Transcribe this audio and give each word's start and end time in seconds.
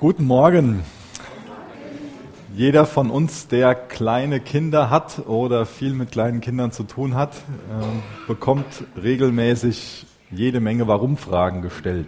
Guten 0.00 0.24
Morgen. 0.24 0.82
Jeder 2.56 2.86
von 2.86 3.10
uns, 3.10 3.48
der 3.48 3.74
kleine 3.74 4.40
Kinder 4.40 4.88
hat 4.88 5.26
oder 5.26 5.66
viel 5.66 5.92
mit 5.92 6.10
kleinen 6.10 6.40
Kindern 6.40 6.72
zu 6.72 6.84
tun 6.84 7.14
hat, 7.14 7.34
äh, 7.34 8.26
bekommt 8.26 8.64
regelmäßig 8.96 10.06
jede 10.30 10.60
Menge 10.60 10.88
Warum-Fragen 10.88 11.60
gestellt. 11.60 12.06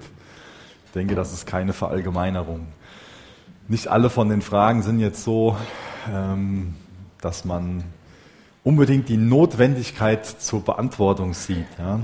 Ich 0.87 0.93
denke, 0.93 1.15
das 1.15 1.35
ist 1.35 1.47
keine 1.47 1.75
Verallgemeinerung. 1.75 2.69
Nicht 3.69 3.89
alle 3.89 4.09
von 4.09 4.31
den 4.31 4.41
Fragen 4.41 4.81
sind 4.81 4.99
jetzt 4.99 5.23
so, 5.23 5.59
ähm, 6.11 6.73
dass 7.21 7.45
man 7.45 7.85
unbedingt 8.65 9.11
die 9.11 9.19
Notwendigkeit 9.19 10.25
zur 10.25 10.65
Beantwortung 10.65 11.35
sieht. 11.35 11.67
Ja? 11.79 12.01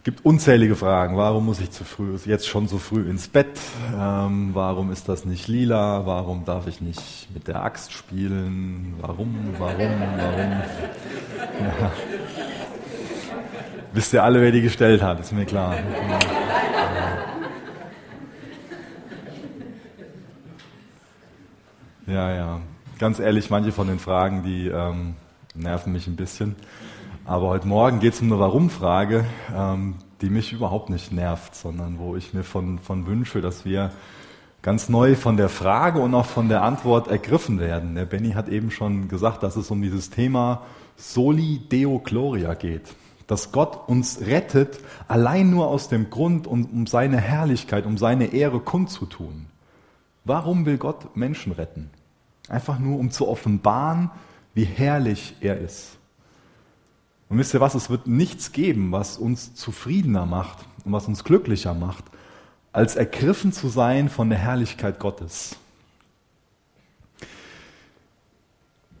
Es 0.00 0.04
gibt 0.04 0.24
unzählige 0.24 0.76
Fragen. 0.76 1.18
Warum 1.18 1.44
muss 1.44 1.60
ich 1.60 1.72
zu 1.72 1.84
früh, 1.84 2.16
jetzt 2.24 2.48
schon 2.48 2.66
so 2.68 2.78
früh 2.78 3.02
ins 3.02 3.28
Bett? 3.28 3.60
Ähm, 3.94 4.48
warum 4.54 4.90
ist 4.90 5.10
das 5.10 5.26
nicht 5.26 5.46
lila? 5.46 6.06
Warum 6.06 6.46
darf 6.46 6.66
ich 6.68 6.80
nicht 6.80 7.28
mit 7.34 7.48
der 7.48 7.62
Axt 7.62 7.92
spielen? 7.92 8.94
Warum, 9.02 9.36
warum, 9.58 9.76
warum? 10.16 10.52
Ja. 11.60 11.92
Wisst 13.92 14.14
ihr 14.14 14.24
alle, 14.24 14.40
wer 14.40 14.52
die 14.52 14.62
gestellt 14.62 15.02
hat, 15.02 15.20
ist 15.20 15.32
mir 15.32 15.44
klar. 15.44 15.76
Ja, 22.06 22.34
ja. 22.34 22.60
Ganz 22.98 23.18
ehrlich, 23.18 23.50
manche 23.50 23.70
von 23.70 23.86
den 23.86 23.98
Fragen, 23.98 24.44
die 24.44 24.68
ähm, 24.68 25.16
nerven 25.54 25.92
mich 25.92 26.06
ein 26.06 26.16
bisschen. 26.16 26.56
Aber 27.30 27.46
heute 27.46 27.68
Morgen 27.68 28.00
geht 28.00 28.14
es 28.14 28.20
um 28.20 28.26
eine 28.26 28.40
Warum-Frage, 28.40 29.24
ähm, 29.56 29.94
die 30.20 30.30
mich 30.30 30.52
überhaupt 30.52 30.90
nicht 30.90 31.12
nervt, 31.12 31.54
sondern 31.54 32.00
wo 32.00 32.16
ich 32.16 32.34
mir 32.34 32.42
von, 32.42 32.80
von 32.80 33.06
wünsche, 33.06 33.40
dass 33.40 33.64
wir 33.64 33.92
ganz 34.62 34.88
neu 34.88 35.14
von 35.14 35.36
der 35.36 35.48
Frage 35.48 36.00
und 36.00 36.12
auch 36.12 36.26
von 36.26 36.48
der 36.48 36.64
Antwort 36.64 37.06
ergriffen 37.06 37.60
werden. 37.60 37.94
Der 37.94 38.04
Benny 38.04 38.32
hat 38.32 38.48
eben 38.48 38.72
schon 38.72 39.06
gesagt, 39.06 39.44
dass 39.44 39.54
es 39.54 39.70
um 39.70 39.80
dieses 39.80 40.10
Thema 40.10 40.62
Soli 40.96 41.60
Deo 41.70 42.00
Gloria 42.00 42.54
geht. 42.54 42.96
Dass 43.28 43.52
Gott 43.52 43.88
uns 43.88 44.22
rettet, 44.22 44.80
allein 45.06 45.50
nur 45.50 45.68
aus 45.68 45.88
dem 45.88 46.10
Grund, 46.10 46.48
um, 46.48 46.64
um 46.64 46.88
seine 46.88 47.18
Herrlichkeit, 47.18 47.86
um 47.86 47.96
seine 47.96 48.32
Ehre 48.32 48.58
kundzutun. 48.58 49.46
Warum 50.24 50.66
will 50.66 50.78
Gott 50.78 51.16
Menschen 51.16 51.52
retten? 51.52 51.90
Einfach 52.48 52.80
nur, 52.80 52.98
um 52.98 53.12
zu 53.12 53.28
offenbaren, 53.28 54.10
wie 54.52 54.64
herrlich 54.64 55.36
er 55.40 55.58
ist. 55.58 55.99
Und 57.30 57.38
wisst 57.38 57.54
ihr 57.54 57.60
was, 57.60 57.76
es 57.76 57.88
wird 57.88 58.08
nichts 58.08 58.50
geben, 58.50 58.90
was 58.90 59.16
uns 59.16 59.54
zufriedener 59.54 60.26
macht 60.26 60.58
und 60.84 60.92
was 60.92 61.06
uns 61.06 61.22
glücklicher 61.22 61.74
macht, 61.74 62.04
als 62.72 62.96
ergriffen 62.96 63.52
zu 63.52 63.68
sein 63.68 64.08
von 64.08 64.28
der 64.28 64.38
Herrlichkeit 64.38 64.98
Gottes. 64.98 65.56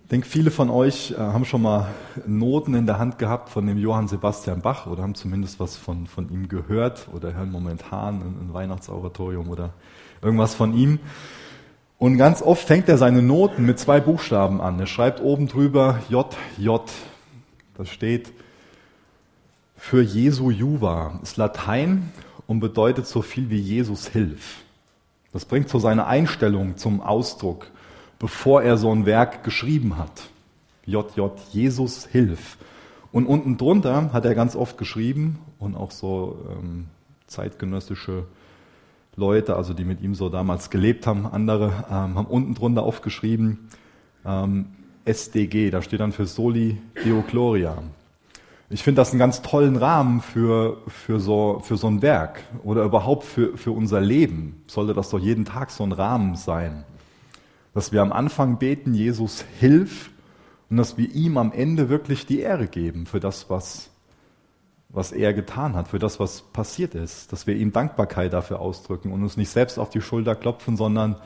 Ich 0.04 0.12
denke, 0.12 0.28
viele 0.28 0.50
von 0.52 0.70
euch 0.70 1.12
äh, 1.12 1.16
haben 1.18 1.44
schon 1.44 1.62
mal 1.62 1.88
Noten 2.26 2.74
in 2.74 2.86
der 2.86 2.98
Hand 2.98 3.18
gehabt 3.18 3.48
von 3.48 3.66
dem 3.66 3.78
Johann 3.78 4.08
Sebastian 4.08 4.60
Bach 4.60 4.86
oder 4.86 5.02
haben 5.02 5.14
zumindest 5.14 5.58
was 5.58 5.76
von, 5.76 6.06
von 6.06 6.28
ihm 6.30 6.48
gehört 6.48 7.08
oder 7.12 7.34
hören 7.34 7.50
momentan 7.50 8.20
ein, 8.20 8.52
Weihnachtsoratorium 8.52 9.48
oder 9.48 9.70
irgendwas 10.22 10.54
von 10.54 10.74
ihm. 10.74 11.00
Und 11.98 12.16
ganz 12.16 12.42
oft 12.42 12.66
fängt 12.66 12.88
er 12.88 12.98
seine 12.98 13.22
Noten 13.22 13.66
mit 13.66 13.78
zwei 13.78 14.00
Buchstaben 14.00 14.60
an. 14.60 14.78
Er 14.78 14.86
schreibt 14.86 15.20
oben 15.20 15.48
drüber 15.48 16.00
J, 16.08 16.26
J, 16.58 16.82
das 17.76 17.88
steht 17.88 18.32
für 19.76 20.02
Jesu 20.02 20.50
Juva, 20.50 21.18
ist 21.22 21.36
Latein 21.36 22.12
und 22.46 22.60
bedeutet 22.60 23.06
so 23.06 23.22
viel 23.22 23.48
wie 23.50 23.58
Jesus 23.58 24.08
Hilf. 24.08 24.62
Das 25.32 25.44
bringt 25.44 25.68
so 25.68 25.78
seine 25.78 26.06
Einstellung 26.06 26.76
zum 26.76 27.00
Ausdruck, 27.00 27.68
bevor 28.18 28.62
er 28.62 28.76
so 28.76 28.92
ein 28.92 29.06
Werk 29.06 29.44
geschrieben 29.44 29.96
hat. 29.96 30.28
JJ, 30.84 31.28
Jesus 31.52 32.06
Hilf. 32.06 32.58
Und 33.12 33.26
unten 33.26 33.56
drunter 33.56 34.12
hat 34.12 34.24
er 34.24 34.34
ganz 34.34 34.56
oft 34.56 34.78
geschrieben 34.78 35.38
und 35.58 35.76
auch 35.76 35.90
so 35.90 36.44
ähm, 36.50 36.86
zeitgenössische 37.26 38.24
Leute, 39.16 39.56
also 39.56 39.74
die 39.74 39.84
mit 39.84 40.00
ihm 40.00 40.14
so 40.14 40.28
damals 40.28 40.70
gelebt 40.70 41.06
haben, 41.06 41.26
andere, 41.26 41.84
ähm, 41.88 42.16
haben 42.16 42.26
unten 42.26 42.54
drunter 42.54 42.82
aufgeschrieben, 42.82 43.68
ähm, 44.24 44.66
SDG, 45.04 45.70
da 45.70 45.82
steht 45.82 46.00
dann 46.00 46.12
für 46.12 46.26
Soli 46.26 46.78
Deo 47.04 47.22
Gloria. 47.22 47.82
Ich 48.72 48.84
finde 48.84 49.00
das 49.00 49.10
einen 49.10 49.18
ganz 49.18 49.42
tollen 49.42 49.74
Rahmen 49.74 50.20
für, 50.20 50.80
für, 50.86 51.18
so, 51.18 51.60
für 51.64 51.76
so 51.76 51.88
ein 51.88 52.02
Werk 52.02 52.44
oder 52.62 52.84
überhaupt 52.84 53.24
für, 53.24 53.56
für 53.56 53.72
unser 53.72 54.00
Leben. 54.00 54.62
Sollte 54.68 54.94
das 54.94 55.10
doch 55.10 55.18
jeden 55.18 55.44
Tag 55.44 55.72
so 55.72 55.82
ein 55.82 55.90
Rahmen 55.90 56.36
sein. 56.36 56.84
Dass 57.74 57.90
wir 57.90 58.00
am 58.00 58.12
Anfang 58.12 58.58
beten, 58.58 58.94
Jesus 58.94 59.44
hilf 59.58 60.10
und 60.70 60.76
dass 60.76 60.96
wir 60.96 61.10
ihm 61.12 61.36
am 61.36 61.50
Ende 61.50 61.88
wirklich 61.88 62.26
die 62.26 62.38
Ehre 62.38 62.68
geben 62.68 63.06
für 63.06 63.18
das, 63.18 63.50
was, 63.50 63.90
was 64.88 65.10
er 65.10 65.34
getan 65.34 65.74
hat, 65.74 65.88
für 65.88 65.98
das, 65.98 66.20
was 66.20 66.42
passiert 66.42 66.94
ist. 66.94 67.32
Dass 67.32 67.48
wir 67.48 67.56
ihm 67.56 67.72
Dankbarkeit 67.72 68.32
dafür 68.32 68.60
ausdrücken 68.60 69.10
und 69.12 69.22
uns 69.24 69.36
nicht 69.36 69.50
selbst 69.50 69.78
auf 69.78 69.90
die 69.90 70.00
Schulter 70.00 70.36
klopfen, 70.36 70.76
sondern 70.76 71.16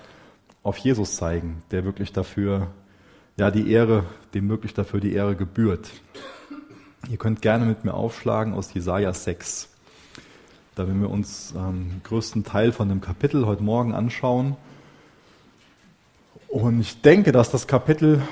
auf 0.62 0.78
Jesus 0.78 1.16
zeigen, 1.16 1.62
der 1.72 1.84
wirklich 1.84 2.10
dafür 2.10 2.68
ja, 3.36 3.50
die 3.50 3.70
Ehre, 3.70 4.04
dem 4.32 4.48
wirklich 4.48 4.74
dafür 4.74 5.00
die 5.00 5.12
Ehre 5.12 5.36
gebührt. 5.36 5.90
Ihr 7.10 7.16
könnt 7.16 7.42
gerne 7.42 7.66
mit 7.66 7.84
mir 7.84 7.94
aufschlagen 7.94 8.54
aus 8.54 8.72
Jesaja 8.72 9.12
6. 9.12 9.68
Da 10.74 10.86
werden 10.86 11.00
wir 11.00 11.10
uns 11.10 11.52
ähm, 11.56 11.90
den 11.90 12.02
größten 12.04 12.44
Teil 12.44 12.72
von 12.72 12.88
dem 12.88 13.00
Kapitel 13.00 13.46
heute 13.46 13.62
Morgen 13.62 13.94
anschauen. 13.94 14.56
Und 16.48 16.80
ich 16.80 17.00
denke, 17.02 17.32
dass 17.32 17.50
das 17.50 17.66
Kapitel 17.66 18.22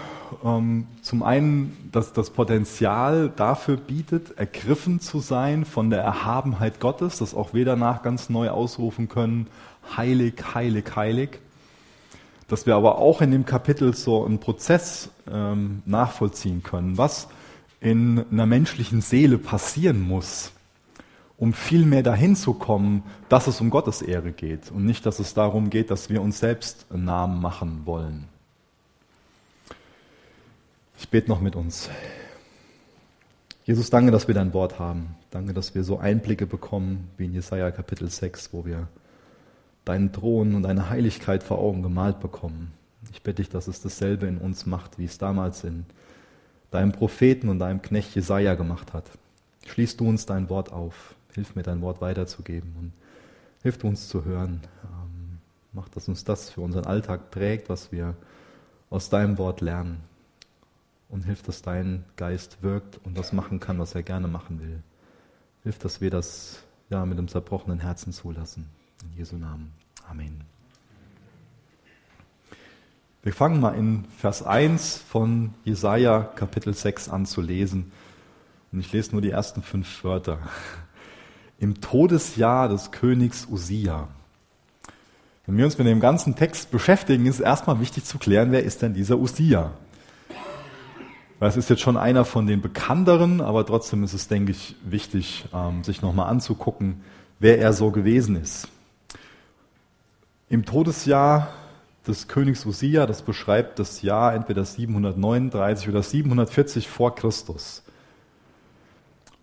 ähm, 0.45 0.87
zum 1.03 1.23
einen 1.23 1.91
das, 1.93 2.13
das 2.13 2.31
Potenzial 2.31 3.31
dafür 3.35 3.77
bietet, 3.77 4.39
ergriffen 4.39 5.01
zu 5.01 5.19
sein 5.19 5.65
von 5.65 5.91
der 5.91 6.01
Erhabenheit 6.01 6.81
Gottes, 6.81 7.19
das 7.19 7.35
auch 7.35 7.53
wir 7.53 7.65
danach 7.65 8.03
ganz 8.03 8.31
neu 8.31 8.49
ausrufen 8.49 9.09
können, 9.09 9.49
heilig, 9.97 10.35
heilig, 10.55 10.85
heilig 10.97 11.41
dass 12.53 12.67
wir 12.67 12.77
aber 12.77 12.99
auch 12.99 13.23
in 13.23 13.31
dem 13.31 13.47
Kapitel 13.47 13.95
so 13.95 14.27
einen 14.27 14.39
Prozess 14.39 15.09
ähm, 15.27 15.81
nachvollziehen 15.87 16.63
können, 16.63 16.99
was 16.99 17.29
in 17.81 18.27
einer 18.31 18.45
menschlichen 18.45 19.01
Seele 19.01 19.39
passieren 19.39 20.03
muss, 20.03 20.53
um 21.39 21.55
viel 21.55 21.87
mehr 21.87 22.03
dahin 22.03 22.37
zu 22.37 22.53
kommen, 22.53 23.05
dass 23.31 23.47
es 23.47 23.63
um 23.63 23.71
Gottes 23.71 24.03
Ehre 24.03 24.33
geht 24.33 24.71
und 24.71 24.85
nicht, 24.85 25.07
dass 25.07 25.19
es 25.19 25.33
darum 25.33 25.71
geht, 25.71 25.91
dass 25.91 26.11
wir 26.11 26.21
uns 26.21 26.41
selbst 26.41 26.85
einen 26.91 27.07
Namen 27.07 27.41
machen 27.41 27.87
wollen. 27.87 28.29
Ich 30.99 31.09
bete 31.09 31.31
noch 31.31 31.41
mit 31.41 31.57
uns. 31.57 31.89
Jesus, 33.65 33.89
danke, 33.89 34.11
dass 34.11 34.29
wir 34.29 34.35
dein 34.35 34.53
Wort 34.53 34.79
haben. 34.79 35.17
Danke, 35.31 35.55
dass 35.55 35.75
wir 35.75 35.85
so 35.85 35.99
Einblicke 35.99 36.45
bekommen, 36.45 37.09
wie 37.17 37.25
in 37.25 37.33
Jesaja 37.33 37.71
Kapitel 37.71 38.11
6, 38.11 38.53
wo 38.53 38.67
wir 38.67 38.89
deinen 39.85 40.13
Thron 40.13 40.55
und 40.55 40.63
deine 40.63 40.91
Heiligkeit 40.91 41.43
vor 41.43 41.59
Augen 41.59 41.83
gemalt 41.83 42.21
bekommen. 42.21 42.73
Ich 43.13 43.23
bitte 43.23 43.43
dich, 43.43 43.49
dass 43.49 43.67
es 43.67 43.81
dasselbe 43.81 44.27
in 44.27 44.39
uns 44.39 44.67
macht, 44.67 44.99
wie 44.99 45.05
es 45.05 45.19
damals 45.19 45.65
in 45.65 45.85
deinem 46.71 46.93
Propheten 46.93 47.49
und 47.49 47.59
deinem 47.59 47.83
Knecht 47.83 48.15
Jesaja 48.15 48.55
gemacht 48.55 48.93
hat. 48.93 49.11
Schließ 49.67 49.97
du 49.97 50.09
uns 50.09 50.27
dein 50.27 50.49
Wort 50.49 50.73
auf. 50.73 51.15
Hilf 51.35 51.55
mir, 51.55 51.63
dein 51.63 51.81
Wort 51.81 52.01
weiterzugeben 52.01 52.75
und 52.79 52.93
hilf 53.63 53.83
uns 53.85 54.09
zu 54.09 54.25
hören. 54.25 54.61
Ähm, 54.85 55.39
mach, 55.73 55.89
dass 55.89 56.09
uns 56.09 56.25
das 56.25 56.51
für 56.51 56.61
unseren 56.61 56.87
Alltag 56.87 57.31
prägt, 57.31 57.69
was 57.69 57.91
wir 57.93 58.15
aus 58.91 59.09
deinem 59.09 59.39
Wort 59.39 59.61
lernen. 59.61 60.01
Und 61.09 61.25
hilf, 61.25 61.43
dass 61.43 61.63
dein 61.63 62.05
Geist 62.17 62.63
wirkt 62.63 62.99
und 63.05 63.19
das 63.19 63.33
machen 63.33 63.61
kann, 63.61 63.79
was 63.79 63.95
er 63.95 64.03
gerne 64.03 64.29
machen 64.29 64.61
will. 64.61 64.83
Hilf, 65.63 65.79
dass 65.79 66.01
wir 66.01 66.11
das 66.11 66.63
ja, 66.91 67.05
mit 67.05 67.19
dem 67.19 67.29
zerbrochenen 67.29 67.81
Herzen 67.81 68.13
zulassen. 68.13 68.67
In 69.03 69.17
Jesu 69.17 69.37
Namen. 69.37 69.73
Amen. 70.09 70.41
Wir 73.23 73.33
fangen 73.33 73.61
mal 73.61 73.75
in 73.75 74.05
Vers 74.19 74.43
1 74.43 74.99
von 74.99 75.55
Jesaja 75.65 76.23
Kapitel 76.23 76.75
6 76.75 77.09
an 77.09 77.27
zu 77.27 77.41
lesen. 77.41 77.93
Und 78.73 78.81
ich 78.81 78.93
lese 78.93 79.13
nur 79.13 79.21
die 79.21 79.31
ersten 79.31 79.63
fünf 79.63 80.03
Wörter. 80.05 80.39
Im 81.59 81.81
Todesjahr 81.81 82.69
des 82.69 82.91
Königs 82.91 83.47
Usia. 83.51 84.09
Wenn 85.47 85.57
wir 85.57 85.65
uns 85.65 85.79
mit 85.79 85.87
dem 85.87 86.01
ganzen 86.01 86.37
Text 86.37 86.71
beschäftigen, 86.71 87.27
ist 87.27 87.37
es 87.37 87.41
erstmal 87.41 87.81
wichtig 87.81 88.05
zu 88.05 88.19
klären, 88.19 88.53
wer 88.53 88.63
ist 88.63 88.83
denn 88.83 88.95
dieser 88.95 89.19
Usia? 89.19 89.73
Es 91.41 91.57
ist 91.57 91.71
jetzt 91.71 91.83
schon 91.83 91.97
einer 91.97 92.25
von 92.25 92.47
den 92.47 92.61
bekannteren, 92.61 93.41
aber 93.41 93.67
trotzdem 93.67 94.05
ist 94.05 94.13
es, 94.13 94.29
denke 94.29 94.53
ich, 94.53 94.77
wichtig, 94.85 95.47
ähm, 95.53 95.83
sich 95.83 96.01
nochmal 96.01 96.29
anzugucken, 96.29 97.03
wer 97.41 97.59
er 97.59 97.73
so 97.73 97.91
gewesen 97.91 98.37
ist. 98.37 98.69
Im 100.53 100.67
Todesjahr 100.67 101.49
des 102.07 102.29
Königs 102.29 102.67
Usia, 102.67 103.07
das 103.07 103.23
beschreibt 103.23 103.79
das 103.79 104.03
Jahr 104.03 104.35
entweder 104.35 104.67
739 104.67 105.89
oder 105.89 106.03
740 106.03 106.89
vor 106.89 107.15
Christus. 107.15 107.83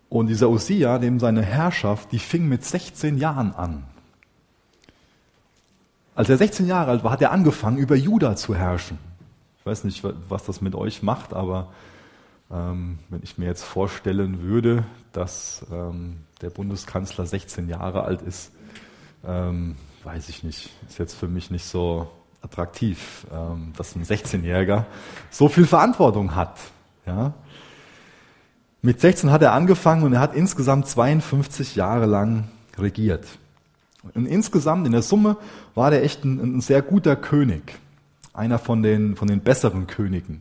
Und 0.08 0.28
dieser 0.28 0.48
Usia, 0.50 1.00
dem 1.00 1.18
seine 1.18 1.42
Herrschaft, 1.42 2.12
die 2.12 2.20
fing 2.20 2.48
mit 2.48 2.64
16 2.64 3.18
Jahren 3.18 3.52
an. 3.52 3.82
als 6.14 6.28
er 6.28 6.36
16 6.36 6.68
Jahre 6.68 6.92
alt 6.92 7.02
war, 7.02 7.10
hat 7.10 7.22
er 7.22 7.32
angefangen, 7.32 7.78
über 7.78 7.96
Juda 7.96 8.36
zu 8.36 8.54
herrschen. 8.54 8.96
Ich 9.58 9.66
weiß 9.66 9.82
nicht, 9.82 10.04
was 10.28 10.44
das 10.44 10.60
mit 10.60 10.76
euch 10.76 11.02
macht, 11.02 11.32
aber 11.32 11.72
ähm, 12.52 13.00
wenn 13.08 13.24
ich 13.24 13.36
mir 13.36 13.46
jetzt 13.46 13.64
vorstellen 13.64 14.42
würde, 14.42 14.84
dass 15.10 15.66
ähm, 15.72 16.18
der 16.40 16.50
Bundeskanzler 16.50 17.26
16 17.26 17.68
Jahre 17.68 18.04
alt 18.04 18.22
ist, 18.22 18.52
ähm, 19.26 19.74
weiß 20.04 20.28
ich 20.28 20.42
nicht, 20.42 20.70
ist 20.88 20.98
jetzt 20.98 21.14
für 21.14 21.28
mich 21.28 21.50
nicht 21.50 21.64
so 21.64 22.10
attraktiv, 22.42 23.26
ähm, 23.32 23.72
dass 23.76 23.94
ein 23.94 24.04
16-Jähriger 24.04 24.84
so 25.30 25.48
viel 25.48 25.66
Verantwortung 25.66 26.34
hat. 26.34 26.58
Ja? 27.06 27.34
Mit 28.82 29.00
16 29.00 29.30
hat 29.30 29.42
er 29.42 29.52
angefangen 29.52 30.04
und 30.04 30.14
er 30.14 30.20
hat 30.20 30.34
insgesamt 30.34 30.86
52 30.86 31.76
Jahre 31.76 32.06
lang 32.06 32.48
regiert. 32.78 33.26
Und 34.14 34.24
insgesamt 34.26 34.86
in 34.86 34.92
der 34.92 35.02
Summe 35.02 35.36
war 35.74 35.90
der 35.90 36.02
echt 36.02 36.24
ein, 36.24 36.56
ein 36.56 36.60
sehr 36.62 36.80
guter 36.80 37.16
König, 37.16 37.74
einer 38.32 38.58
von 38.58 38.82
den, 38.82 39.16
von 39.16 39.28
den 39.28 39.40
besseren 39.40 39.86
Königen. 39.86 40.40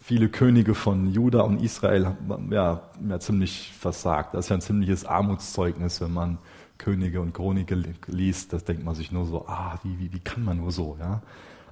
Viele 0.00 0.28
Könige 0.28 0.74
von 0.74 1.12
Juda 1.12 1.40
und 1.40 1.60
Israel 1.60 2.06
haben 2.06 2.52
ja, 2.52 2.80
ja 3.06 3.20
ziemlich 3.20 3.74
versagt. 3.78 4.34
Das 4.34 4.46
ist 4.46 4.48
ja 4.48 4.56
ein 4.56 4.62
ziemliches 4.62 5.04
Armutszeugnis, 5.04 6.00
wenn 6.00 6.14
man 6.14 6.38
Könige 6.78 7.20
und 7.20 7.34
Chronike 7.34 7.74
liest. 8.06 8.52
Das 8.52 8.64
denkt 8.64 8.84
man 8.84 8.94
sich 8.94 9.12
nur 9.12 9.26
so, 9.26 9.46
ah, 9.46 9.78
wie, 9.82 9.98
wie, 9.98 10.12
wie 10.12 10.20
kann 10.20 10.44
man 10.44 10.58
nur 10.58 10.72
so, 10.72 10.96
ja? 11.00 11.22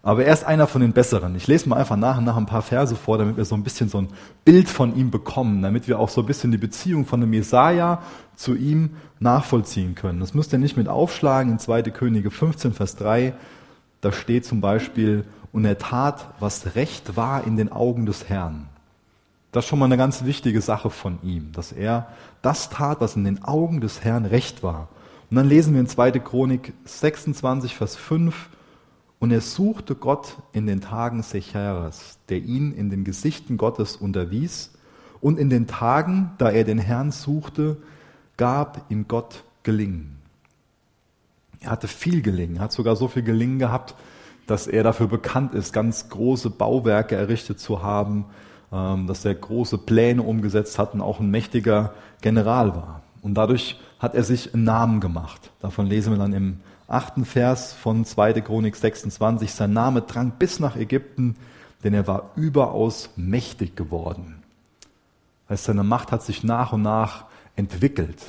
Aber 0.03 0.27
er 0.27 0.35
ist 0.35 0.45
einer 0.45 0.67
von 0.67 0.83
den 0.83 0.93
Besseren. 0.93 1.35
Ich 1.35 1.47
lese 1.47 1.67
mal 1.67 1.77
einfach 1.77 1.97
nach 1.97 2.19
und 2.19 2.25
nach 2.25 2.37
ein 2.37 2.45
paar 2.45 2.61
Verse 2.61 2.95
vor, 2.95 3.17
damit 3.17 3.39
wir 3.39 3.47
so 3.47 3.55
ein 3.55 3.63
bisschen 3.63 3.89
so 3.89 3.99
ein 3.99 4.09
Bild 4.45 4.69
von 4.69 4.95
ihm 4.95 5.11
bekommen, 5.11 5.63
damit 5.63 5.89
wir 5.89 5.99
auch 5.99 6.11
so 6.11 6.21
ein 6.21 6.27
bisschen 6.27 6.51
die 6.51 6.59
Beziehung 6.59 7.07
von 7.07 7.23
dem 7.23 7.33
Jesaja 7.33 8.03
zu 8.37 8.55
ihm 8.55 8.91
nachvollziehen 9.19 9.95
können. 9.95 10.21
Das 10.21 10.35
müsst 10.35 10.53
ihr 10.53 10.59
nicht 10.59 10.77
mit 10.77 10.89
aufschlagen. 10.89 11.53
In 11.53 11.59
2. 11.59 11.85
Könige 11.85 12.31
15, 12.31 12.75
Vers 12.75 12.97
3, 12.97 13.33
da 14.03 14.13
steht 14.13 14.45
zum 14.45 14.61
Beispiel, 14.61 15.25
und 15.53 15.65
er 15.65 15.79
tat, 15.79 16.27
was 16.39 16.75
recht 16.75 17.17
war 17.17 17.47
in 17.47 17.57
den 17.57 17.73
Augen 17.73 18.07
des 18.07 18.29
Herrn. 18.29 18.69
Das 19.53 19.65
ist 19.65 19.69
schon 19.69 19.79
mal 19.79 19.85
eine 19.85 19.97
ganz 19.97 20.25
wichtige 20.25 20.61
Sache 20.61 20.91
von 20.91 21.21
ihm, 21.23 21.53
dass 21.53 21.71
er 21.71 22.09
das 22.43 22.71
tat, 22.71 23.01
was 23.01 23.15
in 23.15 23.23
den 23.23 23.45
Augen 23.45 23.81
des 23.81 24.03
Herrn 24.03 24.27
recht 24.27 24.65
war. 24.65 24.89
Und 25.31 25.37
dann 25.37 25.49
lesen 25.49 25.75
wir 25.75 25.81
in 25.81 25.87
2. 25.87 26.13
Chronik 26.13 26.73
26, 26.85 27.75
Vers 27.75 27.97
5, 27.97 28.51
und 29.19 29.31
er 29.31 29.41
suchte 29.41 29.95
Gott 29.95 30.37
in 30.53 30.67
den 30.67 30.81
Tagen 30.81 31.23
Secheras, 31.23 32.19
der 32.29 32.39
ihn 32.39 32.73
in 32.73 32.91
den 32.91 33.05
Gesichten 33.05 33.57
Gottes 33.57 33.97
unterwies, 33.97 34.73
und 35.21 35.39
in 35.39 35.49
den 35.49 35.67
Tagen, 35.67 36.33
da 36.37 36.51
er 36.51 36.65
den 36.65 36.79
Herrn 36.79 37.11
suchte, 37.11 37.79
gab 38.37 38.91
ihm 38.91 39.09
Gott 39.09 39.45
Gelingen. 39.63 40.19
Er 41.61 41.71
hatte 41.71 41.89
viel 41.89 42.21
Gelingen, 42.21 42.61
hat 42.61 42.73
sogar 42.73 42.95
so 42.97 43.09
viel 43.09 43.23
Gelingen 43.23 43.59
gehabt, 43.59 43.95
dass 44.47 44.67
er 44.67 44.83
dafür 44.83 45.07
bekannt 45.07 45.55
ist, 45.55 45.73
ganz 45.73 46.11
große 46.11 46.51
Bauwerke 46.51 47.17
errichtet 47.17 47.59
zu 47.59 47.83
haben, 47.83 48.27
ähm, 48.71 49.07
dass 49.07 49.25
er 49.25 49.35
große 49.35 49.79
Pläne 49.79 50.23
umgesetzt 50.23 50.79
hat 50.79 50.93
und 50.93 51.01
auch 51.01 51.21
ein 51.21 51.31
mächtiger 51.31 51.95
General 52.21 52.77
war. 52.77 53.04
Und 53.25 53.35
dadurch 53.35 53.81
hat 53.99 54.15
er 54.15 54.23
sich 54.23 54.53
einen 54.53 54.65
Namen 54.65 55.01
gemacht. 55.01 55.51
Davon 55.61 55.87
lesen 55.87 56.13
wir 56.13 56.19
dann 56.19 56.35
im 56.35 56.61
achten 56.87 57.25
Vers 57.25 57.73
von 57.73 58.05
2. 58.05 58.43
Chronik 58.43 58.77
26, 58.77 59.51
sein 59.51 59.73
Name 59.73 60.03
drang 60.03 60.33
bis 60.39 60.61
nach 60.61 60.77
Ägypten, 60.77 61.35
denn 61.83 61.95
er 61.95 62.07
war 62.07 62.33
überaus 62.37 63.09
mächtig 63.17 63.77
geworden. 63.77 64.43
Heißt, 65.49 65.65
seine 65.65 65.85
Macht 65.85 66.13
hat 66.13 66.23
sich 66.23 66.45
nach 66.45 66.75
und 66.75 66.83
nach 66.83 67.25
entwickelt. 67.57 68.21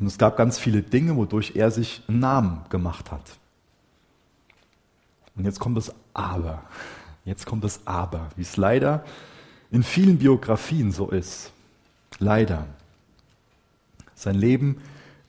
Und 0.00 0.06
es 0.06 0.18
gab 0.18 0.36
ganz 0.36 0.58
viele 0.58 0.82
Dinge, 0.82 1.16
wodurch 1.16 1.52
er 1.54 1.70
sich 1.70 2.02
einen 2.08 2.18
Namen 2.18 2.64
gemacht 2.68 3.12
hat. 3.12 3.38
Und 5.36 5.44
jetzt 5.44 5.60
kommt 5.60 5.76
das 5.76 5.94
Aber. 6.14 6.62
Jetzt 7.24 7.46
kommt 7.46 7.62
das 7.62 7.80
Aber, 7.86 8.28
wie 8.34 8.42
es 8.42 8.56
leider 8.56 9.04
in 9.70 9.84
vielen 9.84 10.18
Biografien 10.18 10.90
so 10.90 11.10
ist. 11.10 11.52
Leider. 12.18 12.66
Sein 14.16 14.34
Leben 14.34 14.78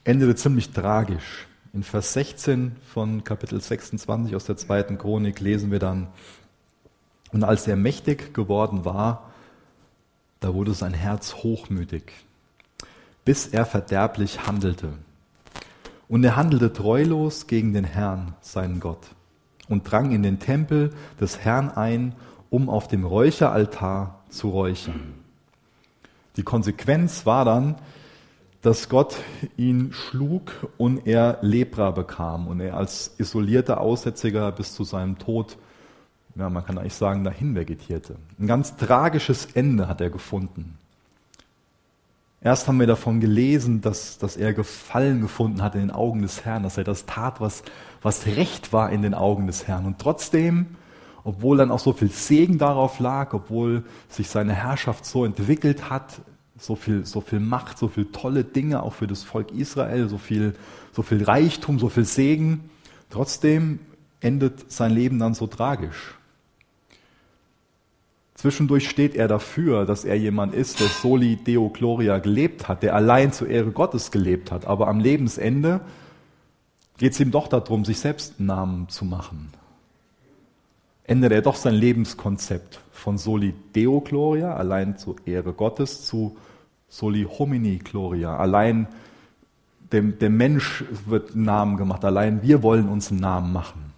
endete 0.06 0.34
ziemlich 0.36 0.72
tragisch. 0.72 1.46
In 1.74 1.84
Vers 1.84 2.14
16 2.14 2.78
von 2.94 3.26
Kapitel 3.26 3.60
26 3.60 4.34
aus 4.34 4.46
der 4.46 4.56
zweiten 4.56 4.98
Chronik 4.98 5.42
lesen 5.42 5.72
wir 5.72 5.80
dann, 5.80 6.08
und 7.34 7.44
als 7.44 7.68
er 7.68 7.76
mächtig 7.76 8.34
geworden 8.34 8.86
war, 8.86 9.30
da 10.40 10.54
wurde 10.54 10.74
sein 10.74 10.94
Herz 10.94 11.36
hochmütig, 11.36 12.14
bis 13.26 13.48
er 13.48 13.66
verderblich 13.66 14.48
handelte. 14.48 14.94
Und 16.08 16.24
er 16.24 16.38
handelte 16.38 16.72
treulos 16.72 17.48
gegen 17.48 17.74
den 17.74 17.84
Herrn, 17.84 18.36
seinen 18.40 18.80
Gott, 18.80 19.06
und 19.68 19.92
drang 19.92 20.14
in 20.14 20.24
den 20.24 20.40
Tempel 20.40 20.94
des 21.20 21.40
Herrn 21.40 21.70
ein, 21.70 22.16
um 22.50 22.70
auf 22.70 22.88
dem 22.88 23.04
Räucheraltar 23.04 24.24
zu 24.30 24.50
räuchern. 24.50 25.16
Die 26.38 26.44
Konsequenz 26.44 27.26
war 27.26 27.44
dann, 27.44 27.76
dass 28.68 28.90
Gott 28.90 29.16
ihn 29.56 29.94
schlug 29.94 30.52
und 30.76 31.08
er 31.08 31.38
Lepra 31.42 31.92
bekam 31.92 32.48
und 32.48 32.60
er 32.60 32.76
als 32.76 33.16
isolierter 33.18 33.80
Aussätziger 33.80 34.52
bis 34.52 34.74
zu 34.74 34.84
seinem 34.84 35.18
Tod, 35.18 35.58
ja, 36.36 36.50
man 36.50 36.66
kann 36.66 36.78
eigentlich 36.78 36.94
sagen, 36.94 37.24
dahin 37.24 37.56
vegetierte. 37.56 38.18
Ein 38.38 38.48
ganz 38.48 38.76
tragisches 38.76 39.46
Ende 39.54 39.88
hat 39.88 40.02
er 40.02 40.10
gefunden. 40.10 40.78
Erst 42.42 42.68
haben 42.68 42.82
wir 42.82 42.88
davon 42.88 43.22
gelesen, 43.22 43.80
dass, 43.80 44.18
dass 44.18 44.36
er 44.36 44.52
Gefallen 44.52 45.22
gefunden 45.22 45.62
hat 45.62 45.76
in 45.76 45.82
den 45.82 45.92
Augen 45.92 46.22
des 46.22 46.44
Herrn, 46.44 46.64
dass 46.64 46.78
er 46.78 46.84
das 46.84 47.06
tat, 47.06 47.40
was, 47.40 47.64
was 48.02 48.26
recht 48.26 48.74
war 48.74 48.92
in 48.92 49.02
den 49.02 49.14
Augen 49.14 49.48
des 49.48 49.66
Herrn. 49.70 49.86
Und 49.86 50.00
trotzdem, 50.00 50.76
obwohl 51.24 51.56
dann 51.56 51.72
auch 51.72 51.80
so 51.80 51.94
viel 51.94 52.12
Segen 52.12 52.58
darauf 52.58 53.00
lag, 53.00 53.34
obwohl 53.34 53.86
sich 54.10 54.28
seine 54.28 54.52
Herrschaft 54.52 55.06
so 55.06 55.24
entwickelt 55.24 55.90
hat, 55.90 56.20
so 56.60 56.76
viel, 56.76 57.06
so 57.06 57.22
viel 57.22 57.40
Macht, 57.40 57.78
so 57.78 57.88
viel 57.88 58.06
tolle 58.06 58.44
Dinge 58.44 58.84
auch 58.84 58.94
für 58.94 59.08
das 59.08 59.24
Volk 59.24 59.52
Israel, 59.52 60.10
so 60.10 60.18
viel, 60.18 60.56
so 60.92 61.02
viel 61.02 61.24
Reichtum, 61.24 61.80
so 61.80 61.90
viel 61.90 62.06
Segen. 62.06 62.70
Trotzdem 63.10 63.80
endet 64.22 64.72
sein 64.72 64.92
Leben 64.92 65.20
dann 65.20 65.34
so 65.34 65.48
tragisch. 65.48 66.16
Zwischendurch 68.36 68.88
steht 68.88 69.16
er 69.16 69.28
dafür, 69.28 69.86
dass 69.86 70.06
er 70.06 70.16
jemand 70.16 70.54
ist, 70.54 70.80
der 70.80 70.88
soli 70.88 71.38
deo 71.38 71.70
gloria 71.70 72.20
gelebt 72.20 72.68
hat, 72.68 72.84
der 72.84 72.94
allein 72.94 73.34
zur 73.34 73.50
Ehre 73.50 73.72
Gottes 73.72 74.12
gelebt 74.12 74.52
hat. 74.52 74.66
Aber 74.66 74.88
am 74.88 75.00
Lebensende 75.00 75.82
geht 76.98 77.14
es 77.14 77.20
ihm 77.20 77.32
doch 77.32 77.48
darum, 77.48 77.84
sich 77.84 78.00
selbst 78.00 78.36
einen 78.38 78.48
Namen 78.48 78.90
zu 78.90 79.06
machen. 79.06 79.50
Ändert 81.04 81.32
er 81.32 81.42
doch 81.42 81.56
sein 81.56 81.74
Lebenskonzept 81.74 82.80
von 82.92 83.18
soli 83.18 83.56
deo 83.74 84.02
gloria, 84.02 84.56
allein 84.56 85.00
zur 85.00 85.16
Ehre 85.26 85.54
Gottes, 85.54 86.06
zu 86.06 86.38
Soli 86.90 87.24
homini 87.24 87.78
gloria. 87.78 88.38
Allein 88.38 88.88
dem, 89.92 90.20
dem 90.20 90.38
Mensch 90.38 90.84
wird 91.06 91.36
ein 91.36 91.44
Namen 91.44 91.78
gemacht. 91.78 92.04
Allein 92.06 92.42
wir 92.42 92.64
wollen 92.64 92.90
uns 92.90 93.12
einen 93.12 93.20
Namen 93.20 93.52
machen. 93.54 93.94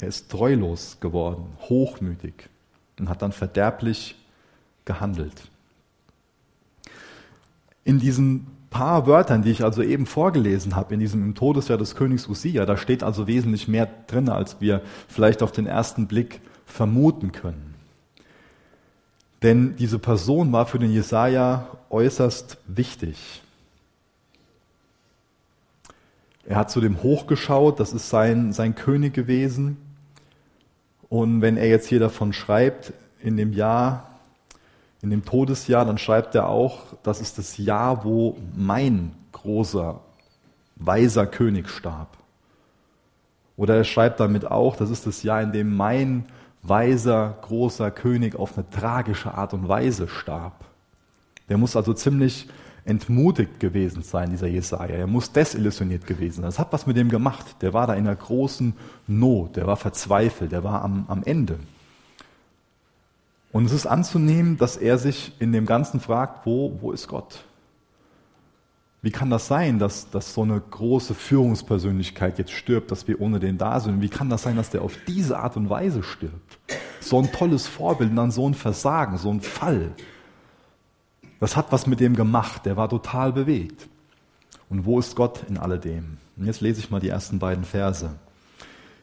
Er 0.00 0.08
ist 0.08 0.30
treulos 0.30 0.98
geworden, 1.00 1.46
hochmütig 1.68 2.34
und 2.98 3.08
hat 3.08 3.22
dann 3.22 3.30
verderblich 3.30 4.16
gehandelt. 4.84 5.48
In 7.84 8.00
diesen 8.00 8.48
paar 8.68 9.06
Wörtern, 9.06 9.42
die 9.42 9.50
ich 9.50 9.62
also 9.62 9.82
eben 9.82 10.06
vorgelesen 10.06 10.74
habe, 10.74 10.94
in 10.94 11.00
diesem 11.00 11.22
im 11.22 11.34
Todesjahr 11.34 11.78
des 11.78 11.94
Königs 11.94 12.26
Usia, 12.26 12.66
da 12.66 12.76
steht 12.76 13.04
also 13.04 13.28
wesentlich 13.28 13.68
mehr 13.68 13.88
drin, 14.06 14.28
als 14.28 14.60
wir 14.60 14.82
vielleicht 15.06 15.42
auf 15.42 15.52
den 15.52 15.66
ersten 15.66 16.08
Blick 16.08 16.40
vermuten 16.66 17.30
können. 17.30 17.71
Denn 19.42 19.74
diese 19.76 19.98
Person 19.98 20.52
war 20.52 20.66
für 20.66 20.78
den 20.78 20.92
Jesaja 20.92 21.66
äußerst 21.90 22.58
wichtig. 22.66 23.42
Er 26.46 26.56
hat 26.56 26.70
zu 26.70 26.80
dem 26.80 27.02
hochgeschaut, 27.02 27.80
das 27.80 27.92
ist 27.92 28.08
sein, 28.08 28.52
sein 28.52 28.74
König 28.74 29.14
gewesen. 29.14 29.76
Und 31.08 31.40
wenn 31.40 31.56
er 31.56 31.68
jetzt 31.68 31.88
hier 31.88 32.00
davon 32.00 32.32
schreibt, 32.32 32.92
in 33.20 33.36
dem 33.36 33.52
Jahr, 33.52 34.18
in 35.02 35.10
dem 35.10 35.24
Todesjahr, 35.24 35.84
dann 35.84 35.98
schreibt 35.98 36.34
er 36.34 36.48
auch, 36.48 36.80
das 37.02 37.20
ist 37.20 37.38
das 37.38 37.58
Jahr, 37.58 38.04
wo 38.04 38.36
mein 38.56 39.12
großer, 39.32 40.00
weiser 40.76 41.26
König 41.26 41.68
starb. 41.68 42.16
Oder 43.56 43.76
er 43.76 43.84
schreibt 43.84 44.20
damit 44.20 44.50
auch, 44.50 44.76
das 44.76 44.90
ist 44.90 45.06
das 45.06 45.22
Jahr, 45.22 45.42
in 45.42 45.52
dem 45.52 45.76
mein 45.76 46.26
weiser, 46.62 47.36
großer 47.42 47.90
König 47.90 48.36
auf 48.36 48.56
eine 48.56 48.68
tragische 48.70 49.34
Art 49.34 49.52
und 49.52 49.68
Weise 49.68 50.08
starb. 50.08 50.64
Der 51.48 51.58
muss 51.58 51.76
also 51.76 51.92
ziemlich 51.92 52.48
entmutigt 52.84 53.60
gewesen 53.60 54.02
sein, 54.02 54.30
dieser 54.30 54.46
Jesaja. 54.46 54.96
Er 54.96 55.06
muss 55.06 55.32
desillusioniert 55.32 56.06
gewesen 56.06 56.36
sein. 56.36 56.44
Das 56.44 56.58
hat 56.58 56.72
was 56.72 56.86
mit 56.86 56.96
dem 56.96 57.08
gemacht. 57.08 57.56
Der 57.60 57.72
war 57.72 57.86
da 57.86 57.94
in 57.94 58.06
einer 58.06 58.16
großen 58.16 58.74
Not. 59.06 59.56
Der 59.56 59.66
war 59.66 59.76
verzweifelt. 59.76 60.52
Der 60.52 60.64
war 60.64 60.82
am, 60.82 61.04
am 61.08 61.22
Ende. 61.24 61.58
Und 63.52 63.66
es 63.66 63.72
ist 63.72 63.86
anzunehmen, 63.86 64.56
dass 64.56 64.76
er 64.76 64.98
sich 64.98 65.32
in 65.38 65.52
dem 65.52 65.66
Ganzen 65.66 66.00
fragt, 66.00 66.46
wo, 66.46 66.78
wo 66.80 66.90
ist 66.92 67.06
Gott? 67.06 67.44
Wie 69.04 69.10
kann 69.10 69.30
das 69.30 69.48
sein, 69.48 69.80
dass, 69.80 70.10
dass 70.10 70.32
so 70.32 70.42
eine 70.42 70.60
große 70.60 71.14
Führungspersönlichkeit 71.14 72.38
jetzt 72.38 72.52
stirbt, 72.52 72.92
dass 72.92 73.08
wir 73.08 73.20
ohne 73.20 73.40
den 73.40 73.58
da 73.58 73.80
sind? 73.80 74.00
Wie 74.00 74.08
kann 74.08 74.30
das 74.30 74.44
sein, 74.44 74.54
dass 74.54 74.70
der 74.70 74.82
auf 74.82 74.96
diese 75.08 75.38
Art 75.38 75.56
und 75.56 75.68
Weise 75.68 76.04
stirbt? 76.04 76.58
So 77.00 77.18
ein 77.18 77.32
tolles 77.32 77.66
Vorbild 77.66 78.10
und 78.10 78.16
dann 78.16 78.30
so 78.30 78.48
ein 78.48 78.54
Versagen, 78.54 79.18
so 79.18 79.28
ein 79.30 79.40
Fall. 79.40 79.90
Das 81.40 81.56
hat 81.56 81.72
was 81.72 81.88
mit 81.88 81.98
dem 81.98 82.14
gemacht, 82.14 82.64
der 82.64 82.76
war 82.76 82.88
total 82.88 83.32
bewegt. 83.32 83.88
Und 84.70 84.86
wo 84.86 85.00
ist 85.00 85.16
Gott 85.16 85.40
in 85.48 85.58
alledem? 85.58 86.18
Und 86.36 86.46
jetzt 86.46 86.60
lese 86.60 86.78
ich 86.78 86.92
mal 86.92 87.00
die 87.00 87.08
ersten 87.08 87.40
beiden 87.40 87.64
Verse. 87.64 88.10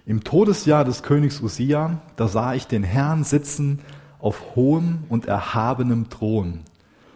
Im 0.06 0.24
Todesjahr 0.24 0.86
des 0.86 1.04
Königs 1.04 1.42
Usia, 1.42 2.00
da 2.16 2.30
sah 2.30 2.54
ich 2.54 2.68
den 2.68 2.84
Herrn 2.84 3.26
sitzen 3.26 3.80
auf 4.20 4.56
hohem 4.56 5.04
und 5.10 5.26
erhabenem 5.26 6.10
Thron, 6.10 6.62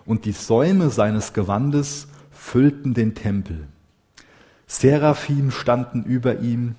und 0.05 0.25
die 0.25 0.33
Säume 0.33 0.89
seines 0.89 1.31
Gewandes 1.31 2.09
füllten 2.43 2.93
den 2.93 3.15
Tempel. 3.15 3.67
Seraphim 4.67 5.49
standen 5.49 6.03
über 6.03 6.39
ihm. 6.39 6.75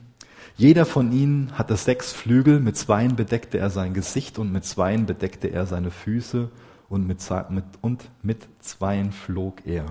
Jeder 0.57 0.85
von 0.85 1.11
ihnen 1.11 1.59
hatte 1.59 1.77
sechs 1.77 2.13
Flügel, 2.13 2.61
mit 2.61 2.77
zweien 2.77 3.17
bedeckte 3.17 3.59
er 3.59 3.71
sein 3.71 3.95
Gesicht 3.95 4.39
und 4.39 4.53
mit 4.53 4.65
zweien 4.65 5.07
bedeckte 5.07 5.49
er 5.49 5.67
seine 5.67 5.91
Füße 5.91 6.51
und 6.89 7.07
mit, 7.07 7.19
mit, 7.49 7.65
und 7.81 8.11
mit 8.23 8.47
zweien 8.61 9.11
flog 9.11 9.67
er. 9.67 9.87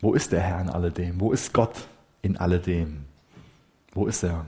Wo 0.00 0.12
ist 0.12 0.32
der 0.32 0.40
Herr 0.40 0.60
in 0.60 0.68
alledem? 0.68 1.20
Wo 1.20 1.32
ist 1.32 1.54
Gott 1.54 1.86
in 2.20 2.36
alledem? 2.36 3.04
Wo 3.94 4.06
ist 4.06 4.22
er? 4.24 4.44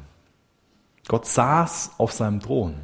Gott 1.08 1.24
saß 1.26 1.92
auf 1.98 2.12
seinem 2.12 2.40
Thron 2.40 2.74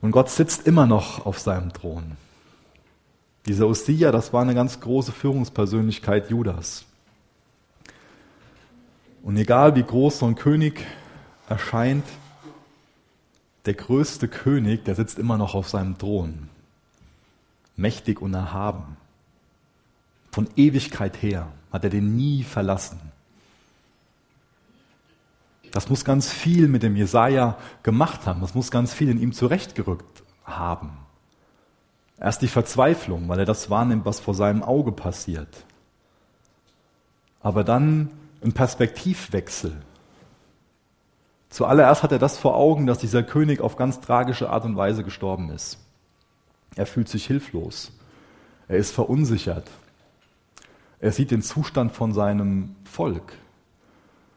und 0.00 0.10
Gott 0.10 0.30
sitzt 0.30 0.66
immer 0.66 0.86
noch 0.86 1.24
auf 1.24 1.38
seinem 1.38 1.72
Thron. 1.72 2.16
Dieser 3.46 3.66
Ostia, 3.66 4.12
das 4.12 4.32
war 4.32 4.42
eine 4.42 4.54
ganz 4.54 4.80
große 4.80 5.12
Führungspersönlichkeit 5.12 6.30
Judas. 6.30 6.84
Und 9.22 9.36
egal 9.36 9.74
wie 9.76 9.82
groß 9.82 10.20
so 10.20 10.26
ein 10.26 10.34
König 10.34 10.84
erscheint, 11.48 12.04
der 13.64 13.74
größte 13.74 14.28
König, 14.28 14.84
der 14.84 14.94
sitzt 14.94 15.18
immer 15.18 15.38
noch 15.38 15.54
auf 15.54 15.68
seinem 15.68 15.98
Thron. 15.98 16.48
Mächtig 17.76 18.20
und 18.20 18.34
erhaben. 18.34 18.96
Von 20.32 20.48
Ewigkeit 20.56 21.22
her 21.22 21.48
hat 21.72 21.84
er 21.84 21.90
den 21.90 22.16
nie 22.16 22.42
verlassen. 22.42 23.00
Das 25.72 25.88
muss 25.88 26.04
ganz 26.04 26.30
viel 26.30 26.68
mit 26.68 26.82
dem 26.82 26.96
Jesaja 26.96 27.56
gemacht 27.82 28.26
haben. 28.26 28.40
Das 28.40 28.54
muss 28.54 28.70
ganz 28.70 28.92
viel 28.92 29.08
in 29.08 29.20
ihm 29.20 29.32
zurechtgerückt 29.32 30.22
haben. 30.44 31.01
Erst 32.22 32.40
die 32.40 32.48
Verzweiflung, 32.48 33.28
weil 33.28 33.40
er 33.40 33.44
das 33.44 33.68
wahrnimmt, 33.68 34.04
was 34.04 34.20
vor 34.20 34.34
seinem 34.34 34.62
Auge 34.62 34.92
passiert. 34.92 35.64
Aber 37.40 37.64
dann 37.64 38.10
ein 38.44 38.52
Perspektivwechsel. 38.52 39.72
Zuallererst 41.50 42.04
hat 42.04 42.12
er 42.12 42.20
das 42.20 42.38
vor 42.38 42.56
Augen, 42.56 42.86
dass 42.86 42.98
dieser 42.98 43.24
König 43.24 43.60
auf 43.60 43.74
ganz 43.74 44.00
tragische 44.00 44.50
Art 44.50 44.64
und 44.64 44.76
Weise 44.76 45.02
gestorben 45.02 45.50
ist. 45.50 45.78
Er 46.76 46.86
fühlt 46.86 47.08
sich 47.08 47.26
hilflos. 47.26 47.90
Er 48.68 48.76
ist 48.76 48.92
verunsichert. 48.92 49.68
Er 51.00 51.10
sieht 51.10 51.32
den 51.32 51.42
Zustand 51.42 51.90
von 51.90 52.14
seinem 52.14 52.76
Volk, 52.84 53.32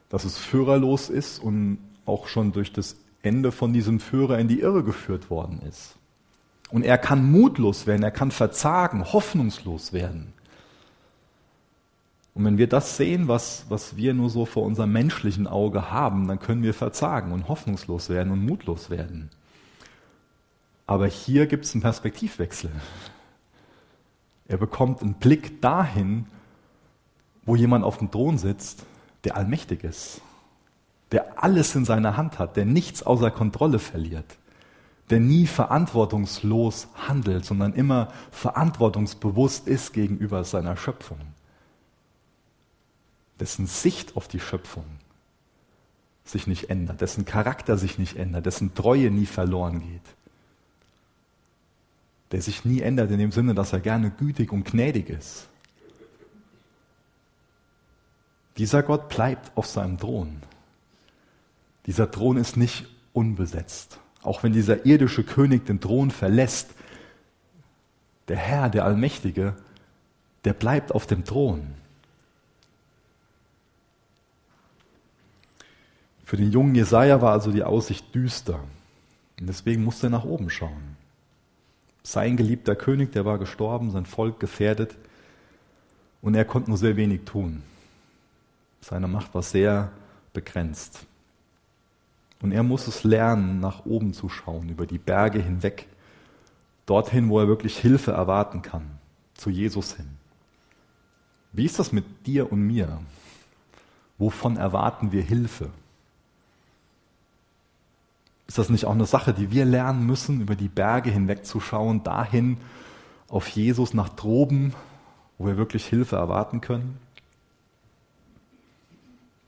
dass 0.08 0.24
es 0.24 0.36
führerlos 0.36 1.08
ist 1.08 1.38
und 1.38 1.78
auch 2.04 2.26
schon 2.26 2.50
durch 2.50 2.72
das 2.72 2.96
Ende 3.22 3.52
von 3.52 3.72
diesem 3.72 4.00
Führer 4.00 4.40
in 4.40 4.48
die 4.48 4.58
Irre 4.58 4.82
geführt 4.82 5.30
worden 5.30 5.62
ist. 5.68 5.95
Und 6.70 6.84
er 6.84 6.98
kann 6.98 7.30
mutlos 7.30 7.86
werden, 7.86 8.02
er 8.02 8.10
kann 8.10 8.30
verzagen, 8.30 9.12
hoffnungslos 9.12 9.92
werden. 9.92 10.32
Und 12.34 12.44
wenn 12.44 12.58
wir 12.58 12.68
das 12.68 12.96
sehen, 12.96 13.28
was, 13.28 13.64
was 13.68 13.96
wir 13.96 14.12
nur 14.12 14.28
so 14.28 14.44
vor 14.44 14.64
unserem 14.64 14.92
menschlichen 14.92 15.46
Auge 15.46 15.90
haben, 15.90 16.28
dann 16.28 16.38
können 16.38 16.62
wir 16.62 16.74
verzagen 16.74 17.32
und 17.32 17.48
hoffnungslos 17.48 18.10
werden 18.10 18.32
und 18.32 18.44
mutlos 18.44 18.90
werden. 18.90 19.30
Aber 20.86 21.06
hier 21.06 21.46
gibt 21.46 21.64
es 21.64 21.74
einen 21.74 21.82
Perspektivwechsel. 21.82 22.70
Er 24.48 24.58
bekommt 24.58 25.02
einen 25.02 25.14
Blick 25.14 25.62
dahin, 25.62 26.26
wo 27.44 27.56
jemand 27.56 27.84
auf 27.84 27.98
dem 27.98 28.10
Thron 28.10 28.38
sitzt, 28.38 28.84
der 29.24 29.36
allmächtig 29.36 29.82
ist, 29.82 30.20
der 31.12 31.42
alles 31.42 31.74
in 31.74 31.84
seiner 31.84 32.16
Hand 32.16 32.38
hat, 32.38 32.56
der 32.56 32.64
nichts 32.64 33.02
außer 33.02 33.30
Kontrolle 33.30 33.78
verliert 33.78 34.36
der 35.10 35.20
nie 35.20 35.46
verantwortungslos 35.46 36.88
handelt, 36.94 37.44
sondern 37.44 37.74
immer 37.74 38.12
verantwortungsbewusst 38.32 39.68
ist 39.68 39.92
gegenüber 39.92 40.44
seiner 40.44 40.76
Schöpfung. 40.76 41.18
Dessen 43.38 43.66
Sicht 43.66 44.16
auf 44.16 44.26
die 44.26 44.40
Schöpfung 44.40 44.84
sich 46.24 46.48
nicht 46.48 46.70
ändert, 46.70 47.00
dessen 47.00 47.24
Charakter 47.24 47.78
sich 47.78 47.98
nicht 47.98 48.16
ändert, 48.16 48.46
dessen 48.46 48.74
Treue 48.74 49.12
nie 49.12 49.26
verloren 49.26 49.80
geht. 49.80 50.02
Der 52.32 52.42
sich 52.42 52.64
nie 52.64 52.80
ändert 52.80 53.12
in 53.12 53.18
dem 53.18 53.30
Sinne, 53.30 53.54
dass 53.54 53.72
er 53.72 53.78
gerne 53.78 54.10
gütig 54.10 54.50
und 54.50 54.64
gnädig 54.64 55.08
ist. 55.08 55.46
Dieser 58.56 58.82
Gott 58.82 59.08
bleibt 59.08 59.56
auf 59.56 59.66
seinem 59.66 59.98
Thron. 59.98 60.42
Dieser 61.84 62.10
Thron 62.10 62.38
ist 62.38 62.56
nicht 62.56 62.86
unbesetzt 63.12 64.00
auch 64.26 64.42
wenn 64.42 64.52
dieser 64.52 64.84
irdische 64.84 65.22
König 65.22 65.66
den 65.66 65.80
Thron 65.80 66.10
verlässt, 66.10 66.70
der 68.28 68.36
Herr, 68.36 68.68
der 68.68 68.84
Allmächtige, 68.84 69.54
der 70.44 70.52
bleibt 70.52 70.92
auf 70.92 71.06
dem 71.06 71.24
Thron. 71.24 71.74
Für 76.24 76.36
den 76.36 76.50
jungen 76.50 76.74
Jesaja 76.74 77.22
war 77.22 77.32
also 77.32 77.52
die 77.52 77.62
Aussicht 77.62 78.12
düster. 78.14 78.60
Und 79.38 79.46
deswegen 79.46 79.84
musste 79.84 80.08
er 80.08 80.10
nach 80.10 80.24
oben 80.24 80.50
schauen. 80.50 80.96
Sein 82.02 82.36
geliebter 82.36 82.74
König, 82.74 83.12
der 83.12 83.24
war 83.24 83.38
gestorben, 83.38 83.90
sein 83.90 84.06
Volk 84.06 84.40
gefährdet. 84.40 84.96
Und 86.22 86.34
er 86.34 86.44
konnte 86.44 86.70
nur 86.70 86.78
sehr 86.78 86.96
wenig 86.96 87.22
tun. 87.24 87.62
Seine 88.80 89.06
Macht 89.06 89.34
war 89.34 89.42
sehr 89.42 89.92
begrenzt. 90.32 91.06
Und 92.46 92.52
er 92.52 92.62
muss 92.62 92.86
es 92.86 93.02
lernen, 93.02 93.58
nach 93.58 93.86
oben 93.86 94.14
zu 94.14 94.28
schauen, 94.28 94.68
über 94.68 94.86
die 94.86 94.98
Berge 94.98 95.42
hinweg, 95.42 95.88
dorthin, 96.86 97.28
wo 97.28 97.40
er 97.40 97.48
wirklich 97.48 97.76
Hilfe 97.76 98.12
erwarten 98.12 98.62
kann, 98.62 98.84
zu 99.34 99.50
Jesus 99.50 99.96
hin. 99.96 100.06
Wie 101.50 101.64
ist 101.64 101.80
das 101.80 101.90
mit 101.90 102.04
dir 102.24 102.52
und 102.52 102.60
mir? 102.60 103.00
Wovon 104.16 104.58
erwarten 104.58 105.10
wir 105.10 105.22
Hilfe? 105.22 105.70
Ist 108.46 108.58
das 108.58 108.70
nicht 108.70 108.84
auch 108.84 108.92
eine 108.92 109.06
Sache, 109.06 109.34
die 109.34 109.50
wir 109.50 109.64
lernen 109.64 110.06
müssen, 110.06 110.40
über 110.40 110.54
die 110.54 110.68
Berge 110.68 111.10
hinweg 111.10 111.44
zu 111.44 111.58
schauen, 111.58 112.04
dahin 112.04 112.58
auf 113.26 113.48
Jesus 113.48 113.92
nach 113.92 114.10
droben, 114.10 114.72
wo 115.36 115.46
wir 115.46 115.56
wirklich 115.56 115.84
Hilfe 115.84 116.14
erwarten 116.14 116.60
können? 116.60 117.00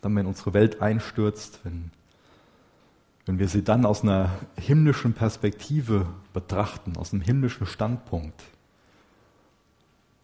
Dann, 0.01 0.17
wenn 0.17 0.27
unsere 0.27 0.53
Welt 0.53 0.83
einstürzt, 0.83 1.61
wenn 1.63 1.93
wenn 3.29 3.39
wir 3.39 3.49
sie 3.49 3.63
dann 3.63 3.85
aus 3.85 4.03
einer 4.03 4.31
himmlischen 4.57 5.13
Perspektive 5.13 6.07
betrachten, 6.33 6.97
aus 6.97 7.13
einem 7.13 7.21
himmlischen 7.21 7.67
Standpunkt, 7.67 8.43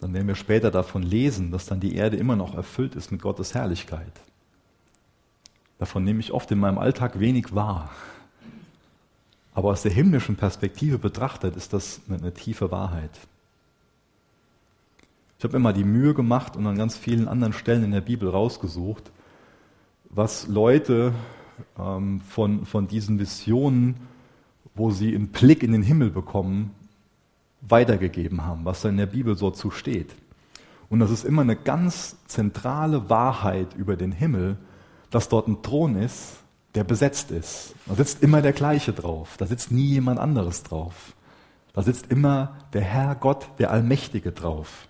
dann 0.00 0.14
werden 0.14 0.26
wir 0.26 0.34
später 0.34 0.70
davon 0.70 1.02
lesen, 1.02 1.50
dass 1.50 1.66
dann 1.66 1.80
die 1.80 1.96
Erde 1.96 2.16
immer 2.16 2.34
noch 2.34 2.54
erfüllt 2.54 2.94
ist 2.94 3.12
mit 3.12 3.20
Gottes 3.20 3.52
Herrlichkeit. 3.52 4.22
Davon 5.78 6.02
nehme 6.02 6.20
ich 6.20 6.32
oft 6.32 6.50
in 6.50 6.58
meinem 6.58 6.78
Alltag 6.78 7.20
wenig 7.20 7.54
wahr. 7.54 7.90
Aber 9.52 9.68
aus 9.68 9.82
der 9.82 9.92
himmlischen 9.92 10.36
Perspektive 10.36 10.96
betrachtet 10.96 11.56
ist 11.56 11.74
das 11.74 12.00
eine, 12.08 12.32
tiefe 12.32 12.70
Wahrheit. 12.70 13.20
Ich 15.38 15.44
habe 15.44 15.58
immer 15.58 15.74
die 15.74 15.84
Mühe 15.84 16.14
gemacht 16.14 16.56
und 16.56 16.66
an 16.66 16.78
ganz 16.78 16.96
vielen 16.96 17.28
anderen 17.28 17.52
Stellen 17.52 17.84
in 17.84 17.92
der 17.92 18.00
Bibel 18.00 18.30
rausgesucht, 18.30 19.10
was 20.08 20.48
Leute 20.48 21.12
ähm, 21.78 22.20
von, 22.20 22.66
von 22.66 22.86
diesen 22.86 23.18
Visionen, 23.18 23.96
wo 24.74 24.90
sie 24.90 25.14
einen 25.14 25.28
Blick 25.28 25.62
in 25.62 25.72
den 25.72 25.82
Himmel 25.82 26.10
bekommen, 26.10 26.72
weitergegeben 27.60 28.44
haben, 28.44 28.64
was 28.64 28.82
da 28.82 28.88
in 28.88 28.96
der 28.96 29.06
Bibel 29.06 29.36
so 29.36 29.50
zu 29.50 29.70
steht. 29.70 30.14
Und 30.90 31.00
das 31.00 31.10
ist 31.10 31.24
immer 31.24 31.42
eine 31.42 31.56
ganz 31.56 32.16
zentrale 32.26 33.08
Wahrheit 33.08 33.74
über 33.74 33.96
den 33.96 34.12
Himmel, 34.12 34.58
dass 35.10 35.28
dort 35.28 35.48
ein 35.48 35.62
Thron 35.62 35.96
ist, 35.96 36.36
der 36.74 36.84
besetzt 36.84 37.30
ist. 37.30 37.74
Da 37.86 37.94
sitzt 37.94 38.22
immer 38.22 38.42
der 38.42 38.52
gleiche 38.52 38.92
drauf. 38.92 39.36
Da 39.38 39.46
sitzt 39.46 39.70
nie 39.70 39.86
jemand 39.86 40.18
anderes 40.18 40.62
drauf. 40.62 41.14
Da 41.72 41.82
sitzt 41.82 42.10
immer 42.10 42.56
der 42.72 42.82
Herr 42.82 43.14
Gott, 43.14 43.48
der 43.58 43.70
Allmächtige 43.70 44.32
drauf. 44.32 44.88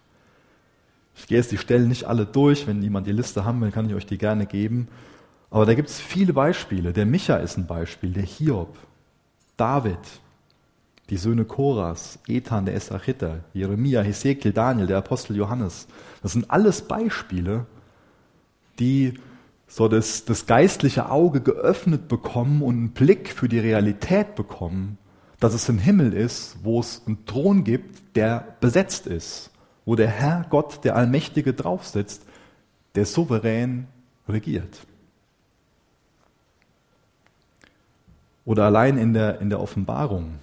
Ich 1.16 1.26
gehe 1.26 1.38
jetzt 1.38 1.52
die 1.52 1.58
Stellen 1.58 1.88
nicht 1.88 2.04
alle 2.04 2.26
durch. 2.26 2.66
Wenn 2.66 2.82
jemand 2.82 3.06
die 3.06 3.12
Liste 3.12 3.44
haben 3.44 3.60
will, 3.60 3.70
kann 3.70 3.88
ich 3.88 3.94
euch 3.94 4.06
die 4.06 4.18
gerne 4.18 4.46
geben. 4.46 4.88
Aber 5.54 5.66
da 5.66 5.74
gibt 5.74 5.88
es 5.88 6.00
viele 6.00 6.32
Beispiele. 6.32 6.92
Der 6.92 7.06
Micha 7.06 7.36
ist 7.36 7.56
ein 7.56 7.68
Beispiel, 7.68 8.10
der 8.10 8.24
Hiob, 8.24 8.76
David, 9.56 10.00
die 11.10 11.16
Söhne 11.16 11.44
Koras, 11.44 12.18
Ethan, 12.26 12.66
der 12.66 12.74
Esrachiter, 12.74 13.44
Jeremia, 13.52 14.02
Hesekiel, 14.02 14.52
Daniel, 14.52 14.88
der 14.88 14.98
Apostel 14.98 15.36
Johannes. 15.36 15.86
Das 16.24 16.32
sind 16.32 16.50
alles 16.50 16.82
Beispiele, 16.82 17.66
die 18.80 19.14
so 19.68 19.86
das, 19.86 20.24
das 20.24 20.46
geistliche 20.46 21.08
Auge 21.08 21.40
geöffnet 21.40 22.08
bekommen 22.08 22.60
und 22.60 22.74
einen 22.74 22.90
Blick 22.90 23.28
für 23.28 23.48
die 23.48 23.60
Realität 23.60 24.34
bekommen, 24.34 24.98
dass 25.38 25.54
es 25.54 25.68
ein 25.68 25.78
Himmel 25.78 26.14
ist, 26.14 26.56
wo 26.64 26.80
es 26.80 27.02
einen 27.06 27.26
Thron 27.26 27.62
gibt, 27.62 28.16
der 28.16 28.56
besetzt 28.58 29.06
ist, 29.06 29.52
wo 29.84 29.94
der 29.94 30.08
Herr 30.08 30.46
Gott, 30.50 30.82
der 30.82 30.96
Allmächtige 30.96 31.54
drauf 31.54 31.86
sitzt, 31.86 32.26
der 32.96 33.06
souverän 33.06 33.86
regiert. 34.28 34.84
Oder 38.44 38.64
allein 38.64 38.98
in 38.98 39.14
der, 39.14 39.40
in 39.40 39.50
der 39.50 39.60
Offenbarung. 39.60 40.34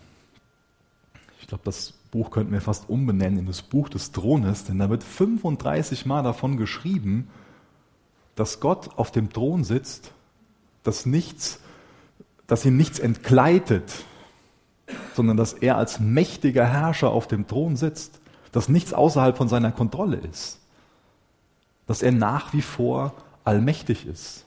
Ich 1.40 1.48
glaube, 1.48 1.64
das 1.64 1.94
Buch 2.12 2.32
könnten 2.32 2.52
wir 2.52 2.62
fast 2.62 2.90
umbenennen 2.90 3.40
in 3.40 3.46
das 3.46 3.62
Buch 3.62 3.90
des 3.90 4.12
Thrones, 4.12 4.66
denn 4.66 4.80
da 4.80 4.90
wird 4.90 5.04
35 5.04 6.06
Mal 6.06 6.24
davon 6.24 6.58
geschrieben, 6.58 7.30
dass 8.36 8.60
Gott 8.60 8.98
auf 8.98 9.12
dem 9.12 9.32
Thron 9.32 9.64
sitzt, 9.64 10.12
dass 10.84 11.06
nichts, 11.06 11.60
dass 12.48 12.66
ihn 12.66 12.76
nichts 12.76 13.00
entgleitet, 13.00 14.06
sondern 15.16 15.38
dass 15.38 15.54
er 15.54 15.78
als 15.78 16.00
mächtiger 16.00 16.66
Herrscher 16.66 17.12
auf 17.12 17.28
dem 17.28 17.48
Thron 17.48 17.76
sitzt, 17.76 18.20
dass 18.52 18.68
nichts 18.68 18.94
außerhalb 18.94 19.38
von 19.38 19.48
seiner 19.48 19.72
Kontrolle 19.72 20.18
ist, 20.18 20.60
dass 21.88 22.02
er 22.02 22.12
nach 22.12 22.54
wie 22.54 22.62
vor 22.62 23.14
allmächtig 23.44 24.06
ist, 24.06 24.46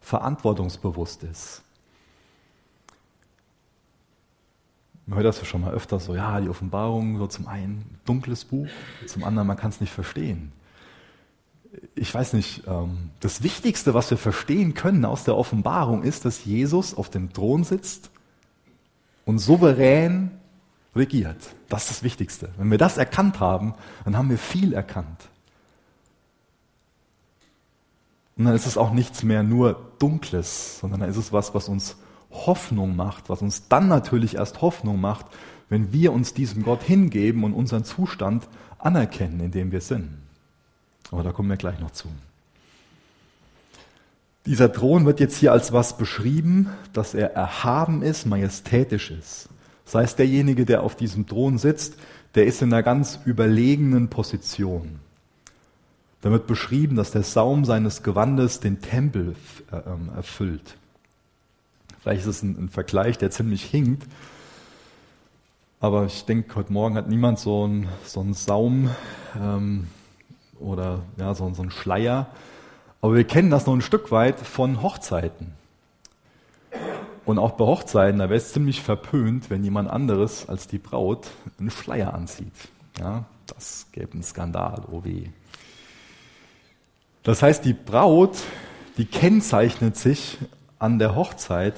verantwortungsbewusst 0.00 1.24
ist. 1.24 1.62
Man 5.08 5.16
hört 5.16 5.26
das 5.26 5.38
ja 5.38 5.46
schon 5.46 5.62
mal 5.62 5.72
öfter 5.72 5.98
so, 6.00 6.14
ja, 6.14 6.38
die 6.38 6.50
Offenbarung, 6.50 7.16
so 7.16 7.26
zum 7.26 7.48
einen 7.48 7.98
dunkles 8.04 8.44
Buch, 8.44 8.68
zum 9.06 9.24
anderen, 9.24 9.48
man 9.48 9.56
kann 9.56 9.70
es 9.70 9.80
nicht 9.80 9.92
verstehen. 9.92 10.52
Ich 11.94 12.14
weiß 12.14 12.34
nicht, 12.34 12.64
ähm, 12.66 13.10
das 13.20 13.42
Wichtigste, 13.42 13.94
was 13.94 14.10
wir 14.10 14.18
verstehen 14.18 14.74
können 14.74 15.06
aus 15.06 15.24
der 15.24 15.38
Offenbarung, 15.38 16.02
ist, 16.02 16.26
dass 16.26 16.44
Jesus 16.44 16.94
auf 16.94 17.08
dem 17.08 17.32
Thron 17.32 17.64
sitzt 17.64 18.10
und 19.24 19.38
souverän 19.38 20.30
regiert. 20.94 21.38
Das 21.70 21.84
ist 21.84 21.90
das 21.90 22.02
Wichtigste. 22.02 22.50
Wenn 22.58 22.70
wir 22.70 22.78
das 22.78 22.98
erkannt 22.98 23.40
haben, 23.40 23.72
dann 24.04 24.14
haben 24.14 24.28
wir 24.28 24.38
viel 24.38 24.74
erkannt. 24.74 25.30
Und 28.36 28.44
dann 28.44 28.54
ist 28.54 28.66
es 28.66 28.76
auch 28.76 28.92
nichts 28.92 29.22
mehr 29.22 29.42
nur 29.42 29.90
Dunkles, 29.98 30.80
sondern 30.80 31.00
dann 31.00 31.08
ist 31.08 31.16
es 31.16 31.32
was, 31.32 31.54
was 31.54 31.66
uns 31.66 31.96
Hoffnung 32.30 32.96
macht, 32.96 33.28
was 33.28 33.42
uns 33.42 33.68
dann 33.68 33.88
natürlich 33.88 34.36
erst 34.36 34.60
Hoffnung 34.60 35.00
macht, 35.00 35.26
wenn 35.68 35.92
wir 35.92 36.12
uns 36.12 36.34
diesem 36.34 36.62
Gott 36.62 36.82
hingeben 36.82 37.44
und 37.44 37.52
unseren 37.52 37.84
Zustand 37.84 38.48
anerkennen, 38.78 39.40
in 39.40 39.50
dem 39.50 39.72
wir 39.72 39.80
sind. 39.80 40.18
Aber 41.10 41.22
da 41.22 41.32
kommen 41.32 41.48
wir 41.48 41.56
gleich 41.56 41.78
noch 41.80 41.90
zu. 41.90 42.08
Dieser 44.46 44.72
Thron 44.72 45.04
wird 45.04 45.20
jetzt 45.20 45.36
hier 45.36 45.52
als 45.52 45.72
was 45.72 45.98
beschrieben, 45.98 46.70
dass 46.92 47.14
er 47.14 47.34
erhaben 47.34 48.02
ist, 48.02 48.24
majestätisch 48.24 49.10
ist. 49.10 49.48
Das 49.84 49.94
heißt, 49.94 50.18
derjenige, 50.18 50.64
der 50.64 50.82
auf 50.82 50.96
diesem 50.96 51.26
Thron 51.26 51.58
sitzt, 51.58 51.98
der 52.34 52.46
ist 52.46 52.62
in 52.62 52.72
einer 52.72 52.82
ganz 52.82 53.18
überlegenen 53.24 54.08
Position. 54.08 55.00
Da 56.20 56.30
wird 56.30 56.46
beschrieben, 56.46 56.96
dass 56.96 57.10
der 57.10 57.22
Saum 57.22 57.64
seines 57.64 58.02
Gewandes 58.02 58.60
den 58.60 58.80
Tempel 58.80 59.34
äh, 59.70 59.76
ähm, 59.76 60.10
erfüllt. 60.14 60.76
Vielleicht 62.00 62.22
ist 62.22 62.26
es 62.26 62.42
ein, 62.42 62.64
ein 62.64 62.68
Vergleich, 62.68 63.18
der 63.18 63.30
ziemlich 63.30 63.64
hinkt. 63.64 64.06
Aber 65.80 66.06
ich 66.06 66.24
denke, 66.24 66.56
heute 66.56 66.72
Morgen 66.72 66.96
hat 66.96 67.08
niemand 67.08 67.38
so 67.38 67.64
einen, 67.64 67.88
so 68.04 68.20
einen 68.20 68.34
Saum 68.34 68.90
ähm, 69.40 69.86
oder 70.58 71.02
ja, 71.16 71.34
so, 71.34 71.52
so 71.54 71.62
einen 71.62 71.70
Schleier. 71.70 72.28
Aber 73.00 73.14
wir 73.14 73.24
kennen 73.24 73.50
das 73.50 73.66
noch 73.66 73.74
ein 73.74 73.80
Stück 73.80 74.10
weit 74.10 74.40
von 74.40 74.82
Hochzeiten. 74.82 75.52
Und 77.24 77.38
auch 77.38 77.52
bei 77.52 77.64
Hochzeiten, 77.64 78.18
da 78.18 78.30
wäre 78.30 78.38
es 78.38 78.52
ziemlich 78.52 78.82
verpönt, 78.82 79.50
wenn 79.50 79.62
jemand 79.62 79.90
anderes 79.90 80.48
als 80.48 80.66
die 80.66 80.78
Braut 80.78 81.28
einen 81.60 81.70
Schleier 81.70 82.14
anzieht. 82.14 82.54
Ja, 82.98 83.26
das 83.46 83.86
gäbe 83.92 84.14
einen 84.14 84.22
Skandal, 84.22 84.82
oh 84.90 85.04
weh. 85.04 85.28
Das 87.22 87.42
heißt, 87.42 87.64
die 87.64 87.74
Braut, 87.74 88.38
die 88.96 89.04
kennzeichnet 89.04 89.96
sich 89.96 90.38
an 90.78 90.98
der 90.98 91.14
Hochzeit 91.14 91.74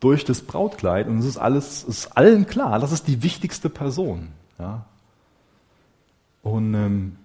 durch 0.00 0.24
das 0.24 0.42
Brautkleid 0.42 1.06
und 1.08 1.18
es 1.18 1.24
ist 1.24 1.38
alles, 1.38 1.82
es 1.84 2.04
ist 2.06 2.16
allen 2.16 2.46
klar, 2.46 2.78
das 2.78 2.92
ist 2.92 3.08
die 3.08 3.22
wichtigste 3.22 3.68
Person. 3.70 4.28
Ja. 4.58 4.84
Und 6.42 6.74
ähm, 6.74 7.16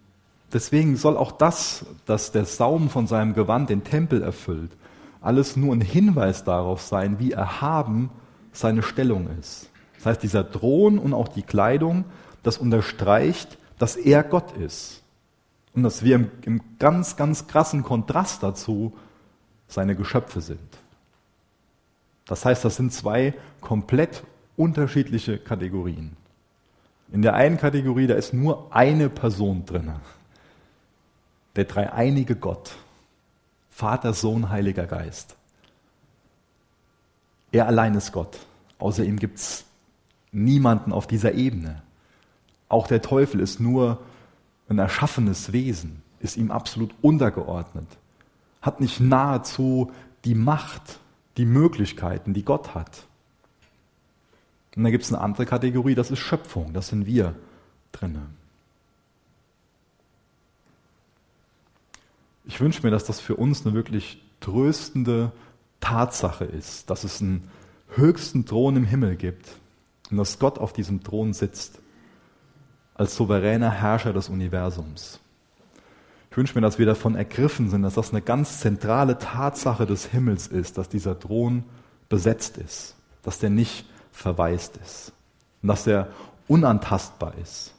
deswegen 0.54 0.95
soll 0.95 1.17
auch 1.17 1.32
das, 1.32 1.86
dass 2.06 2.32
der 2.32 2.45
Saum 2.45 2.89
von 2.89 3.08
seinem 3.08 3.34
Gewand 3.34 3.69
den 3.69 3.84
Tempel 3.84 4.21
erfüllt, 4.21 4.71
alles 5.21 5.56
nur 5.56 5.76
ein 5.76 5.82
Hinweis 5.82 6.43
darauf 6.43 6.82
sein, 6.82 7.19
wie 7.19 7.32
erhaben 7.32 8.10
seine 8.52 8.82
Stellung 8.82 9.30
ist. 9.39 9.69
Das 9.97 10.08
heißt, 10.08 10.24
dieser 10.24 10.50
Thron 10.50 10.97
und 10.97 11.13
auch 11.13 11.28
die 11.28 11.43
Kleidung, 11.43 12.06
das 12.41 12.58
unterstreicht, 12.58 13.60
dass 13.78 13.95
er 13.95 14.24
Gott 14.24 14.58
ist. 14.58 15.04
Und 15.76 15.84
dass 15.84 16.04
wir 16.04 16.15
im, 16.15 16.32
im 16.41 16.62
ganz, 16.80 17.15
ganz 17.15 17.47
krassen 17.47 17.84
Kontrast 17.84 18.41
dazu 18.41 18.93
seine 19.71 19.95
Geschöpfe 19.95 20.41
sind. 20.41 20.60
Das 22.25 22.45
heißt, 22.45 22.63
das 22.63 22.75
sind 22.75 22.93
zwei 22.93 23.34
komplett 23.62 24.23
unterschiedliche 24.57 25.38
Kategorien. 25.38 26.15
In 27.12 27.21
der 27.21 27.34
einen 27.34 27.57
Kategorie, 27.57 28.07
da 28.07 28.15
ist 28.15 28.34
nur 28.34 28.73
eine 28.73 29.10
Person 29.10 29.65
drin. 29.65 29.93
Der 31.55 31.65
dreieinige 31.65 32.36
Gott. 32.36 32.75
Vater, 33.69 34.13
Sohn, 34.13 34.49
Heiliger 34.49 34.88
Geist. 34.88 35.36
Er 37.51 37.67
allein 37.67 37.95
ist 37.95 38.12
Gott. 38.12 38.39
Außer 38.79 39.03
ihm 39.03 39.17
gibt 39.17 39.39
es 39.39 39.65
niemanden 40.31 40.93
auf 40.93 41.07
dieser 41.07 41.34
Ebene. 41.34 41.81
Auch 42.69 42.88
der 42.88 43.01
Teufel 43.01 43.41
ist 43.41 43.60
nur 43.60 43.99
ein 44.69 44.79
erschaffenes 44.79 45.51
Wesen, 45.51 46.01
ist 46.19 46.38
ihm 46.38 46.51
absolut 46.51 46.93
untergeordnet, 47.01 47.88
hat 48.62 48.80
nicht 48.80 49.00
nahezu 49.00 49.91
die 50.26 50.36
Macht 50.36 51.00
die 51.38 51.45
Möglichkeiten, 51.45 52.34
die 52.34 52.43
Gott 52.43 52.76
hat. 52.76 53.08
Und 54.76 54.84
dann 54.84 54.91
gibt 54.91 55.04
es 55.04 55.12
eine 55.12 55.21
andere 55.21 55.45
Kategorie, 55.45 55.95
das 55.95 56.12
ist 56.12 56.19
Schöpfung, 56.19 56.74
das 56.74 56.89
sind 56.89 57.06
wir 57.06 57.36
drinnen. 57.91 58.38
Ich 62.45 62.60
wünsche 62.60 62.84
mir, 62.84 62.91
dass 62.91 63.06
das 63.06 63.19
für 63.19 63.36
uns 63.38 63.65
eine 63.65 63.74
wirklich 63.74 64.21
tröstende 64.39 65.32
Tatsache 65.80 66.45
ist, 66.45 66.89
dass 66.89 67.04
es 67.04 67.21
einen 67.21 67.50
höchsten 67.95 68.45
Thron 68.45 68.76
im 68.76 68.86
Himmel 68.86 69.15
gibt 69.15 69.47
und 70.10 70.17
dass 70.17 70.38
Gott 70.38 70.58
auf 70.60 70.74
diesem 70.74 71.04
Thron 71.04 71.34
sitzt 71.34 71.80
als 72.93 73.15
souveräner 73.15 73.71
Herrscher 73.71 74.13
des 74.13 74.30
Universums. 74.30 75.20
Ich 76.32 76.38
wünsche 76.38 76.56
mir, 76.56 76.62
dass 76.62 76.80
wir 76.80 76.86
davon 76.86 77.15
ergriffen 77.15 77.70
sind, 77.70 77.84
dass 77.84 77.96
das 77.96 78.12
eine 78.12 78.22
ganz 78.22 78.62
zentrale 78.62 79.17
Tatsache 79.17 79.86
des 79.86 80.06
Himmels 80.06 80.48
ist, 80.48 80.78
dass 80.78 80.88
dieser 80.88 81.20
Thron 81.20 81.65
besetzt 82.08 82.58
ist, 82.58 82.96
dass 83.22 83.39
der 83.39 83.50
nicht 83.50 83.86
verwaist 84.13 84.78
ist 84.78 85.12
und 85.62 85.67
dass 85.67 85.86
er 85.86 86.08
unantastbar 86.48 87.34
ist. 87.41 87.74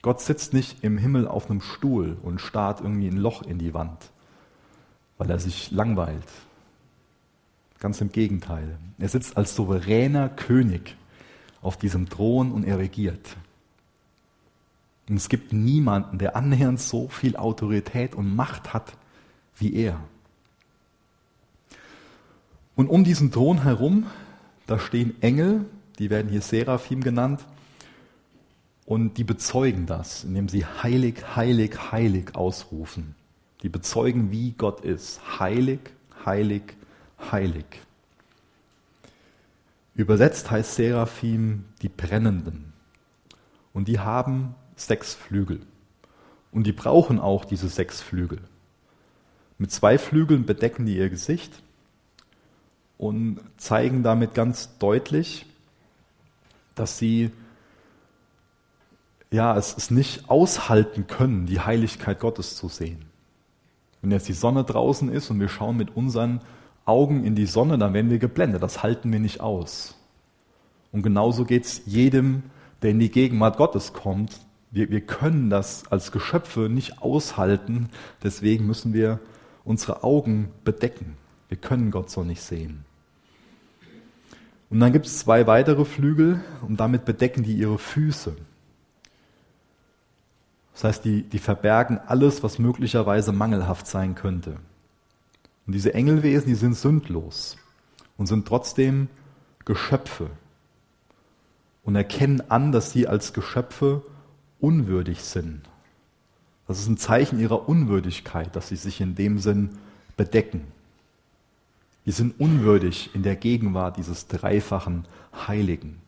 Gott 0.00 0.20
sitzt 0.20 0.52
nicht 0.54 0.84
im 0.84 0.96
Himmel 0.96 1.26
auf 1.26 1.50
einem 1.50 1.60
Stuhl 1.60 2.16
und 2.22 2.40
starrt 2.40 2.80
irgendwie 2.80 3.08
ein 3.08 3.16
Loch 3.16 3.42
in 3.42 3.58
die 3.58 3.74
Wand, 3.74 4.12
weil 5.18 5.28
er 5.28 5.40
sich 5.40 5.72
langweilt. 5.72 6.30
Ganz 7.80 8.00
im 8.00 8.12
Gegenteil. 8.12 8.78
Er 8.98 9.08
sitzt 9.08 9.36
als 9.36 9.56
souveräner 9.56 10.28
König 10.28 10.96
auf 11.62 11.76
diesem 11.76 12.08
Thron 12.08 12.52
und 12.52 12.62
er 12.62 12.78
regiert. 12.78 13.36
Und 15.08 15.16
es 15.16 15.28
gibt 15.28 15.52
niemanden, 15.52 16.18
der 16.18 16.36
annähernd 16.36 16.80
so 16.80 17.08
viel 17.08 17.36
Autorität 17.36 18.14
und 18.14 18.34
Macht 18.34 18.74
hat 18.74 18.92
wie 19.56 19.74
er. 19.74 20.00
Und 22.74 22.88
um 22.88 23.04
diesen 23.04 23.30
Thron 23.30 23.62
herum, 23.62 24.06
da 24.66 24.78
stehen 24.78 25.20
Engel, 25.22 25.64
die 25.98 26.10
werden 26.10 26.30
hier 26.30 26.42
Seraphim 26.42 27.02
genannt, 27.02 27.44
und 28.84 29.18
die 29.18 29.24
bezeugen 29.24 29.86
das, 29.86 30.22
indem 30.22 30.48
sie 30.48 30.64
heilig, 30.64 31.34
heilig, 31.34 31.90
heilig 31.90 32.36
ausrufen. 32.36 33.16
Die 33.62 33.68
bezeugen, 33.68 34.30
wie 34.30 34.52
Gott 34.52 34.80
ist. 34.82 35.40
Heilig, 35.40 35.80
heilig, 36.24 36.62
heilig. 37.32 37.64
Übersetzt 39.96 40.50
heißt 40.50 40.76
Seraphim 40.76 41.64
die 41.82 41.88
Brennenden. 41.88 42.72
Und 43.72 43.88
die 43.88 43.98
haben 43.98 44.54
sechs 44.76 45.14
Flügel. 45.14 45.60
Und 46.52 46.66
die 46.66 46.72
brauchen 46.72 47.18
auch 47.18 47.44
diese 47.44 47.68
sechs 47.68 48.00
Flügel. 48.00 48.40
Mit 49.58 49.72
zwei 49.72 49.98
Flügeln 49.98 50.46
bedecken 50.46 50.86
die 50.86 50.96
ihr 50.96 51.10
Gesicht 51.10 51.62
und 52.98 53.40
zeigen 53.56 54.02
damit 54.02 54.34
ganz 54.34 54.78
deutlich, 54.78 55.46
dass 56.74 56.98
sie 56.98 57.30
ja, 59.30 59.56
es, 59.56 59.76
es 59.76 59.90
nicht 59.90 60.30
aushalten 60.30 61.06
können, 61.06 61.46
die 61.46 61.60
Heiligkeit 61.60 62.20
Gottes 62.20 62.56
zu 62.56 62.68
sehen. 62.68 63.06
Wenn 64.00 64.10
jetzt 64.10 64.28
die 64.28 64.34
Sonne 64.34 64.62
draußen 64.62 65.08
ist 65.10 65.30
und 65.30 65.40
wir 65.40 65.48
schauen 65.48 65.76
mit 65.76 65.96
unseren 65.96 66.40
Augen 66.84 67.24
in 67.24 67.34
die 67.34 67.46
Sonne, 67.46 67.78
dann 67.78 67.92
werden 67.92 68.10
wir 68.10 68.18
geblendet. 68.18 68.62
Das 68.62 68.82
halten 68.82 69.10
wir 69.10 69.18
nicht 69.18 69.40
aus. 69.40 69.96
Und 70.92 71.02
genauso 71.02 71.44
geht 71.44 71.64
es 71.64 71.82
jedem, 71.86 72.44
der 72.82 72.90
in 72.90 73.00
die 73.00 73.10
Gegenwart 73.10 73.56
Gottes 73.56 73.92
kommt. 73.92 74.38
Wir, 74.70 74.90
wir 74.90 75.00
können 75.00 75.50
das 75.50 75.90
als 75.90 76.12
Geschöpfe 76.12 76.68
nicht 76.68 77.02
aushalten. 77.02 77.88
Deswegen 78.22 78.66
müssen 78.66 78.92
wir 78.92 79.20
unsere 79.64 80.04
Augen 80.04 80.50
bedecken. 80.64 81.16
Wir 81.48 81.56
können 81.56 81.90
Gott 81.90 82.10
so 82.10 82.24
nicht 82.24 82.42
sehen. 82.42 82.84
Und 84.68 84.80
dann 84.80 84.92
gibt 84.92 85.06
es 85.06 85.20
zwei 85.20 85.46
weitere 85.46 85.84
Flügel 85.84 86.42
und 86.66 86.80
damit 86.80 87.04
bedecken 87.04 87.42
die 87.42 87.56
ihre 87.56 87.78
Füße. 87.78 88.36
Das 90.72 90.84
heißt, 90.84 91.04
die, 91.04 91.22
die 91.22 91.38
verbergen 91.38 91.98
alles, 92.06 92.42
was 92.42 92.58
möglicherweise 92.58 93.32
mangelhaft 93.32 93.86
sein 93.86 94.14
könnte. 94.14 94.58
Und 95.66 95.72
diese 95.72 95.94
Engelwesen, 95.94 96.48
die 96.48 96.54
sind 96.54 96.74
sündlos 96.74 97.56
und 98.16 98.26
sind 98.26 98.46
trotzdem 98.46 99.08
Geschöpfe 99.64 100.30
und 101.82 101.96
erkennen 101.96 102.42
an, 102.50 102.72
dass 102.72 102.92
sie 102.92 103.06
als 103.06 103.32
Geschöpfe 103.32 104.02
unwürdig 104.60 105.22
sind. 105.22 105.62
Das 106.66 106.80
ist 106.80 106.88
ein 106.88 106.98
Zeichen 106.98 107.38
ihrer 107.38 107.68
Unwürdigkeit, 107.68 108.54
dass 108.56 108.68
sie 108.68 108.76
sich 108.76 109.00
in 109.00 109.14
dem 109.14 109.38
Sinn 109.38 109.70
bedecken. 110.16 110.62
Die 112.04 112.12
sind 112.12 112.40
unwürdig 112.40 113.10
in 113.14 113.22
der 113.22 113.36
Gegenwart 113.36 113.96
dieses 113.96 114.26
dreifachen 114.26 115.04
Heiligen. 115.46 115.98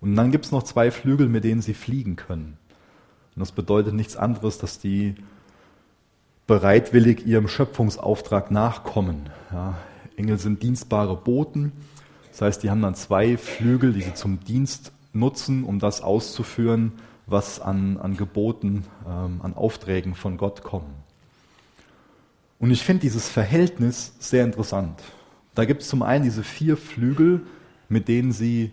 Und 0.00 0.16
dann 0.16 0.30
gibt 0.30 0.46
es 0.46 0.52
noch 0.52 0.62
zwei 0.62 0.90
Flügel, 0.90 1.28
mit 1.28 1.44
denen 1.44 1.62
sie 1.62 1.74
fliegen 1.74 2.16
können. 2.16 2.56
Und 3.34 3.40
das 3.40 3.52
bedeutet 3.52 3.94
nichts 3.94 4.16
anderes, 4.16 4.58
dass 4.58 4.78
die 4.78 5.14
bereitwillig 6.46 7.26
ihrem 7.26 7.48
Schöpfungsauftrag 7.48 8.50
nachkommen. 8.50 9.30
Ja, 9.52 9.78
Engel 10.16 10.38
sind 10.38 10.62
dienstbare 10.62 11.16
Boten. 11.16 11.72
Das 12.30 12.42
heißt, 12.42 12.62
die 12.62 12.70
haben 12.70 12.82
dann 12.82 12.94
zwei 12.94 13.36
Flügel, 13.36 13.92
die 13.92 14.02
sie 14.02 14.14
zum 14.14 14.40
Dienst 14.40 14.92
nutzen, 15.12 15.64
um 15.64 15.78
das 15.78 16.02
auszuführen, 16.02 16.92
was 17.26 17.60
an, 17.60 17.96
an 17.96 18.16
Geboten, 18.16 18.84
ähm, 19.06 19.40
an 19.42 19.54
Aufträgen 19.54 20.14
von 20.14 20.36
Gott 20.36 20.62
kommen. 20.62 20.94
Und 22.58 22.70
ich 22.70 22.84
finde 22.84 23.02
dieses 23.02 23.28
Verhältnis 23.28 24.14
sehr 24.18 24.44
interessant. 24.44 25.00
Da 25.54 25.64
gibt 25.64 25.82
es 25.82 25.88
zum 25.88 26.02
einen 26.02 26.24
diese 26.24 26.42
vier 26.42 26.76
Flügel, 26.76 27.42
mit 27.88 28.08
denen 28.08 28.32
sie 28.32 28.72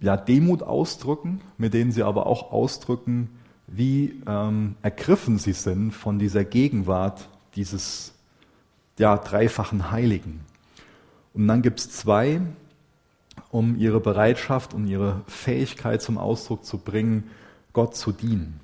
ja, 0.00 0.16
Demut 0.16 0.62
ausdrücken, 0.62 1.40
mit 1.58 1.74
denen 1.74 1.92
sie 1.92 2.02
aber 2.02 2.26
auch 2.26 2.52
ausdrücken, 2.52 3.30
wie 3.66 4.20
ähm, 4.26 4.76
ergriffen 4.82 5.38
sie 5.38 5.52
sind 5.52 5.92
von 5.92 6.18
dieser 6.18 6.44
Gegenwart 6.44 7.28
dieses 7.54 8.14
ja, 8.98 9.16
dreifachen 9.16 9.90
Heiligen. 9.90 10.40
Und 11.34 11.48
dann 11.48 11.62
gibt 11.62 11.80
es 11.80 11.90
zwei, 11.90 12.40
um 13.50 13.76
ihre 13.78 14.00
Bereitschaft 14.00 14.74
und 14.74 14.86
ihre 14.86 15.22
Fähigkeit 15.26 16.02
zum 16.02 16.18
Ausdruck 16.18 16.64
zu 16.64 16.78
bringen, 16.78 17.30
Gott 17.72 17.96
zu 17.96 18.12
dienen. 18.12 18.60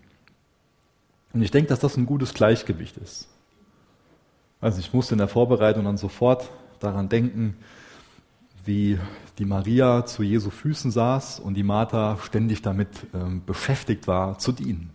Und 1.32 1.42
ich 1.42 1.50
denke, 1.50 1.68
dass 1.68 1.80
das 1.80 1.96
ein 1.96 2.06
gutes 2.06 2.34
Gleichgewicht 2.34 2.96
ist. 2.96 3.28
Also 4.60 4.80
ich 4.80 4.92
musste 4.92 5.14
in 5.14 5.18
der 5.18 5.28
Vorbereitung 5.28 5.84
dann 5.84 5.96
sofort 5.96 6.50
daran 6.80 7.08
denken, 7.08 7.56
wie 8.64 8.98
die 9.38 9.44
Maria 9.44 10.04
zu 10.04 10.22
Jesu 10.22 10.50
Füßen 10.50 10.90
saß 10.90 11.40
und 11.40 11.54
die 11.54 11.62
Martha 11.62 12.18
ständig 12.22 12.60
damit 12.60 12.88
ähm, 13.14 13.42
beschäftigt 13.46 14.06
war, 14.06 14.38
zu 14.38 14.52
dienen. 14.52 14.90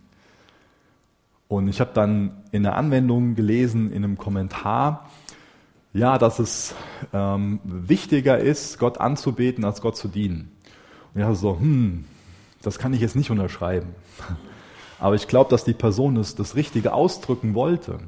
Und 1.48 1.68
ich 1.68 1.80
habe 1.80 1.90
dann 1.94 2.42
in 2.52 2.62
der 2.62 2.76
Anwendung 2.76 3.34
gelesen, 3.34 3.90
in 3.90 4.04
einem 4.04 4.18
Kommentar, 4.18 5.08
ja, 5.94 6.18
dass 6.18 6.38
es 6.38 6.74
ähm, 7.12 7.60
wichtiger 7.64 8.38
ist, 8.38 8.78
Gott 8.78 8.98
anzubeten, 8.98 9.64
als 9.64 9.80
Gott 9.80 9.96
zu 9.96 10.08
dienen. 10.08 10.52
Und 11.14 11.20
ich 11.20 11.24
habe 11.24 11.36
so, 11.36 11.58
hm, 11.58 12.04
das 12.62 12.78
kann 12.78 12.92
ich 12.92 13.00
jetzt 13.00 13.16
nicht 13.16 13.30
unterschreiben. 13.30 13.94
Aber 14.98 15.14
ich 15.14 15.26
glaube, 15.26 15.50
dass 15.50 15.64
die 15.64 15.72
Person 15.72 16.16
das, 16.16 16.34
das 16.34 16.54
Richtige 16.54 16.92
ausdrücken 16.92 17.54
wollte. 17.54 17.98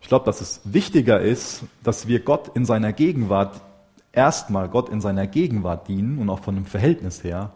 Ich 0.00 0.08
glaube, 0.08 0.24
dass 0.24 0.40
es 0.40 0.60
wichtiger 0.64 1.20
ist, 1.20 1.64
dass 1.82 2.06
wir 2.06 2.20
Gott 2.20 2.52
in 2.54 2.64
seiner 2.64 2.92
Gegenwart, 2.92 3.60
erstmal 4.12 4.68
Gott 4.68 4.88
in 4.88 5.00
seiner 5.00 5.26
Gegenwart 5.26 5.88
dienen 5.88 6.18
und 6.18 6.30
auch 6.30 6.40
von 6.40 6.54
dem 6.54 6.66
Verhältnis 6.66 7.24
her, 7.24 7.50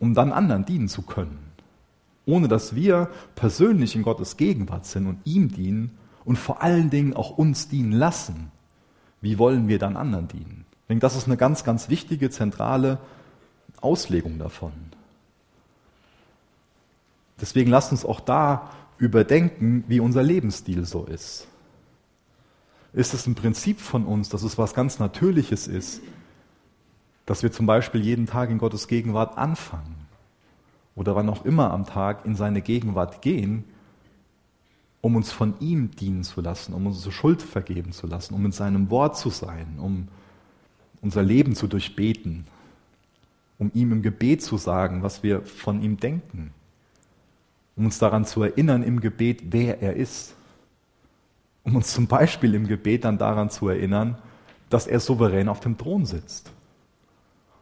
um 0.00 0.14
dann 0.14 0.32
anderen 0.32 0.64
dienen 0.64 0.88
zu 0.88 1.02
können 1.02 1.44
ohne 2.26 2.48
dass 2.48 2.74
wir 2.74 3.10
persönlich 3.34 3.96
in 3.96 4.02
Gottes 4.02 4.36
Gegenwart 4.36 4.86
sind 4.86 5.06
und 5.06 5.18
ihm 5.24 5.48
dienen 5.48 5.98
und 6.24 6.36
vor 6.36 6.62
allen 6.62 6.90
Dingen 6.90 7.14
auch 7.14 7.36
uns 7.36 7.68
dienen 7.68 7.92
lassen, 7.92 8.50
wie 9.24 9.38
wollen 9.38 9.66
wir 9.66 9.80
dann 9.80 9.96
anderen 9.96 10.28
dienen? 10.28 10.64
Ich 10.82 10.88
denke, 10.88 11.00
das 11.00 11.16
ist 11.16 11.26
eine 11.26 11.36
ganz, 11.36 11.64
ganz 11.64 11.88
wichtige, 11.88 12.30
zentrale 12.30 12.98
Auslegung 13.80 14.38
davon. 14.38 14.72
Deswegen 17.40 17.70
lasst 17.70 17.90
uns 17.90 18.04
auch 18.04 18.20
da 18.20 18.70
überdenken, 18.98 19.82
wie 19.88 19.98
unser 19.98 20.22
Lebensstil 20.22 20.84
so 20.84 21.04
ist. 21.04 21.48
Ist 22.92 23.12
es 23.12 23.26
ein 23.26 23.34
Prinzip 23.34 23.80
von 23.80 24.06
uns, 24.06 24.28
dass 24.28 24.44
es 24.44 24.56
was 24.56 24.72
ganz 24.72 25.00
Natürliches 25.00 25.66
ist, 25.66 26.00
dass 27.26 27.42
wir 27.42 27.50
zum 27.50 27.66
Beispiel 27.66 28.02
jeden 28.02 28.26
Tag 28.26 28.50
in 28.50 28.58
Gottes 28.58 28.86
Gegenwart 28.86 29.36
anfangen? 29.36 30.04
oder 30.96 31.16
wann 31.16 31.28
auch 31.28 31.44
immer 31.44 31.72
am 31.72 31.84
Tag 31.84 32.24
in 32.24 32.34
seine 32.34 32.62
Gegenwart 32.62 33.22
gehen, 33.22 33.64
um 35.04 35.16
uns 35.16 35.32
von 35.32 35.52
ihm 35.60 35.90
dienen 35.90 36.24
zu 36.24 36.40
lassen, 36.40 36.72
um 36.72 36.86
unsere 36.86 37.12
Schuld 37.12 37.42
vergeben 37.42 37.92
zu 37.92 38.06
lassen, 38.06 38.32
um 38.32 38.46
in 38.46 38.52
seinem 38.52 38.88
Wort 38.88 39.18
zu 39.18 39.28
sein, 39.28 39.74
um 39.76 40.08
unser 41.02 41.22
Leben 41.22 41.54
zu 41.54 41.66
durchbeten, 41.66 42.46
um 43.58 43.70
ihm 43.74 43.92
im 43.92 44.00
Gebet 44.00 44.42
zu 44.42 44.56
sagen, 44.56 45.02
was 45.02 45.22
wir 45.22 45.42
von 45.42 45.82
ihm 45.82 45.98
denken, 45.98 46.54
um 47.76 47.84
uns 47.84 47.98
daran 47.98 48.24
zu 48.24 48.44
erinnern 48.44 48.82
im 48.82 48.98
Gebet, 48.98 49.42
wer 49.50 49.82
er 49.82 49.94
ist, 49.94 50.36
um 51.64 51.76
uns 51.76 51.92
zum 51.92 52.06
Beispiel 52.06 52.54
im 52.54 52.66
Gebet 52.66 53.04
dann 53.04 53.18
daran 53.18 53.50
zu 53.50 53.68
erinnern, 53.68 54.16
dass 54.70 54.86
er 54.86 55.00
souverän 55.00 55.50
auf 55.50 55.60
dem 55.60 55.76
Thron 55.76 56.06
sitzt. 56.06 56.50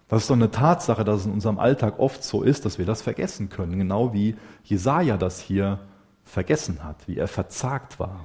Das 0.07 0.23
ist 0.23 0.31
doch 0.31 0.37
eine 0.37 0.53
Tatsache, 0.53 1.03
dass 1.03 1.23
es 1.23 1.27
in 1.27 1.33
unserem 1.33 1.59
Alltag 1.59 1.99
oft 1.99 2.23
so 2.23 2.45
ist, 2.45 2.65
dass 2.67 2.79
wir 2.79 2.87
das 2.87 3.03
vergessen 3.03 3.49
können. 3.49 3.79
Genau 3.79 4.13
wie 4.13 4.37
Jesaja 4.63 5.17
das 5.17 5.41
hier 5.41 5.81
vergessen 6.33 6.83
hat, 6.83 7.07
wie 7.07 7.19
er 7.19 7.29
verzagt 7.29 8.01
war, 8.01 8.25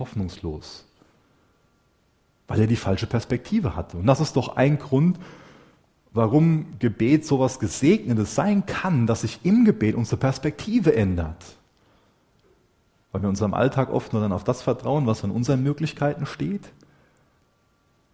hoffnungslos, 0.00 0.84
weil 2.48 2.62
er 2.62 2.66
die 2.66 2.74
falsche 2.74 3.06
Perspektive 3.06 3.76
hatte. 3.76 3.96
Und 3.96 4.06
das 4.06 4.18
ist 4.18 4.34
doch 4.34 4.56
ein 4.56 4.80
Grund, 4.80 5.20
warum 6.12 6.80
Gebet 6.80 7.24
so 7.24 7.36
etwas 7.36 7.60
Gesegnetes 7.60 8.34
sein 8.34 8.66
kann, 8.66 9.06
dass 9.06 9.20
sich 9.20 9.38
im 9.44 9.64
Gebet 9.64 9.94
unsere 9.94 10.16
Perspektive 10.16 10.96
ändert. 10.96 11.44
Weil 13.12 13.22
wir 13.22 13.28
unserem 13.28 13.54
Alltag 13.54 13.92
oft 13.92 14.12
nur 14.12 14.20
dann 14.20 14.32
auf 14.32 14.42
das 14.42 14.60
vertrauen, 14.60 15.06
was 15.06 15.22
in 15.22 15.30
unseren 15.30 15.62
Möglichkeiten 15.62 16.26
steht, 16.26 16.72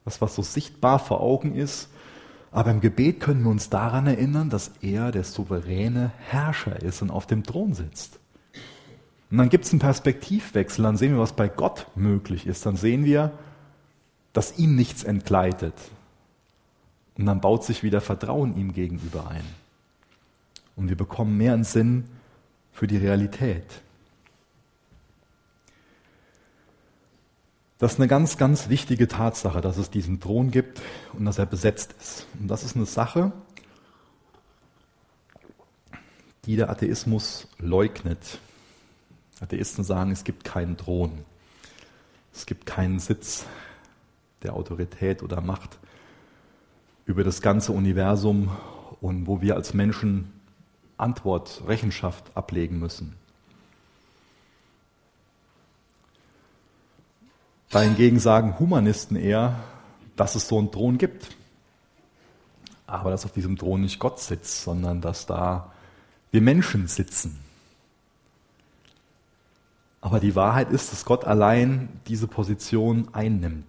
das, 0.05 0.21
was 0.21 0.35
so 0.35 0.43
sichtbar 0.43 0.99
vor 0.99 1.23
Augen 1.23 1.55
ist, 1.55 1.89
aber 2.53 2.73
im 2.73 2.83
Gebet 2.83 3.21
können 3.21 3.43
wir 3.43 3.51
uns 3.51 3.71
daran 3.71 4.07
erinnern, 4.07 4.51
dass 4.51 4.73
er 4.83 5.13
der 5.13 5.25
souveräne 5.25 6.13
Herrscher 6.19 6.83
ist 6.83 7.01
und 7.01 7.11
auf 7.11 7.27
dem 7.27 7.43
Thron 7.43 7.73
sitzt. 7.73 8.20
Und 9.31 9.39
dann 9.39 9.49
gibt 9.49 9.65
es 9.65 9.73
einen 9.73 9.81
Perspektivwechsel, 9.81 10.83
dann 10.83 10.97
sehen 10.97 11.13
wir, 11.13 11.21
was 11.21 11.35
bei 11.35 11.49
Gott 11.49 11.87
möglich 11.95 12.47
ist. 12.47 12.67
Dann 12.67 12.77
sehen 12.77 13.05
wir, 13.05 13.33
dass 14.33 14.59
ihm 14.59 14.75
nichts 14.75 15.05
entgleitet. 15.05 15.75
Und 17.17 17.27
dann 17.27 17.41
baut 17.41 17.65
sich 17.65 17.83
wieder 17.83 18.01
Vertrauen 18.01 18.57
ihm 18.57 18.73
gegenüber 18.73 19.29
ein. 19.29 19.45
Und 20.75 20.89
wir 20.89 20.97
bekommen 20.97 21.37
mehr 21.37 21.53
einen 21.53 21.65
Sinn 21.65 22.05
für 22.73 22.87
die 22.87 22.97
Realität. 22.97 23.83
Das 27.79 27.93
ist 27.93 27.99
eine 27.99 28.09
ganz, 28.09 28.37
ganz 28.37 28.69
wichtige 28.69 29.09
Tatsache, 29.09 29.61
dass 29.61 29.79
es 29.79 29.91
diesen 29.91 30.21
Thron 30.21 30.51
gibt 30.51 30.83
und 31.13 31.25
dass 31.25 31.39
er 31.39 31.47
besetzt 31.47 31.95
ist. 31.99 32.27
Und 32.39 32.49
das 32.49 32.63
ist 32.63 32.77
eine 32.77 32.85
Sache, 32.85 33.33
die 36.45 36.57
der 36.57 36.69
Atheismus 36.69 37.49
leugnet. 37.59 38.39
Atheisten 39.41 39.85
sagen, 39.85 40.11
es 40.11 40.25
gibt 40.25 40.45
keinen 40.45 40.77
Thron. 40.77 41.25
Es 42.33 42.47
gibt 42.47 42.67
keinen 42.67 42.99
Sitz 43.01 43.47
der 44.43 44.55
Autorität 44.55 45.23
oder 45.23 45.41
Macht 45.41 45.79
über 47.07 47.25
das 47.25 47.43
ganze 47.43 47.73
Universum 47.73 48.51
und 49.01 49.27
wo 49.27 49.41
wir 49.41 49.57
als 49.57 49.75
Menschen 49.75 50.33
Antwort, 50.97 51.63
Rechenschaft 51.67 52.37
ablegen 52.37 52.79
müssen. 52.79 53.17
Dahingegen 57.71 58.19
sagen 58.19 58.59
Humanisten 58.59 59.17
eher, 59.17 59.61
dass 60.17 60.35
es 60.35 60.49
so 60.49 60.59
einen 60.59 60.71
Thron 60.71 60.99
gibt. 60.99 61.37
Aber 62.87 63.11
dass 63.11 63.25
auf 63.25 63.33
diesem 63.33 63.57
Thron 63.57 63.83
nicht 63.83 64.01
Gott 64.01 64.19
sitzt, 64.19 64.65
sondern 64.65 65.01
dass 65.01 65.25
da 65.27 65.73
wir 66.33 66.41
Menschen 66.41 66.89
sitzen. 66.89 67.39
Aber 70.01 70.21
die 70.21 70.35
Wahrheit 70.35 70.71
ist, 70.71 70.93
dass 70.93 71.05
Gott 71.05 71.25
allein 71.25 72.01
diese 72.07 72.27
Position 72.27 73.09
einnimmt. 73.13 73.67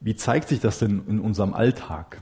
Wie 0.00 0.16
zeigt 0.16 0.48
sich 0.48 0.58
das 0.58 0.80
denn 0.80 1.04
in 1.06 1.20
unserem 1.20 1.54
Alltag? 1.54 2.20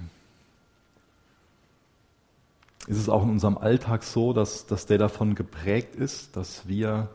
Ist 2.87 2.99
es 2.99 3.09
auch 3.09 3.23
in 3.23 3.31
unserem 3.31 3.57
Alltag 3.57 4.03
so, 4.03 4.33
dass, 4.33 4.67
dass 4.67 4.85
der 4.85 4.99
davon 4.99 5.35
geprägt 5.35 5.95
ist, 5.95 6.37
dass 6.37 6.67
wir 6.69 7.09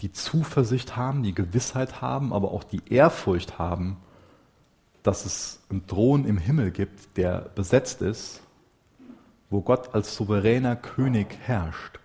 die 0.00 0.12
Zuversicht 0.12 0.96
haben, 0.96 1.22
die 1.22 1.34
Gewissheit 1.34 2.02
haben, 2.02 2.32
aber 2.32 2.50
auch 2.50 2.64
die 2.64 2.82
Ehrfurcht 2.90 3.58
haben, 3.58 3.96
dass 5.02 5.24
es 5.24 5.60
einen 5.70 5.86
Thron 5.86 6.26
im 6.26 6.36
Himmel 6.36 6.70
gibt, 6.70 7.16
der 7.16 7.50
besetzt 7.54 8.02
ist, 8.02 8.42
wo 9.48 9.62
Gott 9.62 9.94
als 9.94 10.14
souveräner 10.16 10.76
König 10.76 11.38
herrscht? 11.42 11.99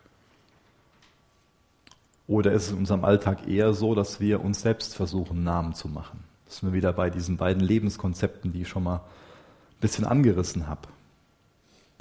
Oder 2.28 2.54
ist 2.54 2.66
es 2.66 2.72
in 2.72 2.78
unserem 2.78 3.06
Alltag 3.06 3.48
eher 3.48 3.74
so, 3.74 3.94
dass 3.94 4.20
wir 4.20 4.44
uns 4.44 4.62
selbst 4.62 4.96
versuchen, 4.96 5.44
Namen 5.44 5.74
zu 5.74 5.88
machen? 5.88 6.24
Das 6.46 6.58
sind 6.58 6.70
wir 6.70 6.74
wieder 6.74 6.94
bei 6.94 7.10
diesen 7.10 7.38
beiden 7.38 7.62
Lebenskonzepten, 7.62 8.52
die 8.52 8.62
ich 8.62 8.68
schon 8.68 8.84
mal 8.84 8.98
ein 8.98 9.80
bisschen 9.82 10.06
angerissen 10.06 10.68
habe. 10.68 10.88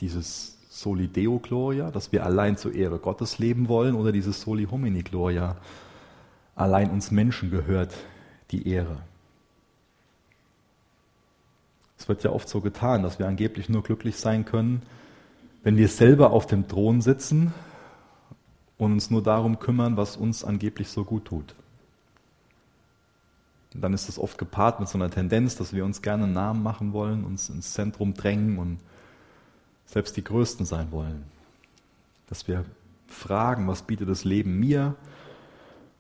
Dieses 0.01 0.59
Soli 0.71 1.09
Deo 1.09 1.39
Gloria, 1.39 1.91
dass 1.91 2.11
wir 2.11 2.25
allein 2.25 2.57
zur 2.57 2.75
Ehre 2.75 2.99
Gottes 2.99 3.39
leben 3.39 3.69
wollen, 3.69 3.95
oder 3.95 4.13
dieses 4.13 4.41
Soli 4.41 4.67
Homini 4.71 5.03
Gloria, 5.03 5.57
allein 6.57 6.91
uns 6.91 7.11
Menschen 7.11 7.51
gehört 7.51 7.95
die 8.51 8.69
Ehre. 8.69 8.99
Es 11.99 12.09
wird 12.09 12.23
ja 12.25 12.31
oft 12.31 12.49
so 12.49 12.61
getan, 12.61 13.03
dass 13.03 13.19
wir 13.19 13.27
angeblich 13.27 13.69
nur 13.69 13.83
glücklich 13.83 14.17
sein 14.17 14.45
können, 14.45 14.83
wenn 15.63 15.77
wir 15.77 15.89
selber 15.89 16.33
auf 16.33 16.47
dem 16.47 16.69
Thron 16.69 17.01
sitzen 17.01 17.55
und 18.79 18.93
uns 18.93 19.11
nur 19.11 19.23
darum 19.23 19.59
kümmern, 19.59 19.97
was 19.97 20.17
uns 20.17 20.45
angeblich 20.45 20.89
so 20.89 21.05
gut 21.05 21.27
tut. 21.27 21.55
Und 23.75 23.81
dann 23.81 23.93
ist 23.93 24.09
es 24.09 24.19
oft 24.19 24.39
gepaart 24.39 24.81
mit 24.81 24.89
so 24.89 24.97
einer 24.99 25.11
Tendenz, 25.11 25.57
dass 25.57 25.73
wir 25.73 25.85
uns 25.85 26.01
gerne 26.01 26.25
einen 26.25 26.33
Namen 26.33 26.63
machen 26.63 26.93
wollen, 26.93 27.25
uns 27.25 27.49
ins 27.51 27.73
Zentrum 27.73 28.15
drängen 28.15 28.59
und 28.59 28.79
selbst 29.87 30.17
die 30.17 30.25
Größten 30.25 30.65
sein 30.65 30.93
wollen. 30.93 31.25
Dass 32.29 32.47
wir 32.47 32.65
fragen, 33.09 33.67
was 33.67 33.83
bietet 33.83 34.09
das 34.09 34.25
Leben 34.25 34.59
mir? 34.59 34.95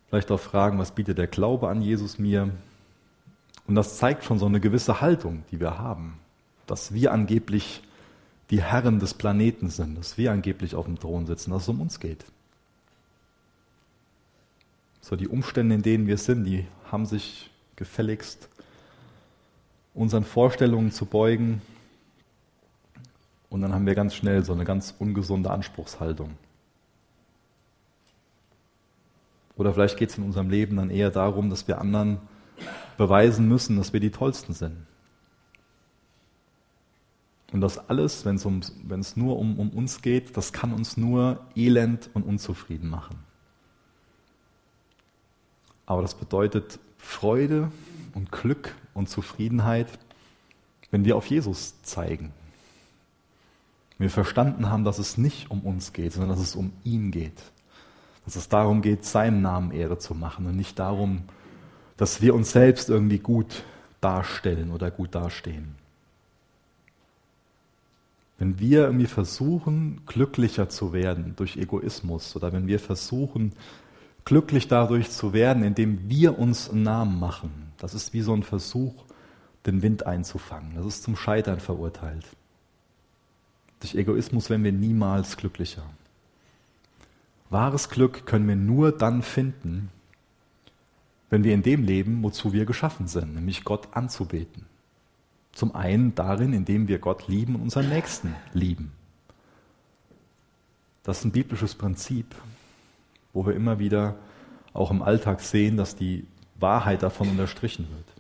Vielleicht 0.08 0.30
auch 0.30 0.40
fragen, 0.40 0.78
was 0.78 0.92
bietet 0.92 1.18
der 1.18 1.26
Glaube 1.26 1.68
an 1.68 1.82
Jesus 1.82 2.18
mir? 2.18 2.50
Und 3.66 3.74
das 3.74 3.98
zeigt 3.98 4.24
schon 4.24 4.38
so 4.38 4.46
eine 4.46 4.60
gewisse 4.60 5.00
Haltung, 5.00 5.44
die 5.50 5.58
wir 5.58 5.78
haben. 5.78 6.18
Dass 6.66 6.94
wir 6.94 7.12
angeblich 7.12 7.82
die 8.50 8.62
Herren 8.62 9.00
des 9.00 9.14
Planeten 9.14 9.70
sind, 9.70 9.98
dass 9.98 10.16
wir 10.18 10.30
angeblich 10.30 10.74
auf 10.74 10.84
dem 10.84 10.98
Thron 10.98 11.26
sitzen, 11.26 11.50
dass 11.50 11.62
es 11.62 11.68
um 11.68 11.80
uns 11.80 11.98
geht. 11.98 12.24
So 15.04 15.16
die 15.16 15.28
Umstände, 15.28 15.74
in 15.74 15.82
denen 15.82 16.06
wir 16.06 16.16
sind, 16.16 16.44
die 16.44 16.66
haben 16.90 17.04
sich 17.04 17.50
gefälligst 17.76 18.48
unseren 19.92 20.24
Vorstellungen 20.24 20.92
zu 20.92 21.04
beugen. 21.04 21.60
Und 23.50 23.60
dann 23.60 23.74
haben 23.74 23.84
wir 23.84 23.94
ganz 23.94 24.14
schnell 24.14 24.42
so 24.46 24.54
eine 24.54 24.64
ganz 24.64 24.94
ungesunde 24.98 25.50
Anspruchshaltung. 25.50 26.30
Oder 29.56 29.74
vielleicht 29.74 29.98
geht 29.98 30.08
es 30.08 30.16
in 30.16 30.24
unserem 30.24 30.48
Leben 30.48 30.76
dann 30.76 30.88
eher 30.88 31.10
darum, 31.10 31.50
dass 31.50 31.68
wir 31.68 31.82
anderen 31.82 32.16
beweisen 32.96 33.46
müssen, 33.46 33.76
dass 33.76 33.92
wir 33.92 34.00
die 34.00 34.10
Tollsten 34.10 34.54
sind. 34.54 34.86
Und 37.52 37.60
das 37.60 37.90
alles, 37.90 38.24
wenn 38.24 38.36
es, 38.36 39.16
nur 39.18 39.38
um, 39.38 39.58
um 39.60 39.68
uns 39.68 40.00
geht, 40.00 40.34
das 40.38 40.54
kann 40.54 40.72
uns 40.72 40.96
nur 40.96 41.44
elend 41.54 42.08
und 42.14 42.22
unzufrieden 42.22 42.88
machen. 42.88 43.33
Aber 45.86 46.02
das 46.02 46.14
bedeutet 46.14 46.78
Freude 46.98 47.70
und 48.14 48.32
Glück 48.32 48.74
und 48.94 49.08
Zufriedenheit, 49.08 49.88
wenn 50.90 51.04
wir 51.04 51.16
auf 51.16 51.26
Jesus 51.26 51.82
zeigen. 51.82 52.32
Wenn 53.98 54.06
wir 54.06 54.10
verstanden 54.10 54.70
haben, 54.70 54.84
dass 54.84 54.98
es 54.98 55.18
nicht 55.18 55.50
um 55.50 55.60
uns 55.60 55.92
geht, 55.92 56.12
sondern 56.12 56.30
dass 56.30 56.40
es 56.40 56.56
um 56.56 56.72
ihn 56.84 57.10
geht. 57.10 57.42
Dass 58.24 58.36
es 58.36 58.48
darum 58.48 58.82
geht, 58.82 59.04
seinem 59.04 59.42
Namen 59.42 59.70
Ehre 59.70 59.98
zu 59.98 60.14
machen 60.14 60.46
und 60.46 60.56
nicht 60.56 60.78
darum, 60.78 61.22
dass 61.96 62.22
wir 62.22 62.34
uns 62.34 62.52
selbst 62.52 62.88
irgendwie 62.88 63.18
gut 63.18 63.64
darstellen 64.00 64.70
oder 64.70 64.90
gut 64.90 65.14
dastehen. 65.14 65.76
Wenn 68.38 68.58
wir 68.58 68.80
irgendwie 68.86 69.06
versuchen, 69.06 70.00
glücklicher 70.06 70.68
zu 70.68 70.92
werden 70.92 71.34
durch 71.36 71.56
Egoismus 71.56 72.34
oder 72.34 72.52
wenn 72.52 72.66
wir 72.66 72.80
versuchen, 72.80 73.52
glücklich 74.24 74.68
dadurch 74.68 75.10
zu 75.10 75.32
werden, 75.32 75.62
indem 75.62 76.08
wir 76.08 76.38
uns 76.38 76.70
einen 76.70 76.82
Namen 76.82 77.18
machen. 77.18 77.72
Das 77.78 77.94
ist 77.94 78.12
wie 78.12 78.22
so 78.22 78.34
ein 78.34 78.42
Versuch, 78.42 79.04
den 79.66 79.82
Wind 79.82 80.06
einzufangen. 80.06 80.74
Das 80.76 80.86
ist 80.86 81.02
zum 81.02 81.16
Scheitern 81.16 81.60
verurteilt. 81.60 82.24
Durch 83.80 83.94
Egoismus 83.94 84.50
werden 84.50 84.64
wir 84.64 84.72
niemals 84.72 85.36
glücklicher. 85.36 85.84
Wahres 87.50 87.90
Glück 87.90 88.26
können 88.26 88.48
wir 88.48 88.56
nur 88.56 88.92
dann 88.92 89.22
finden, 89.22 89.90
wenn 91.30 91.44
wir 91.44 91.54
in 91.54 91.62
dem 91.62 91.84
leben, 91.84 92.22
wozu 92.22 92.52
wir 92.52 92.64
geschaffen 92.64 93.08
sind, 93.08 93.34
nämlich 93.34 93.64
Gott 93.64 93.88
anzubeten. 93.92 94.66
Zum 95.52 95.74
einen 95.74 96.14
darin, 96.14 96.52
indem 96.52 96.88
wir 96.88 96.98
Gott 96.98 97.28
lieben 97.28 97.54
und 97.56 97.62
unseren 97.62 97.88
Nächsten 97.88 98.34
lieben. 98.52 98.92
Das 101.02 101.18
ist 101.18 101.24
ein 101.24 101.32
biblisches 101.32 101.74
Prinzip, 101.74 102.34
wo 103.34 103.44
wir 103.44 103.54
immer 103.54 103.78
wieder 103.78 104.14
auch 104.72 104.90
im 104.90 105.02
Alltag 105.02 105.40
sehen, 105.40 105.76
dass 105.76 105.96
die 105.96 106.26
Wahrheit 106.58 107.02
davon 107.02 107.28
unterstrichen 107.28 107.86
wird. 107.90 108.14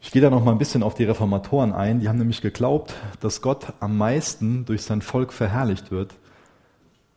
Ich 0.00 0.12
gehe 0.12 0.22
da 0.22 0.30
noch 0.30 0.44
mal 0.44 0.52
ein 0.52 0.58
bisschen 0.58 0.84
auf 0.84 0.94
die 0.94 1.04
Reformatoren 1.04 1.72
ein. 1.72 2.00
Die 2.00 2.08
haben 2.08 2.18
nämlich 2.18 2.40
geglaubt, 2.40 2.94
dass 3.20 3.42
Gott 3.42 3.72
am 3.80 3.98
meisten 3.98 4.64
durch 4.64 4.82
sein 4.82 5.02
Volk 5.02 5.32
verherrlicht 5.32 5.90
wird, 5.90 6.14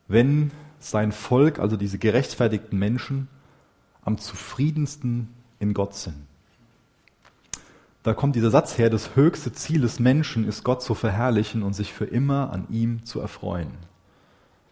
wenn 0.08 0.52
sein 0.80 1.12
Volk, 1.12 1.60
also 1.60 1.78
diese 1.78 2.00
gerechtfertigten 2.00 2.80
Menschen, 2.80 3.28
am 4.04 4.18
zufriedensten 4.18 5.30
in 5.60 5.76
Gott 5.76 5.94
sind. 5.94 6.16
Da 8.02 8.14
kommt 8.14 8.36
dieser 8.36 8.50
Satz 8.50 8.78
her, 8.78 8.90
das 8.90 9.16
höchste 9.16 9.52
Ziel 9.52 9.82
des 9.82 10.00
Menschen 10.00 10.48
ist 10.48 10.64
Gott 10.64 10.82
zu 10.82 10.96
verherrlichen 10.96 11.64
und 11.64 11.74
sich 11.74 11.94
für 11.94 12.06
immer 12.06 12.52
an 12.52 12.66
ihm 12.70 13.06
zu 13.06 13.20
erfreuen. 13.20 13.89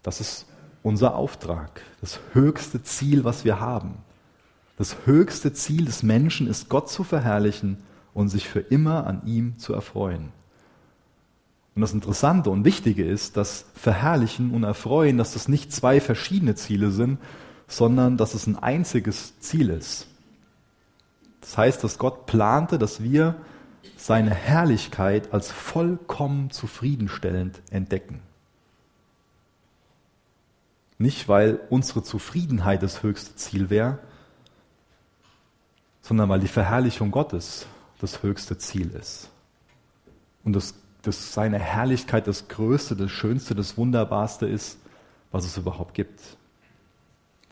Das 0.08 0.22
ist 0.22 0.46
unser 0.84 1.16
Auftrag, 1.16 1.82
das 2.00 2.22
höchste 2.32 2.82
Ziel, 2.82 3.26
was 3.26 3.44
wir 3.44 3.60
haben. 3.60 3.96
Das 4.78 4.96
höchste 5.04 5.52
Ziel 5.52 5.84
des 5.84 6.02
Menschen 6.02 6.48
ist, 6.48 6.70
Gott 6.70 6.90
zu 6.90 7.04
verherrlichen 7.04 7.84
und 8.14 8.30
sich 8.30 8.48
für 8.48 8.62
immer 8.62 9.06
an 9.06 9.24
ihm 9.26 9.58
zu 9.58 9.74
erfreuen. 9.74 10.30
Und 11.76 11.82
das 11.82 11.92
Interessante 11.92 12.50
und 12.52 12.64
Wichtige 12.64 13.04
ist, 13.04 13.36
dass 13.36 13.66
Verherrlichen 13.74 14.52
und 14.52 14.64
Erfreuen, 14.64 15.18
dass 15.18 15.34
das 15.34 15.50
nicht 15.50 15.74
zwei 15.74 16.00
verschiedene 16.00 16.56
Ziele 16.56 16.92
sind, 16.92 17.20
sondern 17.68 18.16
dass 18.16 18.34
es 18.34 18.48
ein 18.48 18.56
einziges 18.56 19.38
Ziel 19.42 19.70
ist. 19.70 20.08
Das 21.42 21.58
heißt, 21.58 21.84
dass 21.84 21.98
Gott 21.98 22.28
plante, 22.28 22.80
dass 22.80 23.04
wir 23.04 23.36
seine 23.98 24.34
Herrlichkeit 24.34 25.34
als 25.34 25.52
vollkommen 25.52 26.50
zufriedenstellend 26.50 27.62
entdecken. 27.72 28.22
Nicht, 30.98 31.28
weil 31.28 31.60
unsere 31.70 32.04
Zufriedenheit 32.04 32.82
das 32.82 33.04
höchste 33.04 33.36
Ziel 33.36 33.70
wäre, 33.70 34.00
sondern 36.02 36.30
weil 36.30 36.40
die 36.40 36.48
Verherrlichung 36.48 37.12
Gottes 37.12 37.68
das 38.00 38.24
höchste 38.24 38.58
Ziel 38.58 38.92
ist. 38.92 39.30
Und 40.44 40.54
dass, 40.54 40.74
dass 41.02 41.34
seine 41.34 41.60
Herrlichkeit 41.60 42.28
das 42.28 42.48
Größte, 42.48 42.96
das 42.96 43.12
Schönste, 43.12 43.54
das 43.56 43.78
Wunderbarste 43.78 44.48
ist, 44.48 44.80
was 45.32 45.46
es 45.46 45.58
überhaupt 45.58 45.94
gibt. 45.94 46.22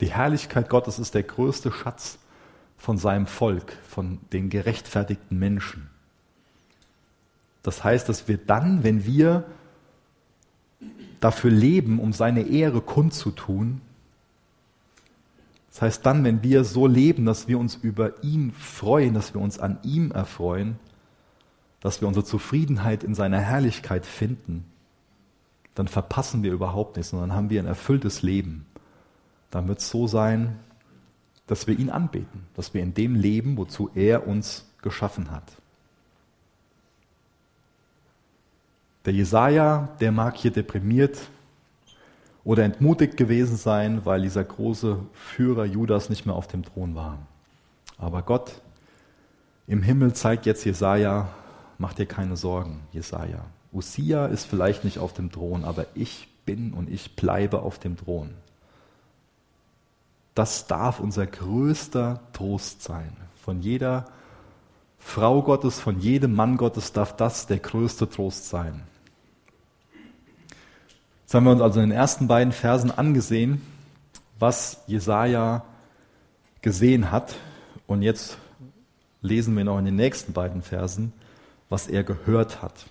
Die 0.00 0.12
Herrlichkeit 0.12 0.68
Gottes 0.68 0.98
ist 0.98 1.14
der 1.14 1.22
größte 1.22 1.70
Schatz 1.70 2.18
von 2.76 2.98
seinem 2.98 3.26
Volk, 3.26 3.72
von 3.88 4.18
den 4.32 4.50
gerechtfertigten 4.50 5.38
Menschen. 5.38 5.88
Das 7.62 7.82
heißt, 7.82 8.08
dass 8.08 8.28
wir 8.28 8.38
dann, 8.38 8.84
wenn 8.84 9.06
wir 9.06 9.44
dafür 11.20 11.50
leben, 11.50 11.98
um 11.98 12.12
seine 12.12 12.42
Ehre 12.42 12.80
kundzutun. 12.80 13.80
Das 15.70 15.82
heißt 15.82 16.06
dann, 16.06 16.24
wenn 16.24 16.42
wir 16.42 16.64
so 16.64 16.86
leben, 16.86 17.26
dass 17.26 17.48
wir 17.48 17.58
uns 17.58 17.74
über 17.74 18.22
ihn 18.22 18.52
freuen, 18.52 19.14
dass 19.14 19.34
wir 19.34 19.40
uns 19.40 19.58
an 19.58 19.78
ihm 19.82 20.10
erfreuen, 20.10 20.78
dass 21.80 22.00
wir 22.00 22.08
unsere 22.08 22.24
Zufriedenheit 22.24 23.04
in 23.04 23.14
seiner 23.14 23.40
Herrlichkeit 23.40 24.06
finden, 24.06 24.64
dann 25.74 25.88
verpassen 25.88 26.42
wir 26.42 26.52
überhaupt 26.52 26.96
nichts, 26.96 27.10
sondern 27.10 27.34
haben 27.34 27.50
wir 27.50 27.60
ein 27.62 27.66
erfülltes 27.66 28.22
Leben. 28.22 28.66
Dann 29.50 29.68
wird 29.68 29.80
es 29.80 29.90
so 29.90 30.06
sein, 30.06 30.58
dass 31.46 31.66
wir 31.66 31.78
ihn 31.78 31.90
anbeten, 31.90 32.44
dass 32.54 32.74
wir 32.74 32.82
in 32.82 32.94
dem 32.94 33.14
leben, 33.14 33.56
wozu 33.56 33.90
er 33.94 34.26
uns 34.26 34.66
geschaffen 34.82 35.30
hat. 35.30 35.52
Der 39.06 39.12
Jesaja, 39.12 39.88
der 40.00 40.10
mag 40.10 40.36
hier 40.36 40.50
deprimiert 40.50 41.16
oder 42.42 42.64
entmutigt 42.64 43.16
gewesen 43.16 43.56
sein, 43.56 44.04
weil 44.04 44.22
dieser 44.22 44.42
große 44.42 44.98
Führer 45.12 45.64
Judas 45.64 46.10
nicht 46.10 46.26
mehr 46.26 46.34
auf 46.34 46.48
dem 46.48 46.64
Thron 46.64 46.96
war. 46.96 47.18
Aber 47.98 48.22
Gott 48.22 48.60
im 49.68 49.82
Himmel 49.82 50.12
zeigt 50.12 50.44
jetzt 50.44 50.64
Jesaja, 50.64 51.28
mach 51.78 51.92
dir 51.92 52.06
keine 52.06 52.36
Sorgen, 52.36 52.80
Jesaja. 52.92 53.44
Usia 53.72 54.26
ist 54.26 54.44
vielleicht 54.44 54.82
nicht 54.82 54.98
auf 54.98 55.12
dem 55.12 55.30
Thron, 55.30 55.64
aber 55.64 55.86
ich 55.94 56.28
bin 56.44 56.72
und 56.72 56.90
ich 56.90 57.14
bleibe 57.14 57.60
auf 57.62 57.78
dem 57.78 57.96
Thron. 57.96 58.30
Das 60.34 60.66
darf 60.66 60.98
unser 60.98 61.26
größter 61.28 62.20
Trost 62.32 62.82
sein. 62.82 63.16
Von 63.44 63.60
jeder 63.60 64.06
Frau 64.98 65.42
Gottes, 65.42 65.78
von 65.78 66.00
jedem 66.00 66.34
Mann 66.34 66.56
Gottes 66.56 66.92
darf 66.92 67.14
das 67.14 67.46
der 67.46 67.58
größte 67.58 68.10
Trost 68.10 68.48
sein. 68.48 68.82
Jetzt 71.26 71.34
haben 71.34 71.42
wir 71.42 71.50
uns 71.50 71.60
also 71.60 71.80
in 71.80 71.90
den 71.90 71.98
ersten 71.98 72.28
beiden 72.28 72.52
Versen 72.52 72.92
angesehen, 72.92 73.60
was 74.38 74.84
Jesaja 74.86 75.64
gesehen 76.62 77.10
hat. 77.10 77.34
Und 77.88 78.02
jetzt 78.02 78.38
lesen 79.22 79.56
wir 79.56 79.64
noch 79.64 79.76
in 79.80 79.86
den 79.86 79.96
nächsten 79.96 80.32
beiden 80.32 80.62
Versen, 80.62 81.12
was 81.68 81.88
er 81.88 82.04
gehört 82.04 82.62
hat. 82.62 82.86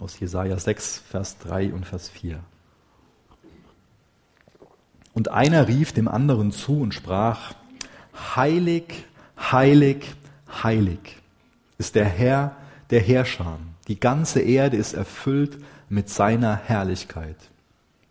Aus 0.00 0.18
Jesaja 0.18 0.58
6, 0.58 1.02
Vers 1.06 1.36
3 1.40 1.74
und 1.74 1.84
Vers 1.84 2.08
4. 2.08 2.40
Und 5.12 5.28
einer 5.28 5.68
rief 5.68 5.92
dem 5.92 6.08
anderen 6.08 6.50
zu 6.50 6.80
und 6.80 6.94
sprach, 6.94 7.52
Heilig, 8.34 9.04
heilig, 9.38 10.14
heilig 10.62 11.18
ist 11.76 11.94
der 11.94 12.06
Herr 12.06 12.56
der 12.88 13.00
Herrscher. 13.00 13.58
Die 13.86 14.00
ganze 14.00 14.40
Erde 14.40 14.78
ist 14.78 14.94
erfüllt 14.94 15.58
mit 15.92 16.08
seiner 16.08 16.56
Herrlichkeit. 16.56 17.36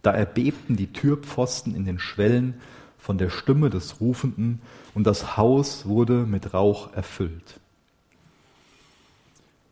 Da 0.04 0.12
erbebten 0.12 0.76
die 0.76 0.94
Türpfosten 0.94 1.74
in 1.74 1.84
den 1.84 1.98
Schwellen 1.98 2.62
von 3.00 3.18
der 3.18 3.32
Stimme 3.32 3.72
des 3.72 4.00
Rufenden 4.00 4.62
und 4.94 5.08
das 5.08 5.36
Haus 5.36 5.88
wurde 5.88 6.28
mit 6.28 6.54
Rauch 6.54 6.94
erfüllt. 6.94 7.60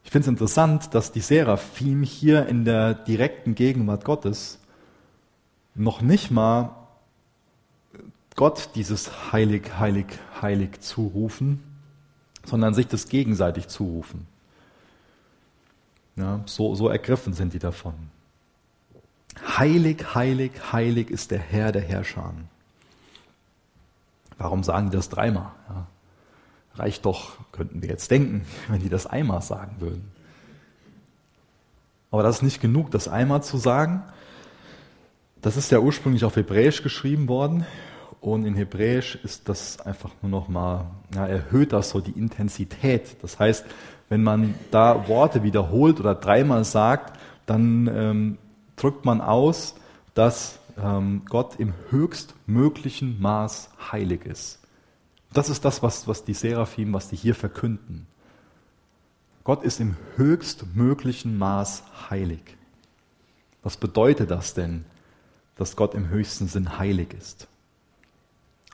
Ich 0.03 0.09
finde 0.09 0.23
es 0.23 0.27
interessant, 0.27 0.95
dass 0.95 1.11
die 1.11 1.19
Seraphim 1.19 2.01
hier 2.01 2.47
in 2.47 2.65
der 2.65 2.95
direkten 2.95 3.53
Gegenwart 3.53 4.05
Gottes 4.05 4.57
noch 5.75 6.01
nicht 6.01 6.31
mal 6.31 6.75
Gott 8.35 8.71
dieses 8.73 9.31
heilig, 9.31 9.77
heilig, 9.77 10.07
heilig 10.41 10.81
zurufen, 10.81 11.61
sondern 12.43 12.73
sich 12.73 12.87
das 12.87 13.07
gegenseitig 13.07 13.67
zurufen. 13.67 14.25
Ja, 16.19 16.41
so, 16.45 16.75
so 16.75 16.89
ergriffen 16.89 17.33
sind 17.33 17.53
die 17.53 17.59
davon. 17.59 17.93
Heilig, 19.57 20.15
heilig, 20.15 20.51
heilig 20.73 21.09
ist 21.09 21.31
der 21.31 21.39
Herr 21.39 21.71
der 21.71 21.81
Herrscher. 21.81 22.33
Warum 24.37 24.63
sagen 24.63 24.89
die 24.89 24.97
das 24.97 25.07
dreimal? 25.07 25.51
Ja, 25.69 25.87
reicht 26.75 27.05
doch, 27.05 27.37
könnten 27.53 27.81
wir 27.81 27.89
jetzt 27.89 28.11
denken, 28.11 28.45
wenn 28.67 28.81
die 28.81 28.89
das 28.89 29.07
einmal 29.07 29.41
sagen 29.41 29.77
würden. 29.79 30.11
Aber 32.11 32.23
das 32.23 32.37
ist 32.37 32.43
nicht 32.43 32.59
genug, 32.59 32.91
das 32.91 33.07
einmal 33.07 33.41
zu 33.41 33.57
sagen. 33.57 34.03
Das 35.41 35.55
ist 35.55 35.71
ja 35.71 35.79
ursprünglich 35.79 36.25
auf 36.25 36.35
Hebräisch 36.35 36.83
geschrieben 36.83 37.29
worden 37.29 37.65
und 38.19 38.43
in 38.45 38.55
Hebräisch 38.55 39.15
ist 39.23 39.47
das 39.47 39.79
einfach 39.79 40.11
nur 40.21 40.31
noch 40.31 40.49
mal, 40.49 40.87
ja, 41.15 41.25
erhöht 41.25 41.71
das 41.71 41.91
so 41.91 42.01
die 42.01 42.11
Intensität. 42.11 43.15
Das 43.21 43.39
heißt, 43.39 43.65
wenn 44.09 44.23
man 44.23 44.55
da 44.71 45.07
Worte 45.07 45.43
wiederholt 45.43 45.99
oder 45.99 46.15
dreimal 46.15 46.65
sagt, 46.65 47.17
dann 47.45 47.87
ähm, 47.87 48.37
drückt 48.75 49.05
man 49.05 49.21
aus, 49.21 49.75
dass 50.13 50.59
ähm, 50.81 51.21
Gott 51.29 51.55
im 51.59 51.73
höchstmöglichen 51.89 53.21
Maß 53.21 53.69
heilig 53.91 54.25
ist. 54.25 54.59
Das 55.31 55.49
ist 55.49 55.63
das, 55.63 55.83
was, 55.83 56.07
was 56.07 56.23
die 56.23 56.33
Seraphim, 56.33 56.93
was 56.93 57.09
die 57.09 57.15
hier 57.15 57.35
verkünden. 57.35 58.07
Gott 59.43 59.63
ist 59.63 59.79
im 59.79 59.95
höchstmöglichen 60.15 61.37
Maß 61.37 61.83
heilig. 62.09 62.57
Was 63.63 63.77
bedeutet 63.77 64.31
das 64.31 64.53
denn, 64.53 64.85
dass 65.55 65.75
Gott 65.75 65.93
im 65.93 66.09
höchsten 66.09 66.47
Sinn 66.47 66.77
heilig 66.79 67.13
ist? 67.13 67.47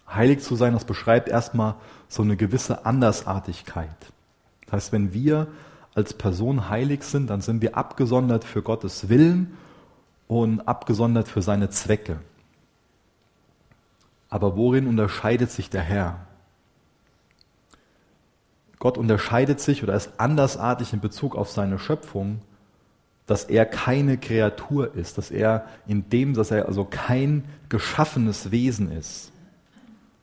Heilig 0.07 0.41
zu 0.41 0.55
sein, 0.55 0.73
das 0.73 0.85
beschreibt 0.85 1.27
erstmal 1.27 1.75
so 2.07 2.21
eine 2.21 2.37
gewisse 2.37 2.85
Andersartigkeit. 2.85 4.13
Das 4.65 4.73
heißt, 4.73 4.91
wenn 4.91 5.13
wir 5.13 5.47
als 5.93 6.13
Person 6.13 6.69
heilig 6.69 7.03
sind, 7.03 7.29
dann 7.29 7.41
sind 7.41 7.61
wir 7.61 7.77
abgesondert 7.77 8.43
für 8.43 8.61
Gottes 8.61 9.09
Willen 9.09 9.57
und 10.27 10.67
abgesondert 10.67 11.27
für 11.27 11.41
seine 11.41 11.69
Zwecke. 11.69 12.19
Aber 14.29 14.57
worin 14.57 14.87
unterscheidet 14.87 15.51
sich 15.51 15.69
der 15.69 15.81
Herr? 15.81 16.27
Gott 18.79 18.97
unterscheidet 18.97 19.59
sich 19.59 19.83
oder 19.83 19.95
ist 19.95 20.11
andersartig 20.19 20.93
in 20.93 20.99
Bezug 20.99 21.35
auf 21.35 21.49
seine 21.49 21.79
Schöpfung, 21.79 22.41
dass 23.25 23.45
er 23.45 23.65
keine 23.65 24.17
Kreatur 24.17 24.93
ist, 24.93 25.17
dass 25.17 25.31
er 25.31 25.65
in 25.87 26.09
dem, 26.09 26.33
dass 26.33 26.51
er 26.51 26.67
also 26.67 26.85
kein 26.85 27.45
geschaffenes 27.69 28.51
Wesen 28.51 28.91
ist. 28.91 29.31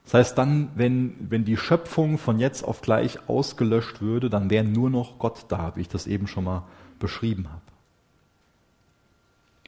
Das 0.04 0.14
heißt, 0.14 0.38
dann, 0.38 0.70
wenn, 0.74 1.14
wenn 1.30 1.44
die 1.44 1.56
Schöpfung 1.56 2.18
von 2.18 2.38
jetzt 2.38 2.64
auf 2.64 2.80
gleich 2.80 3.28
ausgelöscht 3.28 4.00
würde, 4.00 4.30
dann 4.30 4.50
wäre 4.50 4.64
nur 4.64 4.90
noch 4.90 5.18
Gott 5.18 5.46
da, 5.48 5.72
wie 5.76 5.82
ich 5.82 5.88
das 5.88 6.06
eben 6.06 6.26
schon 6.26 6.44
mal 6.44 6.64
beschrieben 6.98 7.48
habe. 7.48 7.62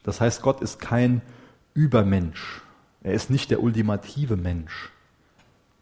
Das 0.02 0.20
heißt, 0.20 0.42
Gott 0.42 0.60
ist 0.60 0.80
kein 0.80 1.22
Übermensch. 1.72 2.62
Er 3.02 3.12
ist 3.12 3.30
nicht 3.30 3.50
der 3.50 3.62
ultimative 3.62 4.36
Mensch. 4.36 4.90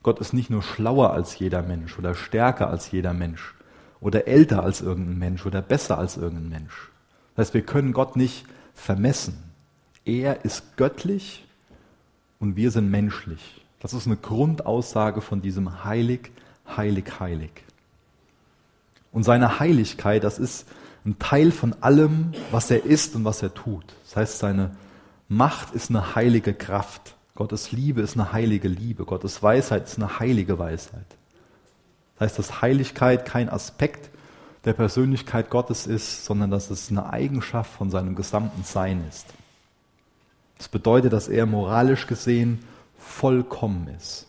Gott 0.02 0.20
ist 0.20 0.32
nicht 0.32 0.50
nur 0.50 0.62
schlauer 0.62 1.12
als 1.12 1.38
jeder 1.38 1.62
Mensch 1.62 1.98
oder 1.98 2.14
stärker 2.14 2.68
als 2.68 2.90
jeder 2.90 3.12
Mensch 3.12 3.54
oder 4.00 4.26
älter 4.26 4.64
als 4.64 4.80
irgendein 4.80 5.18
Mensch 5.18 5.46
oder 5.46 5.62
besser 5.62 5.98
als 5.98 6.16
irgendein 6.16 6.48
Mensch. 6.48 6.90
Das 7.34 7.46
heißt, 7.46 7.54
wir 7.54 7.62
können 7.62 7.92
Gott 7.92 8.16
nicht 8.16 8.44
vermessen. 8.74 9.42
Er 10.04 10.44
ist 10.44 10.76
göttlich 10.76 11.46
und 12.40 12.56
wir 12.56 12.72
sind 12.72 12.90
menschlich. 12.90 13.61
Das 13.82 13.92
ist 13.94 14.06
eine 14.06 14.16
Grundaussage 14.16 15.20
von 15.20 15.42
diesem 15.42 15.84
heilig, 15.84 16.30
heilig, 16.76 17.18
heilig. 17.18 17.50
Und 19.10 19.24
seine 19.24 19.58
Heiligkeit, 19.58 20.22
das 20.22 20.38
ist 20.38 20.68
ein 21.04 21.18
Teil 21.18 21.50
von 21.50 21.74
allem, 21.80 22.32
was 22.52 22.70
er 22.70 22.84
ist 22.84 23.16
und 23.16 23.24
was 23.24 23.42
er 23.42 23.52
tut. 23.52 23.84
Das 24.04 24.16
heißt, 24.16 24.38
seine 24.38 24.70
Macht 25.28 25.74
ist 25.74 25.90
eine 25.90 26.14
heilige 26.14 26.54
Kraft. 26.54 27.16
Gottes 27.34 27.72
Liebe 27.72 28.02
ist 28.02 28.16
eine 28.16 28.32
heilige 28.32 28.68
Liebe. 28.68 29.04
Gottes 29.04 29.42
Weisheit 29.42 29.86
ist 29.86 29.96
eine 29.96 30.20
heilige 30.20 30.60
Weisheit. 30.60 31.06
Das 32.14 32.28
heißt, 32.28 32.38
dass 32.38 32.62
Heiligkeit 32.62 33.24
kein 33.24 33.48
Aspekt 33.48 34.10
der 34.64 34.74
Persönlichkeit 34.74 35.50
Gottes 35.50 35.88
ist, 35.88 36.24
sondern 36.24 36.52
dass 36.52 36.70
es 36.70 36.88
eine 36.88 37.10
Eigenschaft 37.10 37.72
von 37.72 37.90
seinem 37.90 38.14
gesamten 38.14 38.62
Sein 38.62 39.04
ist. 39.08 39.26
Das 40.56 40.68
bedeutet, 40.68 41.12
dass 41.12 41.26
er 41.26 41.46
moralisch 41.46 42.06
gesehen 42.06 42.60
vollkommen 43.02 43.88
ist. 43.88 44.26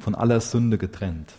Von 0.00 0.14
aller 0.14 0.40
Sünde 0.40 0.78
getrennt. 0.78 1.32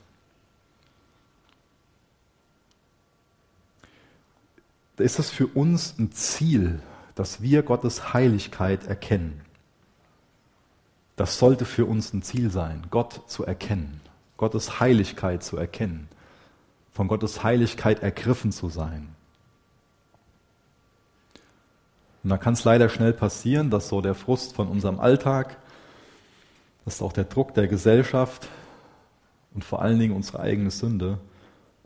Da 4.95 5.03
ist 5.03 5.19
es 5.19 5.29
für 5.29 5.47
uns 5.47 5.97
ein 5.99 6.11
Ziel, 6.11 6.79
dass 7.13 7.41
wir 7.41 7.63
Gottes 7.63 8.13
Heiligkeit 8.13 8.87
erkennen. 8.87 9.41
Das 11.15 11.39
sollte 11.39 11.65
für 11.65 11.85
uns 11.85 12.13
ein 12.13 12.21
Ziel 12.21 12.51
sein, 12.51 12.87
Gott 12.89 13.21
zu 13.27 13.43
erkennen, 13.43 14.01
Gottes 14.37 14.79
Heiligkeit 14.79 15.43
zu 15.43 15.57
erkennen, 15.57 16.09
von 16.93 17.07
Gottes 17.07 17.43
Heiligkeit 17.43 18.01
ergriffen 18.01 18.51
zu 18.51 18.69
sein. 18.69 19.16
Und 22.23 22.29
da 22.29 22.37
kann 22.37 22.53
es 22.53 22.63
leider 22.63 22.89
schnell 22.89 23.13
passieren, 23.13 23.69
dass 23.69 23.89
so 23.89 24.01
der 24.01 24.15
Frust 24.15 24.55
von 24.55 24.67
unserem 24.67 24.99
Alltag, 24.99 25.57
dass 26.85 27.01
auch 27.01 27.13
der 27.13 27.25
Druck 27.25 27.53
der 27.53 27.67
Gesellschaft 27.67 28.47
und 29.53 29.63
vor 29.63 29.81
allen 29.81 29.99
Dingen 29.99 30.15
unsere 30.15 30.39
eigene 30.39 30.71
Sünde 30.71 31.19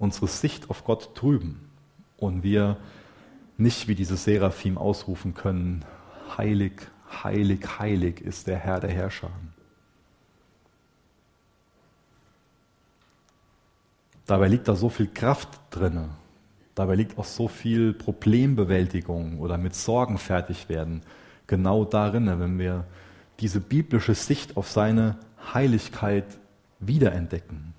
unsere 0.01 0.27
Sicht 0.27 0.69
auf 0.71 0.83
Gott 0.83 1.15
trüben 1.15 1.69
und 2.17 2.41
wir 2.41 2.77
nicht 3.57 3.87
wie 3.87 3.93
diese 3.93 4.17
Seraphim 4.17 4.79
ausrufen 4.79 5.35
können, 5.35 5.85
heilig, 6.37 6.81
heilig, 7.23 7.79
heilig 7.79 8.19
ist 8.19 8.47
der 8.47 8.57
Herr 8.57 8.79
der 8.79 8.89
Herrscher. 8.89 9.29
Dabei 14.25 14.47
liegt 14.47 14.67
da 14.67 14.75
so 14.75 14.89
viel 14.89 15.07
Kraft 15.07 15.49
drinne 15.69 16.09
Dabei 16.75 16.95
liegt 16.95 17.17
auch 17.17 17.25
so 17.25 17.47
viel 17.47 17.93
Problembewältigung 17.93 19.39
oder 19.39 19.57
mit 19.57 19.75
Sorgen 19.75 20.17
fertig 20.17 20.69
werden 20.69 21.01
genau 21.51 21.83
darin, 21.83 22.27
wenn 22.39 22.57
wir 22.57 22.85
diese 23.41 23.59
biblische 23.59 24.15
Sicht 24.15 24.55
auf 24.55 24.71
seine 24.71 25.17
Heiligkeit 25.53 26.25
wiederentdecken. 26.79 27.73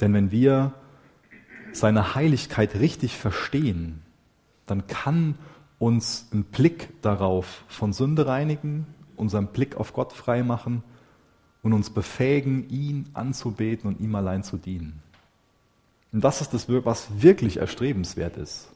Denn 0.00 0.12
wenn 0.12 0.32
wir 0.32 0.74
seine 1.72 2.16
Heiligkeit 2.16 2.74
richtig 2.74 3.16
verstehen, 3.16 4.02
dann 4.66 4.88
kann 4.88 5.36
uns 5.78 6.28
ein 6.32 6.44
Blick 6.44 7.00
darauf 7.00 7.64
von 7.68 7.92
Sünde 7.92 8.26
reinigen, 8.26 8.86
unseren 9.16 9.48
Blick 9.48 9.76
auf 9.76 9.92
Gott 9.92 10.12
freimachen 10.12 10.82
und 11.62 11.72
uns 11.74 11.90
befähigen, 11.90 12.68
ihn 12.70 13.08
anzubeten 13.12 13.88
und 13.88 14.00
ihm 14.00 14.14
allein 14.16 14.42
zu 14.42 14.56
dienen. 14.56 15.00
Und 16.12 16.24
das 16.24 16.40
ist 16.40 16.52
das, 16.52 16.68
was 16.68 17.08
wirklich 17.22 17.58
erstrebenswert 17.58 18.36
ist. 18.36 18.68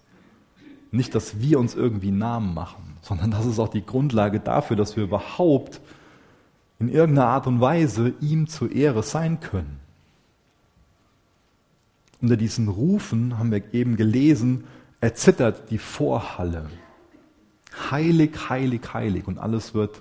Nicht, 0.90 1.14
dass 1.14 1.40
wir 1.40 1.58
uns 1.58 1.74
irgendwie 1.74 2.12
Namen 2.12 2.54
machen, 2.54 2.96
sondern 3.02 3.32
das 3.32 3.46
ist 3.46 3.58
auch 3.58 3.68
die 3.68 3.84
Grundlage 3.84 4.38
dafür, 4.38 4.76
dass 4.76 4.96
wir 4.96 5.04
überhaupt 5.04 5.80
in 6.78 6.88
irgendeiner 6.88 7.28
Art 7.28 7.46
und 7.46 7.60
Weise 7.60 8.14
ihm 8.20 8.46
zur 8.46 8.70
Ehre 8.70 9.02
sein 9.02 9.40
können. 9.40 9.80
Unter 12.20 12.36
diesen 12.36 12.68
Rufen 12.68 13.38
haben 13.38 13.50
wir 13.50 13.74
eben 13.74 13.96
gelesen, 13.96 14.64
erzittert 15.00 15.70
die 15.70 15.78
Vorhalle. 15.78 16.70
Heilig, 17.90 18.48
heilig, 18.48 18.80
heilig. 18.94 19.26
Und 19.26 19.38
alles 19.38 19.74
wird, 19.74 20.00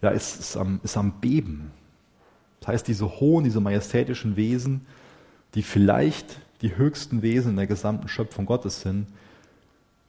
ja, 0.00 0.10
ist, 0.10 0.38
ist, 0.38 0.56
am, 0.56 0.80
ist 0.82 0.96
am 0.96 1.20
Beben. 1.20 1.72
Das 2.60 2.68
heißt, 2.68 2.88
diese 2.88 3.20
hohen, 3.20 3.44
diese 3.44 3.60
majestätischen 3.60 4.36
Wesen, 4.36 4.86
die 5.54 5.62
vielleicht 5.62 6.40
die 6.62 6.76
höchsten 6.76 7.22
Wesen 7.22 7.50
in 7.50 7.56
der 7.56 7.66
gesamten 7.66 8.08
Schöpfung 8.08 8.46
Gottes 8.46 8.80
sind, 8.80 9.06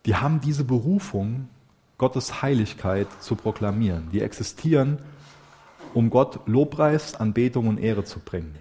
die 0.05 0.15
haben 0.15 0.39
diese 0.39 0.63
Berufung, 0.63 1.49
Gottes 1.97 2.41
Heiligkeit 2.41 3.07
zu 3.21 3.35
proklamieren. 3.35 4.09
Die 4.11 4.21
existieren, 4.21 4.99
um 5.93 6.09
Gott 6.09 6.39
Lobpreis, 6.47 7.15
Anbetung 7.15 7.67
und 7.67 7.79
Ehre 7.79 8.03
zu 8.03 8.19
bringen. 8.19 8.55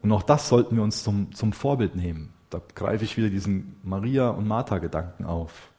Und 0.00 0.12
auch 0.12 0.22
das 0.22 0.48
sollten 0.48 0.76
wir 0.76 0.82
uns 0.82 1.02
zum, 1.02 1.34
zum 1.34 1.52
Vorbild 1.52 1.96
nehmen. 1.96 2.32
Da 2.50 2.60
greife 2.74 3.04
ich 3.04 3.16
wieder 3.16 3.30
diesen 3.30 3.76
Maria- 3.82 4.30
und 4.30 4.46
Martha-Gedanken 4.46 5.24
auf. 5.24 5.70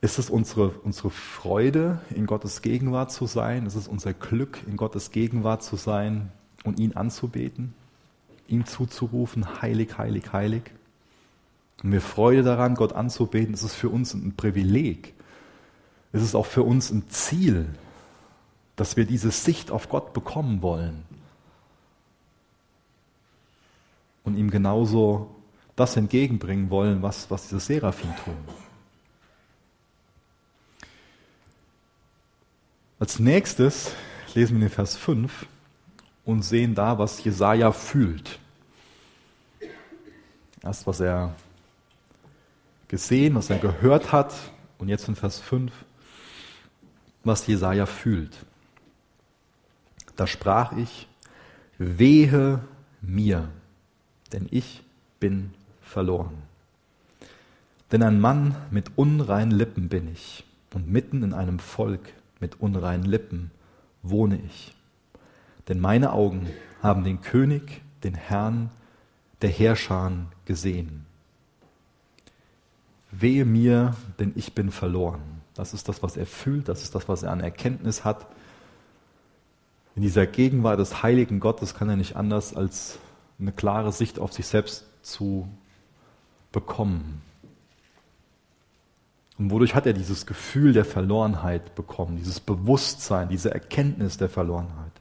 Ist 0.00 0.18
es 0.18 0.30
unsere, 0.30 0.68
unsere 0.68 1.10
Freude, 1.10 2.00
in 2.10 2.26
Gottes 2.26 2.62
Gegenwart 2.62 3.10
zu 3.10 3.26
sein? 3.26 3.66
Ist 3.66 3.74
es 3.74 3.88
unser 3.88 4.14
Glück, 4.14 4.60
in 4.66 4.76
Gottes 4.76 5.10
Gegenwart 5.10 5.62
zu 5.62 5.76
sein 5.76 6.30
und 6.64 6.78
ihn 6.78 6.92
anzubeten? 6.92 7.74
Ihm 8.48 8.66
zuzurufen, 8.66 9.62
heilig, 9.62 9.96
heilig, 9.96 10.32
heilig? 10.32 10.62
Und 11.82 11.92
wir 11.92 12.00
Freude 12.00 12.42
daran, 12.42 12.74
Gott 12.74 12.92
anzubeten, 12.92 13.54
ist 13.54 13.62
es 13.62 13.74
für 13.74 13.88
uns 13.88 14.14
ein 14.14 14.34
Privileg. 14.34 15.14
Es 16.12 16.22
ist 16.22 16.34
auch 16.34 16.46
für 16.46 16.64
uns 16.64 16.90
ein 16.90 17.08
Ziel, 17.08 17.68
dass 18.74 18.96
wir 18.96 19.04
diese 19.04 19.30
Sicht 19.30 19.70
auf 19.70 19.88
Gott 19.88 20.12
bekommen 20.12 20.62
wollen. 20.62 21.04
Und 24.24 24.36
ihm 24.36 24.50
genauso 24.50 25.34
das 25.76 25.96
entgegenbringen 25.96 26.70
wollen, 26.70 27.02
was, 27.02 27.30
was 27.30 27.44
diese 27.44 27.60
Seraphim 27.60 28.10
tun. 28.24 28.36
Als 32.98 33.20
nächstes 33.20 33.92
lesen 34.34 34.56
wir 34.56 34.68
den 34.68 34.74
Vers 34.74 34.96
5 34.96 35.46
und 36.28 36.42
sehen 36.42 36.74
da, 36.74 36.98
was 36.98 37.24
Jesaja 37.24 37.72
fühlt. 37.72 38.38
Erst 40.62 40.86
was 40.86 41.00
er 41.00 41.34
gesehen, 42.86 43.34
was 43.34 43.48
er 43.48 43.56
gehört 43.56 44.12
hat 44.12 44.34
und 44.76 44.88
jetzt 44.88 45.08
in 45.08 45.16
Vers 45.16 45.40
5, 45.40 45.72
was 47.24 47.46
Jesaja 47.46 47.86
fühlt. 47.86 48.36
Da 50.16 50.26
sprach 50.26 50.72
ich, 50.72 51.08
wehe 51.78 52.60
mir, 53.00 53.48
denn 54.30 54.48
ich 54.50 54.82
bin 55.20 55.54
verloren. 55.80 56.42
Denn 57.90 58.02
ein 58.02 58.20
Mann 58.20 58.54
mit 58.70 58.98
unreinen 58.98 59.52
Lippen 59.52 59.88
bin 59.88 60.12
ich 60.12 60.44
und 60.74 60.90
mitten 60.90 61.22
in 61.22 61.32
einem 61.32 61.58
Volk 61.58 62.12
mit 62.38 62.60
unreinen 62.60 63.06
Lippen 63.06 63.50
wohne 64.02 64.38
ich. 64.44 64.74
Denn 65.68 65.80
meine 65.80 66.12
Augen 66.12 66.48
haben 66.82 67.04
den 67.04 67.20
König, 67.20 67.82
den 68.02 68.14
Herrn 68.14 68.70
der 69.42 69.50
Herrscher 69.50 70.12
gesehen. 70.46 71.06
Wehe 73.10 73.44
mir, 73.44 73.94
denn 74.18 74.32
ich 74.34 74.54
bin 74.54 74.70
verloren. 74.70 75.42
Das 75.54 75.74
ist 75.74 75.88
das, 75.88 76.02
was 76.02 76.16
er 76.16 76.26
fühlt, 76.26 76.68
das 76.68 76.82
ist 76.82 76.94
das, 76.94 77.08
was 77.08 77.22
er 77.22 77.32
an 77.32 77.40
Erkenntnis 77.40 78.04
hat. 78.04 78.26
In 79.96 80.02
dieser 80.02 80.26
Gegenwart 80.26 80.78
des 80.78 81.02
heiligen 81.02 81.40
Gottes 81.40 81.74
kann 81.74 81.88
er 81.88 81.96
nicht 81.96 82.16
anders 82.16 82.54
als 82.54 82.98
eine 83.40 83.52
klare 83.52 83.92
Sicht 83.92 84.18
auf 84.18 84.32
sich 84.32 84.46
selbst 84.46 84.84
zu 85.02 85.48
bekommen. 86.52 87.22
Und 89.38 89.50
wodurch 89.50 89.74
hat 89.74 89.86
er 89.86 89.92
dieses 89.92 90.26
Gefühl 90.26 90.72
der 90.72 90.84
Verlorenheit 90.84 91.74
bekommen, 91.74 92.16
dieses 92.16 92.40
Bewusstsein, 92.40 93.28
diese 93.28 93.52
Erkenntnis 93.52 94.16
der 94.16 94.28
Verlorenheit? 94.28 94.92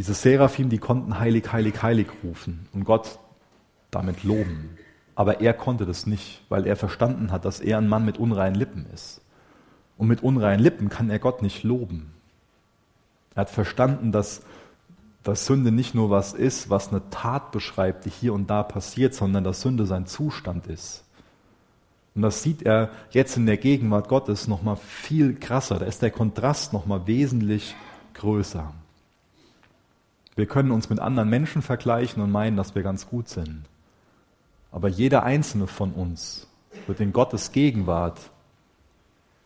Diese 0.00 0.14
Seraphim, 0.14 0.70
die 0.70 0.78
konnten 0.78 1.18
heilig, 1.18 1.52
heilig, 1.52 1.82
heilig 1.82 2.06
rufen 2.24 2.66
und 2.72 2.84
Gott 2.84 3.18
damit 3.90 4.24
loben. 4.24 4.78
Aber 5.14 5.42
er 5.42 5.52
konnte 5.52 5.84
das 5.84 6.06
nicht, 6.06 6.40
weil 6.48 6.66
er 6.66 6.74
verstanden 6.74 7.30
hat, 7.30 7.44
dass 7.44 7.60
er 7.60 7.76
ein 7.76 7.86
Mann 7.86 8.06
mit 8.06 8.16
unreinen 8.16 8.54
Lippen 8.54 8.86
ist. 8.94 9.20
Und 9.98 10.08
mit 10.08 10.22
unreinen 10.22 10.62
Lippen 10.62 10.88
kann 10.88 11.10
er 11.10 11.18
Gott 11.18 11.42
nicht 11.42 11.64
loben. 11.64 12.14
Er 13.34 13.42
hat 13.42 13.50
verstanden, 13.50 14.10
dass, 14.10 14.40
dass 15.22 15.44
Sünde 15.44 15.70
nicht 15.70 15.94
nur 15.94 16.08
was 16.08 16.32
ist, 16.32 16.70
was 16.70 16.88
eine 16.88 17.02
Tat 17.10 17.52
beschreibt, 17.52 18.06
die 18.06 18.10
hier 18.10 18.32
und 18.32 18.48
da 18.48 18.62
passiert, 18.62 19.12
sondern 19.12 19.44
dass 19.44 19.60
Sünde 19.60 19.84
sein 19.84 20.06
Zustand 20.06 20.66
ist. 20.66 21.04
Und 22.14 22.22
das 22.22 22.42
sieht 22.42 22.62
er 22.62 22.88
jetzt 23.10 23.36
in 23.36 23.44
der 23.44 23.58
Gegenwart 23.58 24.08
Gottes 24.08 24.48
nochmal 24.48 24.76
viel 24.76 25.34
krasser. 25.34 25.78
Da 25.78 25.84
ist 25.84 26.00
der 26.00 26.10
Kontrast 26.10 26.72
nochmal 26.72 27.06
wesentlich 27.06 27.74
größer. 28.14 28.72
Wir 30.36 30.46
können 30.46 30.70
uns 30.70 30.88
mit 30.88 31.00
anderen 31.00 31.28
Menschen 31.28 31.62
vergleichen 31.62 32.22
und 32.22 32.30
meinen, 32.30 32.56
dass 32.56 32.74
wir 32.74 32.82
ganz 32.82 33.08
gut 33.08 33.28
sind. 33.28 33.64
Aber 34.70 34.88
jeder 34.88 35.24
einzelne 35.24 35.66
von 35.66 35.92
uns 35.92 36.46
wird 36.86 37.00
in 37.00 37.12
Gottes 37.12 37.52
Gegenwart 37.52 38.30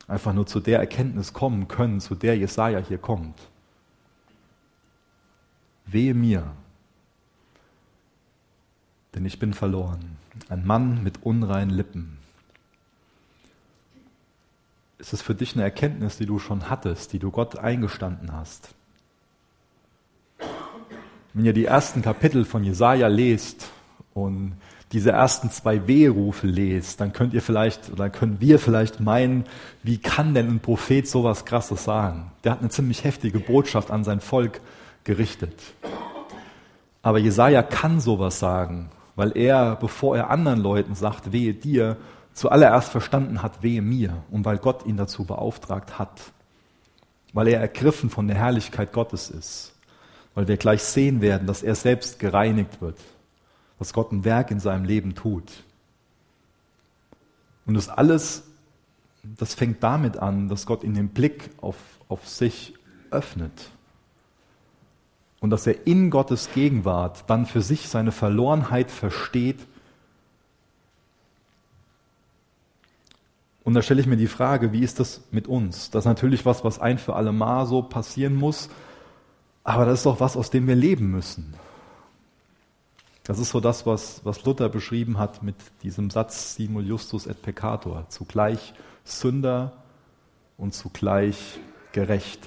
einfach 0.07 0.32
nur 0.35 0.47
zu 0.47 0.61
der 0.61 0.78
Erkenntnis 0.78 1.32
kommen 1.32 1.68
können, 1.68 2.01
zu 2.01 2.14
der 2.14 2.37
Jesaja 2.37 2.78
hier 2.78 2.99
kommt. 2.99 3.39
Wehe 5.87 6.14
mir, 6.14 6.53
denn 9.14 9.24
ich 9.24 9.39
bin 9.39 9.55
verloren. 9.55 10.16
Ein 10.49 10.66
Mann 10.66 11.03
mit 11.03 11.22
unreinen 11.22 11.70
Lippen. 11.70 12.18
Ist 14.99 15.12
es 15.12 15.22
für 15.22 15.35
dich 15.35 15.55
eine 15.55 15.62
Erkenntnis, 15.62 16.16
die 16.16 16.26
du 16.26 16.39
schon 16.39 16.68
hattest, 16.70 17.12
die 17.12 17.18
du 17.18 17.30
Gott 17.30 17.59
eingestanden 17.59 18.32
hast? 18.32 18.74
Wenn 21.35 21.45
ihr 21.45 21.53
die 21.53 21.64
ersten 21.64 22.01
Kapitel 22.01 22.45
von 22.45 22.62
Jesaja 22.62 23.09
lest 23.09 23.68
und 24.14 24.55
diese 24.93 25.11
ersten 25.11 25.51
zwei 25.51 25.89
Wehrufe 25.89 26.47
lest, 26.47 27.01
dann 27.01 27.12
könnt 27.12 27.35
ihr 27.35 27.43
vielleicht 27.43 27.91
oder 27.91 28.09
können 28.09 28.41
wir 28.41 28.61
vielleicht 28.61 29.01
meinen, 29.01 29.45
wie 29.82 29.99
kann 29.99 30.35
denn 30.35 30.49
ein 30.49 30.61
Prophet 30.61 31.09
sowas 31.09 31.45
Krasses 31.45 31.82
sagen? 31.82 32.30
Der 32.45 32.53
hat 32.53 32.61
eine 32.61 32.68
ziemlich 32.68 33.03
heftige 33.03 33.41
Botschaft 33.41 33.91
an 33.91 34.05
sein 34.05 34.20
Volk 34.20 34.61
gerichtet. 35.03 35.61
Aber 37.03 37.18
Jesaja 37.18 37.64
kann 37.64 38.01
sowas 38.01 38.39
sagen, 38.39 38.91
weil 39.16 39.37
er, 39.37 39.74
bevor 39.74 40.16
er 40.16 40.30
anderen 40.30 40.61
Leuten 40.61 40.95
sagt, 40.95 41.32
wehe 41.32 41.53
dir, 41.53 41.97
zuallererst 42.32 42.91
verstanden 42.91 43.43
hat, 43.43 43.64
wehe 43.64 43.82
mir 43.82 44.22
und 44.30 44.45
weil 44.45 44.59
Gott 44.59 44.87
ihn 44.87 44.97
dazu 44.97 45.24
beauftragt 45.24 45.99
hat. 45.99 46.20
Weil 47.32 47.49
er 47.49 47.61
ergriffen 47.61 48.09
von 48.09 48.28
der 48.28 48.37
Herrlichkeit 48.37 48.93
Gottes 48.93 49.30
ist. 49.30 49.74
Weil 50.35 50.49
wir 50.49 50.57
gleich 50.57 50.82
sehen 50.82 51.20
werden, 51.20 51.47
dass 51.47 51.62
er 51.62 51.74
selbst 51.74 52.18
gereinigt 52.18 52.80
wird 52.80 52.99
was 53.78 53.93
Gott 53.93 54.12
ein 54.12 54.24
Werk 54.24 54.51
in 54.51 54.61
seinem 54.61 54.85
Leben 54.85 55.14
tut. 55.14 55.51
Und 57.66 57.74
das 57.74 57.89
alles, 57.89 58.45
das 59.22 59.55
fängt 59.55 59.82
damit 59.82 60.16
an, 60.16 60.49
dass 60.49 60.66
Gott 60.66 60.85
in 60.85 60.95
den 60.95 61.09
Blick 61.09 61.51
auf, 61.61 61.76
auf 62.09 62.28
sich 62.28 62.74
öffnet. 63.11 63.70
Und 65.41 65.51
dass 65.51 65.66
er 65.66 65.87
in 65.87 66.11
Gottes 66.11 66.51
Gegenwart 66.55 67.24
dann 67.28 67.47
für 67.47 67.62
sich 67.62 67.89
seine 67.89 68.12
Verlorenheit 68.12 68.91
versteht. 68.91 69.59
Und 73.64 73.74
da 73.74 73.82
stelle 73.82 74.01
ich 74.01 74.07
mir 74.07 74.16
die 74.16 74.26
Frage, 74.26 74.72
wie 74.72 74.80
ist 74.80 75.01
das 75.01 75.22
mit 75.30 75.49
uns? 75.49 75.91
Das 75.91 76.05
ist 76.05 76.09
natürlich 76.09 76.47
was, 76.47 76.64
was 76.64 76.78
ein 76.78 76.99
für 76.99 77.16
alle 77.16 77.32
Mal 77.32 77.66
so 77.66 77.82
passieren 77.82 78.35
muss, 78.35 78.70
aber 79.64 79.86
das 79.86 80.00
ist 80.00 80.06
doch 80.06 80.20
was, 80.20 80.36
aus 80.36 80.50
dem 80.50 80.66
wir 80.66 80.76
leben 80.76 81.10
müssen. 81.10 81.54
Das 83.24 83.38
ist 83.38 83.50
so 83.50 83.60
das, 83.60 83.86
was, 83.86 84.20
was 84.24 84.44
Luther 84.44 84.68
beschrieben 84.68 85.18
hat 85.18 85.42
mit 85.42 85.56
diesem 85.82 86.10
Satz 86.10 86.56
Simul 86.56 86.86
Justus 86.86 87.26
et 87.26 87.40
Peccator. 87.40 88.04
Zugleich 88.10 88.74
Sünder 89.02 89.72
und 90.58 90.74
zugleich 90.74 91.58
gerecht. 91.92 92.46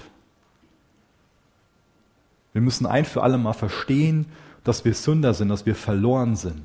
Wir 2.52 2.62
müssen 2.62 2.86
ein 2.86 3.04
für 3.04 3.24
alle 3.24 3.38
Mal 3.38 3.52
verstehen, 3.52 4.26
dass 4.62 4.84
wir 4.84 4.94
Sünder 4.94 5.34
sind, 5.34 5.48
dass 5.48 5.66
wir 5.66 5.74
verloren 5.74 6.36
sind. 6.36 6.62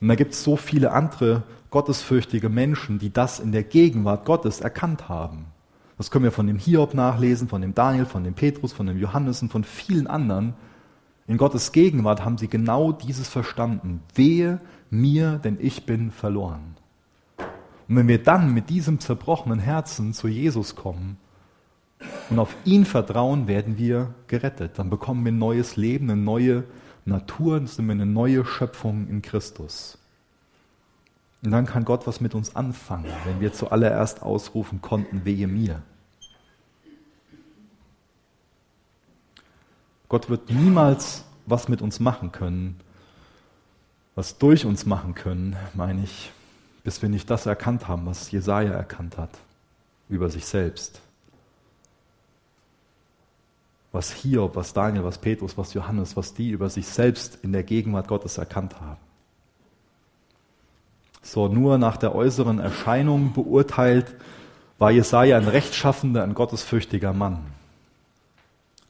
Und 0.00 0.08
da 0.08 0.14
gibt 0.14 0.32
es 0.32 0.42
so 0.42 0.56
viele 0.56 0.92
andere 0.92 1.42
gottesfürchtige 1.70 2.48
Menschen, 2.48 2.98
die 2.98 3.12
das 3.12 3.40
in 3.40 3.52
der 3.52 3.64
Gegenwart 3.64 4.24
Gottes 4.24 4.60
erkannt 4.60 5.08
haben. 5.08 5.46
Das 5.96 6.10
können 6.10 6.24
wir 6.24 6.32
von 6.32 6.46
dem 6.46 6.58
Hiob 6.58 6.94
nachlesen, 6.94 7.48
von 7.48 7.62
dem 7.62 7.74
Daniel, 7.74 8.06
von 8.06 8.24
dem 8.24 8.34
Petrus, 8.34 8.72
von 8.72 8.86
dem 8.86 8.98
Johannes 8.98 9.42
und 9.42 9.50
von 9.50 9.64
vielen 9.64 10.06
anderen, 10.06 10.54
in 11.26 11.38
Gottes 11.38 11.72
Gegenwart 11.72 12.22
haben 12.22 12.36
sie 12.36 12.48
genau 12.48 12.92
dieses 12.92 13.28
verstanden. 13.28 14.02
Wehe 14.14 14.60
mir, 14.90 15.38
denn 15.38 15.56
ich 15.58 15.86
bin 15.86 16.10
verloren. 16.10 16.76
Und 17.88 17.96
wenn 17.96 18.08
wir 18.08 18.22
dann 18.22 18.52
mit 18.52 18.68
diesem 18.68 19.00
zerbrochenen 19.00 19.58
Herzen 19.58 20.12
zu 20.12 20.28
Jesus 20.28 20.76
kommen 20.76 21.16
und 22.28 22.38
auf 22.38 22.54
ihn 22.64 22.84
vertrauen, 22.84 23.48
werden 23.48 23.78
wir 23.78 24.14
gerettet. 24.26 24.78
Dann 24.78 24.90
bekommen 24.90 25.24
wir 25.24 25.32
ein 25.32 25.38
neues 25.38 25.76
Leben, 25.76 26.10
eine 26.10 26.20
neue 26.20 26.64
Natur, 27.06 27.56
dann 27.56 27.66
sind 27.66 27.86
wir 27.86 27.92
eine 27.92 28.06
neue 28.06 28.44
Schöpfung 28.44 29.08
in 29.08 29.22
Christus. 29.22 29.98
Und 31.44 31.50
dann 31.50 31.66
kann 31.66 31.84
Gott 31.84 32.06
was 32.06 32.22
mit 32.22 32.34
uns 32.34 32.56
anfangen, 32.56 33.12
wenn 33.24 33.38
wir 33.40 33.52
zuallererst 33.52 34.22
ausrufen 34.22 34.80
konnten, 34.80 35.26
wehe 35.26 35.46
mir. 35.46 35.82
Gott 40.08 40.30
wird 40.30 40.48
niemals 40.48 41.24
was 41.44 41.68
mit 41.68 41.82
uns 41.82 42.00
machen 42.00 42.32
können, 42.32 42.80
was 44.14 44.38
durch 44.38 44.64
uns 44.64 44.86
machen 44.86 45.14
können, 45.14 45.56
meine 45.74 46.02
ich, 46.02 46.32
bis 46.82 47.02
wir 47.02 47.10
nicht 47.10 47.28
das 47.28 47.44
erkannt 47.44 47.88
haben, 47.88 48.06
was 48.06 48.30
Jesaja 48.30 48.72
erkannt 48.72 49.18
hat 49.18 49.30
über 50.08 50.30
sich 50.30 50.46
selbst. 50.46 51.02
Was 53.92 54.12
Hiob, 54.12 54.56
was 54.56 54.72
Daniel, 54.72 55.04
was 55.04 55.18
Petrus, 55.18 55.58
was 55.58 55.74
Johannes, 55.74 56.16
was 56.16 56.32
die 56.32 56.50
über 56.50 56.70
sich 56.70 56.86
selbst 56.86 57.38
in 57.42 57.52
der 57.52 57.64
Gegenwart 57.64 58.08
Gottes 58.08 58.38
erkannt 58.38 58.80
haben. 58.80 59.03
So, 61.24 61.48
nur 61.48 61.78
nach 61.78 61.96
der 61.96 62.14
äußeren 62.14 62.58
Erscheinung 62.58 63.32
beurteilt, 63.32 64.14
war 64.78 64.90
Jesaja 64.90 65.38
ein 65.38 65.48
rechtschaffender, 65.48 66.22
ein 66.22 66.34
gottesfürchtiger 66.34 67.14
Mann. 67.14 67.38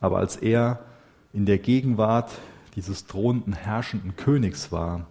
Aber 0.00 0.18
als 0.18 0.36
er 0.36 0.80
in 1.32 1.46
der 1.46 1.58
Gegenwart 1.58 2.32
dieses 2.74 3.06
drohenden, 3.06 3.52
herrschenden 3.52 4.16
Königs 4.16 4.72
war, 4.72 5.06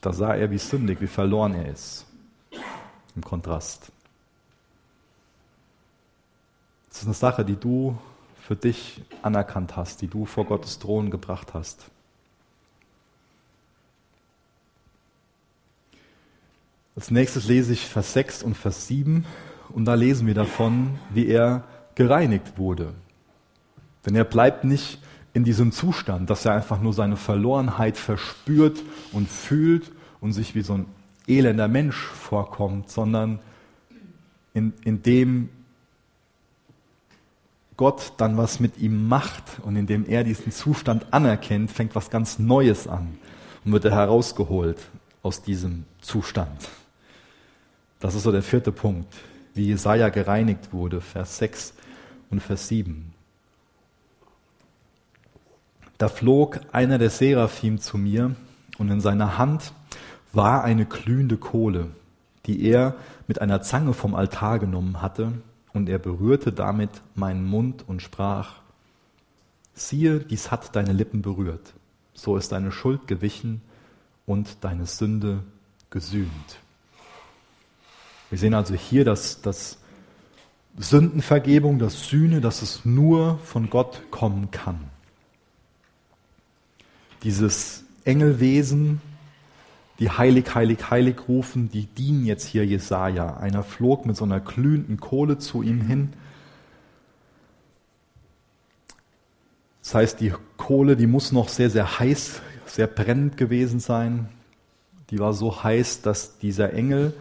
da 0.00 0.12
sah 0.12 0.34
er, 0.34 0.50
wie 0.50 0.58
sündig, 0.58 1.00
wie 1.00 1.06
verloren 1.06 1.54
er 1.54 1.70
ist. 1.72 2.06
Im 3.14 3.22
Kontrast. 3.22 3.92
Das 6.88 6.98
ist 6.98 7.04
eine 7.04 7.14
Sache, 7.14 7.44
die 7.44 7.56
du 7.56 7.96
für 8.40 8.56
dich 8.56 9.00
anerkannt 9.22 9.76
hast, 9.76 10.02
die 10.02 10.08
du 10.08 10.26
vor 10.26 10.44
Gottes 10.44 10.80
Thron 10.80 11.10
gebracht 11.10 11.54
hast. 11.54 11.86
Als 16.96 17.10
nächstes 17.10 17.46
lese 17.46 17.74
ich 17.74 17.86
Vers 17.86 18.14
6 18.14 18.42
und 18.42 18.56
Vers 18.56 18.86
7 18.86 19.26
und 19.68 19.84
da 19.84 19.92
lesen 19.92 20.26
wir 20.26 20.32
davon, 20.32 20.98
wie 21.10 21.26
er 21.26 21.64
gereinigt 21.94 22.56
wurde. 22.56 22.94
Denn 24.06 24.14
er 24.14 24.24
bleibt 24.24 24.64
nicht 24.64 24.98
in 25.34 25.44
diesem 25.44 25.72
Zustand, 25.72 26.30
dass 26.30 26.46
er 26.46 26.54
einfach 26.54 26.80
nur 26.80 26.94
seine 26.94 27.16
Verlorenheit 27.16 27.98
verspürt 27.98 28.82
und 29.12 29.28
fühlt 29.28 29.92
und 30.22 30.32
sich 30.32 30.54
wie 30.54 30.62
so 30.62 30.72
ein 30.72 30.86
elender 31.28 31.68
Mensch 31.68 31.96
vorkommt, 31.98 32.88
sondern 32.88 33.40
in, 34.54 34.72
in 34.82 35.02
dem 35.02 35.50
Gott 37.76 38.14
dann 38.16 38.38
was 38.38 38.58
mit 38.58 38.78
ihm 38.78 39.06
macht 39.06 39.60
und 39.62 39.76
indem 39.76 40.06
er 40.08 40.24
diesen 40.24 40.50
Zustand 40.50 41.12
anerkennt, 41.12 41.70
fängt 41.70 41.94
was 41.94 42.08
ganz 42.08 42.38
Neues 42.38 42.88
an 42.88 43.18
und 43.66 43.72
wird 43.72 43.84
er 43.84 43.94
herausgeholt 43.94 44.78
aus 45.22 45.42
diesem 45.42 45.84
Zustand. 46.00 46.70
Das 48.00 48.14
ist 48.14 48.24
so 48.24 48.32
der 48.32 48.42
vierte 48.42 48.72
Punkt, 48.72 49.12
wie 49.54 49.66
Jesaja 49.66 50.10
gereinigt 50.10 50.72
wurde, 50.72 51.00
Vers 51.00 51.38
6 51.38 51.74
und 52.30 52.40
Vers 52.40 52.68
7. 52.68 53.12
Da 55.98 56.08
flog 56.08 56.60
einer 56.72 56.98
der 56.98 57.10
Seraphim 57.10 57.78
zu 57.80 57.96
mir 57.96 58.36
und 58.76 58.90
in 58.90 59.00
seiner 59.00 59.38
Hand 59.38 59.72
war 60.32 60.62
eine 60.62 60.84
glühende 60.84 61.38
Kohle, 61.38 61.88
die 62.44 62.68
er 62.68 62.96
mit 63.26 63.40
einer 63.40 63.62
Zange 63.62 63.94
vom 63.94 64.14
Altar 64.14 64.58
genommen 64.58 65.00
hatte, 65.00 65.32
und 65.72 65.90
er 65.90 65.98
berührte 65.98 66.52
damit 66.52 66.90
meinen 67.14 67.44
Mund 67.44 67.84
und 67.86 68.00
sprach, 68.00 68.54
siehe, 69.74 70.20
dies 70.20 70.50
hat 70.50 70.74
deine 70.74 70.94
Lippen 70.94 71.20
berührt, 71.20 71.74
so 72.14 72.38
ist 72.38 72.50
deine 72.52 72.72
Schuld 72.72 73.06
gewichen 73.06 73.60
und 74.24 74.64
deine 74.64 74.86
Sünde 74.86 75.42
gesühnt. 75.90 76.58
Wir 78.30 78.38
sehen 78.38 78.54
also 78.54 78.74
hier, 78.74 79.04
dass, 79.04 79.40
dass 79.40 79.78
Sündenvergebung, 80.78 81.78
dass 81.78 82.08
Sühne, 82.08 82.40
dass 82.40 82.62
es 82.62 82.84
nur 82.84 83.38
von 83.38 83.70
Gott 83.70 84.02
kommen 84.10 84.50
kann 84.50 84.90
dieses 87.26 87.82
Engelwesen, 88.04 89.00
die 89.98 90.10
heilig, 90.10 90.54
heilig, 90.54 90.90
heilig 90.90 91.16
rufen, 91.26 91.70
die 91.70 91.86
dienen 91.86 92.24
jetzt 92.24 92.46
hier 92.46 92.64
Jesaja. 92.64 93.38
Einer 93.38 93.64
flog 93.64 94.06
mit 94.06 94.16
so 94.16 94.24
einer 94.24 94.38
glühenden 94.38 95.00
Kohle 95.00 95.38
zu 95.38 95.62
ihm 95.62 95.80
hin. 95.80 96.12
Das 99.82 99.94
heißt, 99.94 100.20
die 100.20 100.32
Kohle, 100.56 100.96
die 100.96 101.08
muss 101.08 101.32
noch 101.32 101.48
sehr, 101.48 101.68
sehr 101.68 101.98
heiß, 101.98 102.42
sehr 102.66 102.86
brennend 102.86 103.36
gewesen 103.36 103.80
sein. 103.80 104.28
Die 105.10 105.18
war 105.18 105.32
so 105.32 105.64
heiß, 105.64 106.02
dass 106.02 106.38
dieser 106.38 106.74
Engel, 106.74 107.12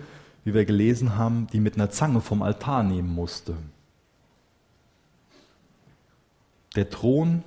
wie 0.45 0.53
wir 0.53 0.63
gelesen 0.63 1.17
haben, 1.17 1.47
die 1.51 1.59
mit 1.59 1.75
einer 1.75 1.89
Zange 1.89 2.21
vom 2.21 2.41
Altar 2.41 2.83
nehmen 2.83 3.13
musste. 3.13 3.57
Der 6.77 6.89
Thron 6.89 7.43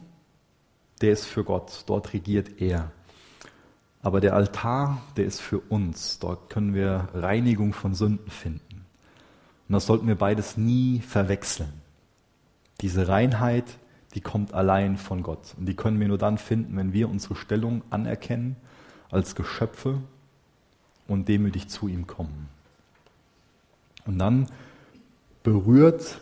der 1.01 1.13
ist 1.13 1.27
für 1.27 1.45
Gott, 1.45 1.85
dort 1.87 2.13
regiert 2.13 2.61
er. 2.61 2.91
Aber 4.03 4.21
der 4.21 4.35
Altar, 4.35 5.03
der 5.17 5.27
ist 5.27 5.41
für 5.41 5.59
uns, 5.59 6.19
dort 6.19 6.51
können 6.51 6.75
wir 6.75 7.09
Reinigung 7.15 7.73
von 7.73 7.95
Sünden 7.95 8.31
finden. 8.31 8.87
Und 9.69 9.73
das 9.73 9.87
sollten 9.87 10.07
wir 10.07 10.15
beides 10.15 10.57
nie 10.57 11.01
verwechseln. 11.01 11.73
Diese 12.81 13.09
Reinheit, 13.09 13.79
die 14.15 14.21
kommt 14.21 14.55
allein 14.55 14.97
von 14.97 15.23
Gott. 15.23 15.55
Und 15.57 15.67
die 15.67 15.75
können 15.75 16.01
wir 16.01 16.09
nur 16.09 16.19
dann 16.19 16.39
finden, 16.39 16.77
wenn 16.77 16.93
wir 16.93 17.09
unsere 17.09 17.37
Stellung 17.37 17.83
anerkennen 17.91 18.57
als 19.11 19.35
Geschöpfe 19.35 20.01
und 21.07 21.29
demütig 21.29 21.69
zu 21.69 21.89
ihm 21.89 22.07
kommen. 22.07 22.49
Und 24.09 24.19
dann 24.19 24.47
berührt 25.43 26.19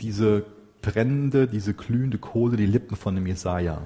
diese 0.00 0.44
brennende, 0.82 1.46
diese 1.46 1.74
glühende 1.74 2.18
Kohle 2.18 2.56
die 2.56 2.66
Lippen 2.66 2.96
von 2.96 3.14
dem 3.14 3.24
Jesaja. 3.24 3.82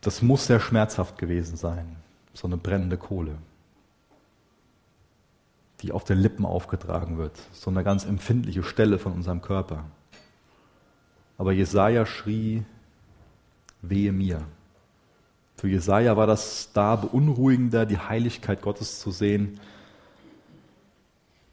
Das 0.00 0.22
muss 0.22 0.46
sehr 0.46 0.60
schmerzhaft 0.60 1.18
gewesen 1.18 1.58
sein, 1.58 1.94
so 2.32 2.46
eine 2.46 2.56
brennende 2.56 2.96
Kohle, 2.96 3.36
die 5.82 5.92
auf 5.92 6.04
den 6.04 6.16
Lippen 6.16 6.46
aufgetragen 6.46 7.18
wird, 7.18 7.38
so 7.52 7.68
eine 7.68 7.84
ganz 7.84 8.06
empfindliche 8.06 8.62
Stelle 8.62 8.98
von 8.98 9.12
unserem 9.12 9.42
Körper. 9.42 9.84
Aber 11.36 11.52
Jesaja 11.52 12.06
schrie, 12.06 12.64
wehe 13.82 14.12
mir. 14.12 14.40
Für 15.60 15.68
Jesaja 15.68 16.16
war 16.16 16.26
das 16.26 16.70
da 16.72 16.96
beunruhigender, 16.96 17.84
die 17.84 17.98
Heiligkeit 17.98 18.62
Gottes 18.62 18.98
zu 18.98 19.10
sehen, 19.10 19.60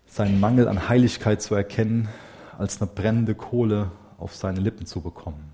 seinen 0.06 0.40
Mangel 0.40 0.70
an 0.70 0.88
Heiligkeit 0.88 1.42
zu 1.42 1.56
erkennen, 1.56 2.08
als 2.58 2.82
eine 2.82 2.90
brennende 2.90 3.36
Kohle 3.36 3.92
auf 4.18 4.34
seine 4.34 4.62
Lippen 4.62 4.86
zu 4.86 5.02
bekommen. 5.02 5.54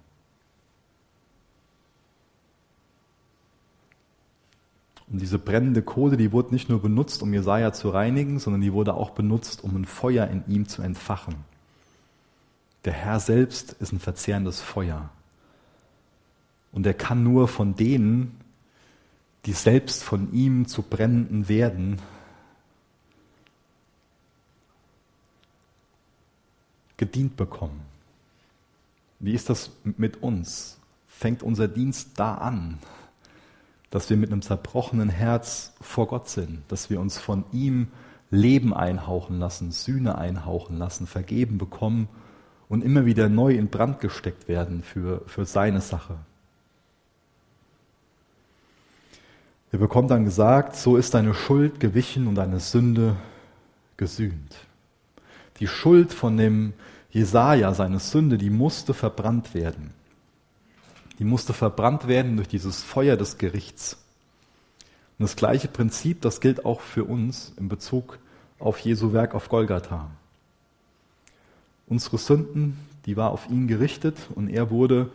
Und 5.11 5.19
diese 5.19 5.39
brennende 5.39 5.81
Kohle, 5.81 6.15
die 6.15 6.31
wurde 6.31 6.53
nicht 6.53 6.69
nur 6.69 6.79
benutzt, 6.79 7.23
um 7.23 7.33
Jesaja 7.33 7.73
zu 7.73 7.89
reinigen, 7.89 8.37
sondern 8.37 8.61
die 8.61 8.73
wurde 8.73 8.93
auch 8.93 9.09
benutzt, 9.09 9.63
um 9.63 9.75
ein 9.75 9.85
Feuer 9.85 10.27
in 10.27 10.43
ihm 10.47 10.67
zu 10.67 10.83
entfachen. 10.83 11.37
Der 12.85 12.93
Herr 12.93 13.19
selbst 13.19 13.73
ist 13.79 13.93
ein 13.93 13.99
verzehrendes 13.99 14.61
Feuer. 14.61 15.09
Und 16.71 16.85
er 16.85 16.93
kann 16.93 17.23
nur 17.23 17.47
von 17.47 17.75
denen, 17.75 18.42
die 19.45 19.53
selbst 19.53 20.03
von 20.03 20.31
ihm 20.33 20.67
zu 20.67 20.83
brennenden 20.83 21.49
werden, 21.49 21.99
gedient 26.97 27.35
bekommen. 27.35 27.81
Wie 29.19 29.33
ist 29.33 29.49
das 29.49 29.71
mit 29.83 30.21
uns? 30.23 30.79
fängt 31.23 31.41
unser 31.41 31.69
Dienst 31.69 32.09
da 32.17 32.35
an, 32.35 32.79
dass 33.91 34.09
wir 34.09 34.17
mit 34.17 34.31
einem 34.31 34.41
zerbrochenen 34.41 35.07
Herz 35.07 35.73
vor 35.79 36.07
Gott 36.07 36.27
sind, 36.27 36.63
dass 36.67 36.89
wir 36.89 36.99
uns 36.99 37.17
von 37.17 37.45
ihm 37.53 37.87
Leben 38.29 38.73
einhauchen 38.73 39.39
lassen, 39.39 39.71
Sühne 39.71 40.17
einhauchen 40.17 40.77
lassen, 40.77 41.07
vergeben 41.07 41.57
bekommen 41.57 42.09
und 42.67 42.83
immer 42.83 43.05
wieder 43.05 43.29
neu 43.29 43.53
in 43.53 43.69
Brand 43.69 44.01
gesteckt 44.01 44.47
werden 44.49 44.83
für, 44.83 45.21
für 45.27 45.45
seine 45.45 45.79
Sache. 45.79 46.17
Er 49.73 49.79
bekommt 49.79 50.11
dann 50.11 50.23
gesagt, 50.23 50.75
so 50.75 50.97
ist 50.97 51.15
deine 51.15 51.33
Schuld 51.33 51.79
gewichen 51.79 52.27
und 52.27 52.35
deine 52.35 52.59
Sünde 52.59 53.15
gesühnt. 53.97 54.55
Die 55.59 55.65
Schuld 55.65 56.13
von 56.13 56.37
dem 56.37 56.73
Jesaja, 57.09 57.73
seine 57.73 57.97
Sünde, 57.97 58.37
die 58.37 58.51
musste 58.51 58.93
verbrannt 58.93 59.55
werden. 59.55 59.89
Die 61.17 61.23
musste 61.23 61.53
verbrannt 61.53 62.07
werden 62.07 62.35
durch 62.35 62.47
dieses 62.47 62.83
Feuer 62.83 63.17
des 63.17 63.39
Gerichts. 63.39 63.97
Und 65.17 65.23
das 65.23 65.35
gleiche 65.35 65.69
Prinzip, 65.69 66.21
das 66.21 66.39
gilt 66.39 66.65
auch 66.65 66.79
für 66.79 67.05
uns 67.05 67.51
in 67.57 67.67
Bezug 67.67 68.19
auf 68.59 68.77
Jesu 68.77 69.11
Werk 69.11 69.33
auf 69.33 69.49
Golgatha. 69.49 70.11
Unsere 71.87 72.19
Sünden, 72.19 72.77
die 73.07 73.17
war 73.17 73.31
auf 73.31 73.49
ihn 73.49 73.67
gerichtet 73.67 74.17
und 74.35 74.49
er 74.49 74.69
wurde 74.69 75.09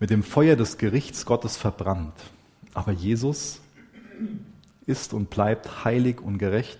mit 0.00 0.08
dem 0.08 0.22
Feuer 0.22 0.56
des 0.56 0.78
Gerichts 0.78 1.26
Gottes 1.26 1.58
verbrannt. 1.58 2.14
Aber 2.72 2.92
Jesus 2.92 3.60
ist 4.86 5.12
und 5.12 5.30
bleibt 5.30 5.84
heilig 5.84 6.20
und 6.20 6.38
gerecht 6.38 6.78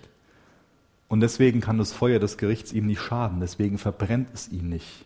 und 1.09 1.21
deswegen 1.21 1.59
kann 1.59 1.79
das 1.79 1.91
Feuer 1.91 2.19
des 2.19 2.37
Gerichts 2.37 2.71
ihm 2.71 2.85
nicht 2.85 3.01
schaden, 3.01 3.39
deswegen 3.39 3.77
verbrennt 3.77 4.29
es 4.33 4.47
ihn 4.47 4.69
nicht. 4.69 5.05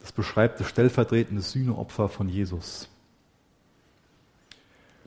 Das 0.00 0.12
beschreibt 0.12 0.60
das 0.60 0.68
stellvertretende 0.68 1.42
Sühneopfer 1.42 2.08
von 2.08 2.28
Jesus. 2.28 2.88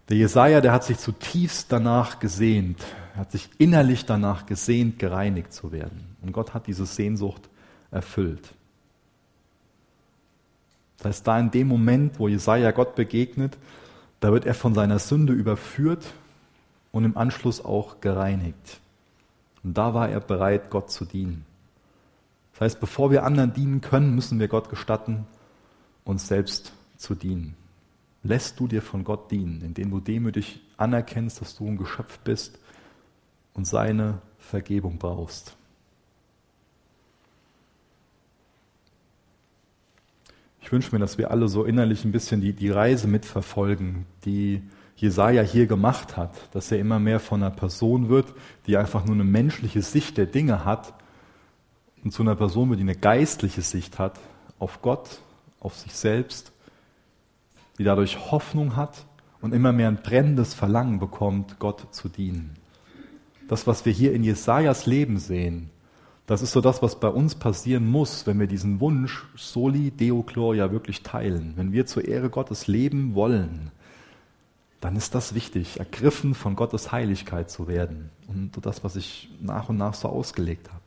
Der 0.09 0.17
Jesaja, 0.17 0.61
der 0.61 0.71
hat 0.71 0.85
sich 0.85 0.99
zutiefst 0.99 1.71
danach 1.71 2.19
gesehnt, 2.19 2.79
er 3.15 3.21
hat 3.21 3.31
sich 3.31 3.49
innerlich 3.57 4.05
danach 4.05 4.45
gesehnt, 4.45 4.99
gereinigt 4.99 5.51
zu 5.51 5.71
werden. 5.71 6.15
Und 6.21 6.31
Gott 6.31 6.53
hat 6.53 6.67
diese 6.67 6.85
Sehnsucht 6.85 7.49
erfüllt. 7.89 8.53
Das 10.97 11.07
heißt, 11.07 11.27
da 11.27 11.39
in 11.39 11.51
dem 11.51 11.67
Moment, 11.67 12.19
wo 12.19 12.27
Jesaja 12.27 12.71
Gott 12.71 12.95
begegnet, 12.95 13.57
da 14.19 14.31
wird 14.31 14.45
er 14.45 14.53
von 14.53 14.73
seiner 14.73 14.99
Sünde 14.99 15.33
überführt 15.33 16.05
und 16.91 17.05
im 17.05 17.17
Anschluss 17.17 17.63
auch 17.63 18.01
gereinigt. 18.01 18.79
Und 19.63 19.77
da 19.77 19.93
war 19.93 20.09
er 20.09 20.19
bereit, 20.19 20.69
Gott 20.69 20.91
zu 20.91 21.05
dienen. 21.05 21.45
Das 22.53 22.61
heißt, 22.61 22.79
bevor 22.79 23.11
wir 23.11 23.23
anderen 23.23 23.53
dienen 23.53 23.81
können, 23.81 24.15
müssen 24.15 24.39
wir 24.39 24.47
Gott 24.47 24.69
gestatten, 24.69 25.27
uns 26.05 26.27
selbst 26.27 26.73
zu 26.97 27.13
dienen. 27.13 27.55
Lässt 28.23 28.59
du 28.59 28.67
dir 28.67 28.81
von 28.81 29.03
Gott 29.03 29.29
dienen, 29.29 29.61
indem 29.61 29.91
du 29.91 29.99
demütig 29.99 30.61
anerkennst, 30.77 31.39
dass 31.39 31.55
du 31.55 31.67
ein 31.67 31.77
Geschöpf 31.77 32.17
bist 32.19 32.59
und 33.53 33.65
seine 33.65 34.21
Vergebung 34.39 34.97
brauchst. 34.97 35.55
Ich 40.67 40.73
wünsche 40.73 40.93
mir, 40.93 40.99
dass 40.99 41.17
wir 41.17 41.31
alle 41.31 41.47
so 41.47 41.63
innerlich 41.63 42.03
ein 42.03 42.11
bisschen 42.11 42.41
die, 42.41 42.51
die 42.51 42.69
Reise 42.69 43.07
mitverfolgen, 43.07 44.05
die 44.25 44.61
Jesaja 44.97 45.41
hier 45.41 45.65
gemacht 45.65 46.17
hat, 46.17 46.33
dass 46.53 46.73
er 46.73 46.77
immer 46.77 46.99
mehr 46.99 47.21
von 47.21 47.41
einer 47.41 47.55
Person 47.55 48.09
wird, 48.09 48.33
die 48.65 48.75
einfach 48.75 49.05
nur 49.05 49.15
eine 49.15 49.23
menschliche 49.23 49.81
Sicht 49.81 50.17
der 50.17 50.25
Dinge 50.25 50.65
hat 50.65 50.93
und 52.03 52.11
zu 52.11 52.21
einer 52.21 52.35
Person 52.35 52.69
wird, 52.69 52.79
die 52.79 52.83
eine 52.83 52.97
geistliche 52.97 53.61
Sicht 53.61 53.97
hat 53.97 54.19
auf 54.59 54.81
Gott, 54.81 55.21
auf 55.61 55.73
sich 55.73 55.93
selbst, 55.93 56.51
die 57.79 57.85
dadurch 57.85 58.29
Hoffnung 58.29 58.75
hat 58.75 59.05
und 59.39 59.53
immer 59.53 59.71
mehr 59.71 59.87
ein 59.87 60.01
brennendes 60.03 60.53
Verlangen 60.53 60.99
bekommt, 60.99 61.59
Gott 61.59 61.95
zu 61.95 62.09
dienen. 62.09 62.57
Das, 63.47 63.67
was 63.67 63.85
wir 63.85 63.93
hier 63.93 64.11
in 64.11 64.25
Jesajas 64.25 64.85
Leben 64.85 65.17
sehen, 65.17 65.69
das 66.27 66.41
ist 66.41 66.51
so 66.51 66.59
das, 66.59 66.81
was 66.81 66.99
bei 66.99 67.07
uns 67.07 67.35
passieren 67.35 67.87
muss, 67.87 68.27
wenn 68.27 68.37
wir 68.37 68.47
diesen 68.47 68.81
Wunsch 68.81 69.25
Soli 69.37 69.91
Deo 69.91 70.23
Gloria 70.23 70.71
wirklich 70.71 71.01
teilen. 71.01 71.53
Wenn 71.55 71.71
wir 71.71 71.85
zur 71.85 72.05
Ehre 72.05 72.29
Gottes 72.29 72.67
leben 72.67 73.15
wollen, 73.15 73.71
dann 74.81 74.97
ist 74.97 75.15
das 75.15 75.33
wichtig, 75.33 75.79
ergriffen 75.79 76.35
von 76.35 76.57
Gottes 76.57 76.91
Heiligkeit 76.91 77.49
zu 77.49 77.69
werden. 77.69 78.09
Und 78.27 78.51
das, 78.61 78.83
was 78.83 78.97
ich 78.97 79.29
nach 79.39 79.69
und 79.69 79.77
nach 79.77 79.93
so 79.93 80.09
ausgelegt 80.09 80.67
habe. 80.67 80.81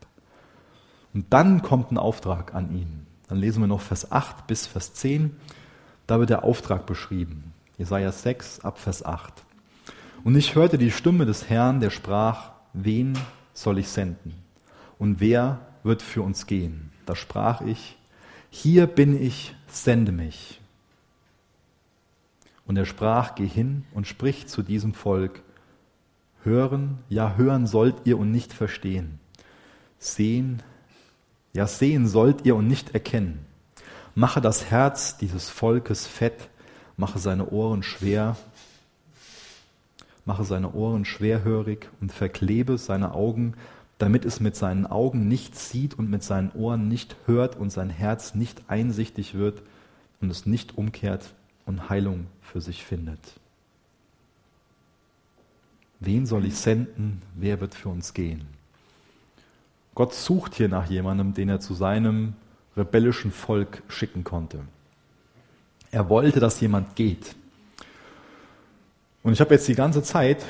Und 1.15 1.33
dann 1.33 1.63
kommt 1.63 1.91
ein 1.91 1.97
Auftrag 1.97 2.53
an 2.53 2.71
ihn. 2.71 3.07
Dann 3.27 3.39
lesen 3.39 3.63
wir 3.63 3.67
noch 3.67 3.81
Vers 3.81 4.11
8 4.11 4.45
bis 4.45 4.67
Vers 4.67 4.93
10. 4.93 5.35
Da 6.05 6.19
wird 6.19 6.29
der 6.29 6.43
Auftrag 6.43 6.85
beschrieben. 6.85 7.51
Jesaja 7.79 8.11
6 8.11 8.59
ab 8.59 8.77
Vers 8.77 9.03
8. 9.03 9.33
Und 10.23 10.35
ich 10.35 10.53
hörte 10.53 10.77
die 10.77 10.91
Stimme 10.91 11.25
des 11.25 11.49
Herrn, 11.49 11.79
der 11.79 11.89
sprach, 11.89 12.51
wen 12.73 13.17
soll 13.55 13.79
ich 13.79 13.87
senden? 13.87 14.40
Und 15.01 15.19
wer 15.19 15.61
wird 15.81 16.03
für 16.03 16.21
uns 16.21 16.45
gehen? 16.45 16.91
Da 17.07 17.15
sprach 17.15 17.61
ich, 17.61 17.97
hier 18.51 18.85
bin 18.85 19.19
ich, 19.19 19.55
sende 19.65 20.11
mich. 20.11 20.61
Und 22.67 22.77
er 22.77 22.85
sprach, 22.85 23.33
geh 23.33 23.47
hin 23.47 23.83
und 23.95 24.05
sprich 24.05 24.45
zu 24.45 24.61
diesem 24.61 24.93
Volk. 24.93 25.41
Hören, 26.43 26.99
ja 27.09 27.33
hören 27.35 27.65
sollt 27.65 27.95
ihr 28.05 28.19
und 28.19 28.29
nicht 28.29 28.53
verstehen. 28.53 29.19
Sehen, 29.97 30.61
ja 31.53 31.65
sehen 31.65 32.07
sollt 32.07 32.45
ihr 32.45 32.55
und 32.55 32.67
nicht 32.67 32.93
erkennen. 32.93 33.43
Mache 34.13 34.39
das 34.39 34.69
Herz 34.69 35.17
dieses 35.17 35.49
Volkes 35.49 36.05
fett, 36.05 36.47
mache 36.95 37.17
seine 37.17 37.49
Ohren 37.49 37.81
schwer, 37.81 38.37
mache 40.25 40.43
seine 40.43 40.73
Ohren 40.73 41.05
schwerhörig 41.05 41.89
und 42.01 42.11
verklebe 42.11 42.77
seine 42.77 43.15
Augen, 43.15 43.55
damit 44.01 44.25
es 44.25 44.39
mit 44.39 44.55
seinen 44.55 44.87
Augen 44.87 45.27
nicht 45.27 45.55
sieht 45.55 45.99
und 45.99 46.09
mit 46.09 46.23
seinen 46.23 46.51
Ohren 46.53 46.87
nicht 46.87 47.15
hört 47.27 47.55
und 47.55 47.69
sein 47.71 47.91
Herz 47.91 48.33
nicht 48.33 48.63
einsichtig 48.67 49.35
wird 49.35 49.61
und 50.21 50.31
es 50.31 50.45
nicht 50.45 50.77
umkehrt 50.77 51.33
und 51.65 51.89
Heilung 51.89 52.25
für 52.41 52.61
sich 52.61 52.83
findet. 52.83 53.19
Wen 55.99 56.25
soll 56.25 56.45
ich 56.45 56.55
senden? 56.55 57.21
Wer 57.35 57.61
wird 57.61 57.75
für 57.75 57.89
uns 57.89 58.15
gehen? 58.15 58.47
Gott 59.93 60.15
sucht 60.15 60.55
hier 60.55 60.67
nach 60.67 60.89
jemandem, 60.89 61.35
den 61.35 61.49
er 61.49 61.59
zu 61.59 61.75
seinem 61.75 62.33
rebellischen 62.75 63.31
Volk 63.31 63.83
schicken 63.87 64.23
konnte. 64.23 64.61
Er 65.91 66.09
wollte, 66.09 66.39
dass 66.39 66.59
jemand 66.59 66.95
geht. 66.95 67.35
Und 69.21 69.33
ich 69.33 69.41
habe 69.41 69.53
jetzt 69.53 69.67
die 69.67 69.75
ganze 69.75 70.01
Zeit, 70.01 70.43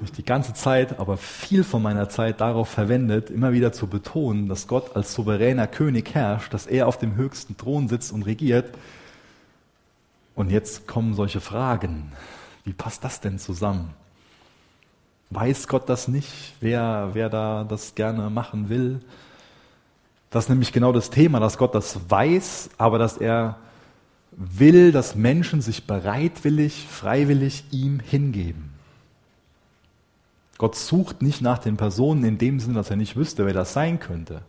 nicht 0.00 0.16
die 0.18 0.24
ganze 0.24 0.54
Zeit, 0.54 0.98
aber 0.98 1.16
viel 1.16 1.64
von 1.64 1.82
meiner 1.82 2.08
Zeit 2.08 2.40
darauf 2.40 2.68
verwendet, 2.68 3.30
immer 3.30 3.52
wieder 3.52 3.72
zu 3.72 3.86
betonen, 3.86 4.48
dass 4.48 4.66
Gott 4.66 4.96
als 4.96 5.14
souveräner 5.14 5.66
König 5.66 6.14
herrscht, 6.14 6.52
dass 6.54 6.66
er 6.66 6.86
auf 6.88 6.98
dem 6.98 7.16
höchsten 7.16 7.56
Thron 7.56 7.88
sitzt 7.88 8.12
und 8.12 8.22
regiert 8.22 8.74
und 10.34 10.50
jetzt 10.50 10.86
kommen 10.86 11.14
solche 11.14 11.40
Fragen. 11.40 12.12
Wie 12.64 12.72
passt 12.72 13.02
das 13.02 13.20
denn 13.20 13.38
zusammen? 13.38 13.94
Weiß 15.30 15.66
Gott 15.66 15.88
das 15.88 16.06
nicht, 16.06 16.54
wer, 16.60 17.10
wer 17.14 17.28
da 17.28 17.64
das 17.64 17.94
gerne 17.94 18.30
machen 18.30 18.68
will? 18.68 19.00
Das 20.30 20.44
ist 20.44 20.48
nämlich 20.50 20.72
genau 20.72 20.92
das 20.92 21.10
Thema, 21.10 21.40
dass 21.40 21.58
Gott 21.58 21.74
das 21.74 22.10
weiß, 22.10 22.70
aber 22.78 22.98
dass 22.98 23.16
er 23.16 23.56
will, 24.32 24.92
dass 24.92 25.14
Menschen 25.14 25.62
sich 25.62 25.86
bereitwillig, 25.86 26.86
freiwillig 26.88 27.64
ihm 27.70 28.00
hingeben. 28.00 28.75
Gott 30.58 30.74
sucht 30.74 31.22
nicht 31.22 31.42
nach 31.42 31.58
den 31.58 31.76
Personen 31.76 32.24
in 32.24 32.38
dem 32.38 32.60
Sinne, 32.60 32.74
dass 32.74 32.90
er 32.90 32.96
nicht 32.96 33.16
wüsste, 33.16 33.46
wer 33.46 33.52
das 33.52 33.72
sein 33.72 34.00
könnte. 34.00 34.42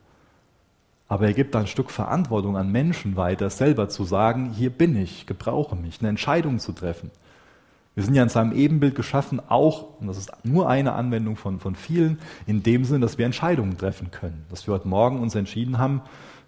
Aber 1.10 1.28
er 1.28 1.34
gibt 1.34 1.56
ein 1.56 1.68
Stück 1.68 1.90
Verantwortung 1.90 2.58
an 2.58 2.72
Menschen 2.72 3.16
weiter, 3.16 3.50
selber 3.50 3.90
zu 3.90 4.04
sagen, 4.04 4.52
hier 4.52 4.70
bin 4.70 4.96
ich, 4.96 5.26
gebrauche 5.26 5.76
mich, 5.76 6.00
eine 6.00 6.10
Entscheidung 6.10 6.60
zu 6.60 6.74
treffen. 6.74 7.12
Wir 7.96 8.04
sind 8.04 8.14
ja 8.14 8.22
in 8.22 8.30
seinem 8.30 8.52
Ebenbild 8.52 8.94
geschaffen, 8.94 9.42
auch, 9.50 10.00
und 10.00 10.08
das 10.08 10.18
ist 10.18 10.32
nur 10.44 10.70
eine 10.70 10.94
Anwendung 10.94 11.36
von, 11.36 11.60
von 11.60 11.76
vielen, 11.76 12.20
in 12.46 12.62
dem 12.62 12.86
Sinne, 12.86 13.00
dass 13.00 13.18
wir 13.18 13.26
Entscheidungen 13.26 13.78
treffen 13.78 14.12
können. 14.12 14.46
Dass 14.50 14.68
wir 14.68 14.76
heute 14.76 14.88
Morgen 14.88 15.20
uns 15.20 15.34
entschieden 15.34 15.80
haben, 15.80 16.02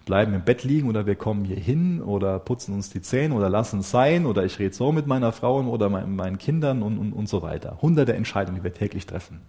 bleiben 0.09 0.33
im 0.33 0.43
Bett 0.43 0.63
liegen 0.63 0.89
oder 0.89 1.05
wir 1.05 1.13
kommen 1.13 1.45
hier 1.45 1.59
hin 1.59 2.01
oder 2.01 2.39
putzen 2.39 2.73
uns 2.73 2.89
die 2.89 3.03
Zähne 3.03 3.35
oder 3.35 3.47
lassen 3.47 3.81
es 3.81 3.91
sein 3.91 4.25
oder 4.25 4.43
ich 4.43 4.57
rede 4.57 4.73
so 4.73 4.91
mit 4.91 5.05
meiner 5.05 5.31
Frau 5.31 5.61
oder 5.61 5.87
meinen 5.87 6.39
Kindern 6.39 6.81
und, 6.81 6.97
und, 6.97 7.13
und 7.13 7.29
so 7.29 7.43
weiter. 7.43 7.77
Hunderte 7.83 8.15
Entscheidungen, 8.15 8.57
die 8.57 8.63
wir 8.63 8.73
täglich 8.73 9.05
treffen. 9.05 9.41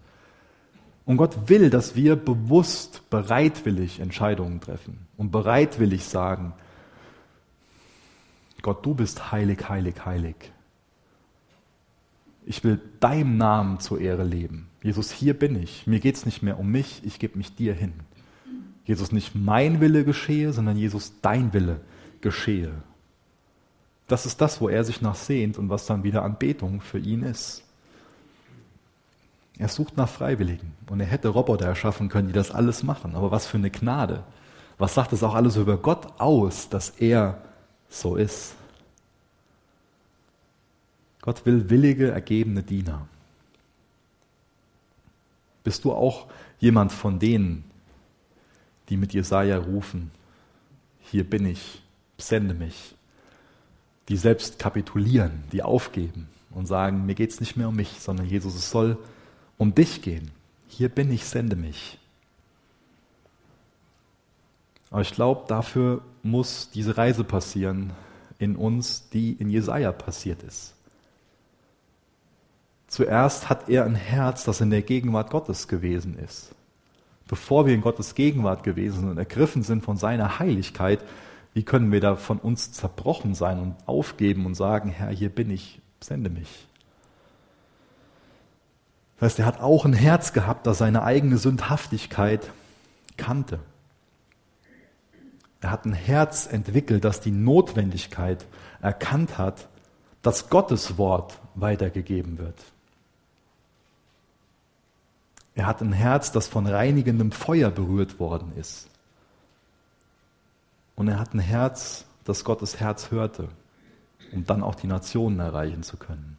Und 1.06 1.16
Gott 1.16 1.48
will, 1.48 1.70
dass 1.70 1.96
wir 1.96 2.14
bewusst, 2.14 3.08
bereitwillig 3.08 4.00
Entscheidungen 4.00 4.60
treffen 4.60 5.06
und 5.16 5.32
bereitwillig 5.32 6.04
sagen, 6.04 6.52
Gott, 8.60 8.84
du 8.84 8.92
bist 8.94 9.32
heilig, 9.32 9.66
heilig, 9.66 10.04
heilig. 10.04 10.36
Ich 12.44 12.62
will 12.64 12.78
deinem 13.00 13.38
Namen 13.38 13.80
zur 13.80 13.98
Ehre 13.98 14.24
leben. 14.24 14.68
Jesus, 14.82 15.10
hier 15.10 15.32
bin 15.32 15.56
ich. 15.56 15.86
Mir 15.86 16.00
geht 16.00 16.16
es 16.16 16.26
nicht 16.26 16.42
mehr 16.42 16.58
um 16.58 16.70
mich, 16.70 17.00
ich 17.02 17.18
gebe 17.18 17.38
mich 17.38 17.54
dir 17.54 17.72
hin. 17.72 17.94
Jesus, 18.90 19.12
nicht 19.12 19.36
mein 19.36 19.80
Wille 19.80 20.04
geschehe, 20.04 20.52
sondern 20.52 20.76
Jesus, 20.76 21.12
dein 21.22 21.52
Wille 21.52 21.80
geschehe. 22.20 22.72
Das 24.08 24.26
ist 24.26 24.40
das, 24.40 24.60
wo 24.60 24.68
er 24.68 24.82
sich 24.82 25.00
nach 25.00 25.14
sehnt 25.14 25.58
und 25.58 25.68
was 25.68 25.86
dann 25.86 26.02
wieder 26.02 26.24
Anbetung 26.24 26.80
für 26.80 26.98
ihn 26.98 27.22
ist. 27.22 27.62
Er 29.58 29.68
sucht 29.68 29.96
nach 29.96 30.08
Freiwilligen 30.08 30.72
und 30.88 30.98
er 30.98 31.06
hätte 31.06 31.28
Roboter 31.28 31.66
erschaffen 31.66 32.08
können, 32.08 32.26
die 32.26 32.34
das 32.34 32.50
alles 32.50 32.82
machen. 32.82 33.14
Aber 33.14 33.30
was 33.30 33.46
für 33.46 33.58
eine 33.58 33.70
Gnade. 33.70 34.24
Was 34.76 34.94
sagt 34.94 35.12
es 35.12 35.22
auch 35.22 35.36
alles 35.36 35.54
über 35.54 35.76
Gott 35.76 36.08
aus, 36.18 36.68
dass 36.68 36.90
er 36.90 37.40
so 37.88 38.16
ist? 38.16 38.56
Gott 41.22 41.46
will 41.46 41.70
willige, 41.70 42.10
ergebene 42.10 42.64
Diener. 42.64 43.06
Bist 45.62 45.84
du 45.84 45.92
auch 45.92 46.26
jemand 46.58 46.90
von 46.90 47.20
denen, 47.20 47.69
die 48.90 48.96
mit 48.96 49.14
Jesaja 49.14 49.56
rufen: 49.58 50.10
Hier 51.00 51.24
bin 51.28 51.46
ich, 51.46 51.82
sende 52.18 52.54
mich? 52.54 52.94
Die 54.08 54.16
selbst 54.16 54.58
kapitulieren, 54.58 55.44
die 55.52 55.62
aufgeben 55.62 56.28
und 56.50 56.66
sagen: 56.66 57.06
Mir 57.06 57.14
geht 57.14 57.30
es 57.30 57.40
nicht 57.40 57.56
mehr 57.56 57.68
um 57.68 57.76
mich, 57.76 58.00
sondern 58.00 58.26
Jesus, 58.26 58.54
es 58.54 58.70
soll 58.70 58.98
um 59.56 59.74
dich 59.74 60.02
gehen. 60.02 60.30
Hier 60.68 60.88
bin 60.88 61.10
ich, 61.10 61.24
sende 61.24 61.56
mich. 61.56 61.98
Aber 64.90 65.02
ich 65.02 65.12
glaube, 65.12 65.44
dafür 65.46 66.02
muss 66.22 66.70
diese 66.70 66.96
Reise 66.96 67.24
passieren 67.24 67.92
in 68.38 68.56
uns, 68.56 69.08
die 69.10 69.32
in 69.32 69.50
Jesaja 69.50 69.92
passiert 69.92 70.42
ist. 70.42 70.74
Zuerst 72.88 73.48
hat 73.48 73.68
er 73.68 73.84
ein 73.84 73.94
Herz, 73.94 74.44
das 74.44 74.60
in 74.60 74.70
der 74.70 74.82
Gegenwart 74.82 75.30
Gottes 75.30 75.68
gewesen 75.68 76.18
ist. 76.18 76.52
Bevor 77.30 77.64
wir 77.64 77.74
in 77.74 77.80
Gottes 77.80 78.16
Gegenwart 78.16 78.64
gewesen 78.64 79.08
und 79.08 79.16
ergriffen 79.16 79.62
sind 79.62 79.84
von 79.84 79.96
seiner 79.96 80.40
Heiligkeit, 80.40 81.04
wie 81.54 81.62
können 81.62 81.92
wir 81.92 82.00
da 82.00 82.16
von 82.16 82.40
uns 82.40 82.72
zerbrochen 82.72 83.36
sein 83.36 83.60
und 83.60 83.76
aufgeben 83.86 84.46
und 84.46 84.56
sagen, 84.56 84.90
Herr, 84.90 85.10
hier 85.10 85.28
bin 85.28 85.48
ich, 85.48 85.80
sende 86.00 86.28
mich. 86.28 86.66
Das 89.20 89.30
heißt, 89.30 89.38
er 89.38 89.46
hat 89.46 89.60
auch 89.60 89.84
ein 89.84 89.92
Herz 89.92 90.32
gehabt, 90.32 90.66
das 90.66 90.78
seine 90.78 91.04
eigene 91.04 91.38
Sündhaftigkeit 91.38 92.50
kannte. 93.16 93.60
Er 95.60 95.70
hat 95.70 95.84
ein 95.84 95.92
Herz 95.92 96.48
entwickelt, 96.50 97.04
das 97.04 97.20
die 97.20 97.30
Notwendigkeit 97.30 98.44
erkannt 98.82 99.38
hat, 99.38 99.68
dass 100.22 100.50
Gottes 100.50 100.98
Wort 100.98 101.38
weitergegeben 101.54 102.38
wird. 102.38 102.56
Er 105.54 105.66
hat 105.66 105.80
ein 105.80 105.92
Herz, 105.92 106.32
das 106.32 106.48
von 106.48 106.66
reinigendem 106.66 107.32
Feuer 107.32 107.70
berührt 107.70 108.20
worden 108.20 108.52
ist. 108.56 108.88
Und 110.94 111.08
er 111.08 111.18
hat 111.18 111.34
ein 111.34 111.40
Herz, 111.40 112.04
das 112.24 112.44
Gottes 112.44 112.78
Herz 112.78 113.10
hörte, 113.10 113.48
um 114.32 114.44
dann 114.44 114.62
auch 114.62 114.74
die 114.74 114.86
Nationen 114.86 115.40
erreichen 115.40 115.82
zu 115.82 115.96
können. 115.96 116.36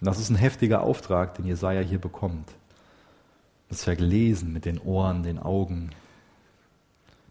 Und 0.00 0.06
das 0.06 0.18
ist 0.18 0.30
ein 0.30 0.36
heftiger 0.36 0.82
Auftrag, 0.82 1.34
den 1.34 1.46
Jesaja 1.46 1.80
hier 1.80 2.00
bekommt. 2.00 2.48
Das 3.68 3.80
ist 3.80 3.86
ja 3.86 3.94
gelesen 3.94 4.52
mit 4.52 4.64
den 4.64 4.78
Ohren, 4.78 5.22
den 5.22 5.38
Augen, 5.38 5.90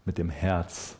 mit 0.04 0.18
dem 0.18 0.30
Herz. 0.30 0.96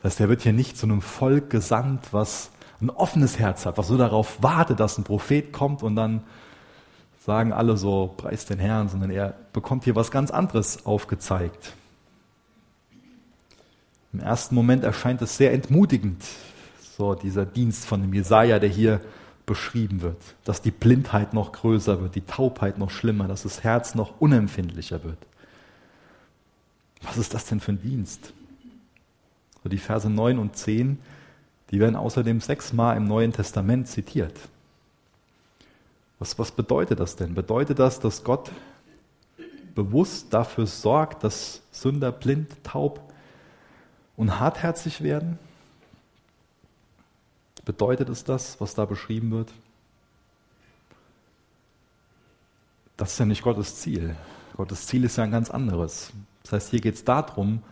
Das 0.00 0.12
heißt, 0.12 0.20
er 0.20 0.28
wird 0.28 0.42
hier 0.42 0.52
nicht 0.52 0.76
zu 0.76 0.86
einem 0.86 1.02
Volk 1.02 1.50
gesandt, 1.50 2.12
was 2.12 2.50
ein 2.80 2.90
offenes 2.90 3.38
Herz 3.38 3.66
hat, 3.66 3.78
was 3.78 3.88
so 3.88 3.96
darauf 3.96 4.42
wartet, 4.42 4.80
dass 4.80 4.98
ein 4.98 5.04
Prophet 5.04 5.52
kommt 5.52 5.82
und 5.82 5.96
dann 5.96 6.24
sagen 7.24 7.54
alle 7.54 7.78
so, 7.78 8.12
preis 8.18 8.44
den 8.44 8.58
Herrn, 8.58 8.90
sondern 8.90 9.10
er 9.10 9.34
bekommt 9.54 9.84
hier 9.84 9.96
was 9.96 10.10
ganz 10.10 10.30
anderes 10.30 10.84
aufgezeigt. 10.84 11.72
Im 14.12 14.20
ersten 14.20 14.54
Moment 14.54 14.84
erscheint 14.84 15.22
es 15.22 15.38
sehr 15.38 15.54
entmutigend, 15.54 16.22
so 16.98 17.14
dieser 17.14 17.46
Dienst 17.46 17.86
von 17.86 18.02
dem 18.02 18.12
Jesaja, 18.12 18.58
der 18.58 18.68
hier 18.68 19.00
beschrieben 19.46 20.02
wird, 20.02 20.20
dass 20.44 20.60
die 20.60 20.70
Blindheit 20.70 21.32
noch 21.32 21.52
größer 21.52 22.02
wird, 22.02 22.14
die 22.14 22.20
Taubheit 22.20 22.76
noch 22.78 22.90
schlimmer, 22.90 23.26
dass 23.26 23.44
das 23.44 23.64
Herz 23.64 23.94
noch 23.94 24.20
unempfindlicher 24.20 25.02
wird. 25.02 25.18
Was 27.02 27.16
ist 27.16 27.32
das 27.32 27.46
denn 27.46 27.60
für 27.60 27.72
ein 27.72 27.80
Dienst? 27.82 28.34
So 29.62 29.70
die 29.70 29.78
Verse 29.78 30.10
9 30.10 30.38
und 30.38 30.56
10, 30.56 30.98
die 31.70 31.80
werden 31.80 31.96
außerdem 31.96 32.42
sechsmal 32.42 32.98
im 32.98 33.06
Neuen 33.06 33.32
Testament 33.32 33.88
zitiert. 33.88 34.38
Was, 36.24 36.38
was 36.38 36.52
bedeutet 36.52 37.00
das 37.00 37.16
denn? 37.16 37.34
Bedeutet 37.34 37.78
das, 37.78 38.00
dass 38.00 38.24
Gott 38.24 38.50
bewusst 39.74 40.32
dafür 40.32 40.66
sorgt, 40.66 41.22
dass 41.22 41.60
Sünder 41.70 42.12
blind, 42.12 42.64
taub 42.64 43.12
und 44.16 44.40
hartherzig 44.40 45.02
werden? 45.02 45.38
Bedeutet 47.66 48.08
es 48.08 48.24
das, 48.24 48.58
was 48.58 48.74
da 48.74 48.86
beschrieben 48.86 49.32
wird? 49.32 49.52
Das 52.96 53.12
ist 53.12 53.18
ja 53.18 53.26
nicht 53.26 53.42
Gottes 53.42 53.76
Ziel. 53.76 54.16
Gottes 54.56 54.86
Ziel 54.86 55.04
ist 55.04 55.18
ja 55.18 55.24
ein 55.24 55.30
ganz 55.30 55.50
anderes. 55.50 56.10
Das 56.42 56.52
heißt, 56.52 56.70
hier 56.70 56.80
geht 56.80 56.94
es 56.94 57.04
darum, 57.04 57.62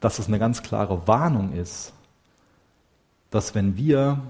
dass 0.00 0.18
es 0.18 0.26
eine 0.26 0.40
ganz 0.40 0.64
klare 0.64 1.06
Warnung 1.06 1.52
ist, 1.52 1.92
dass 3.30 3.54
wenn 3.54 3.76
wir 3.76 4.20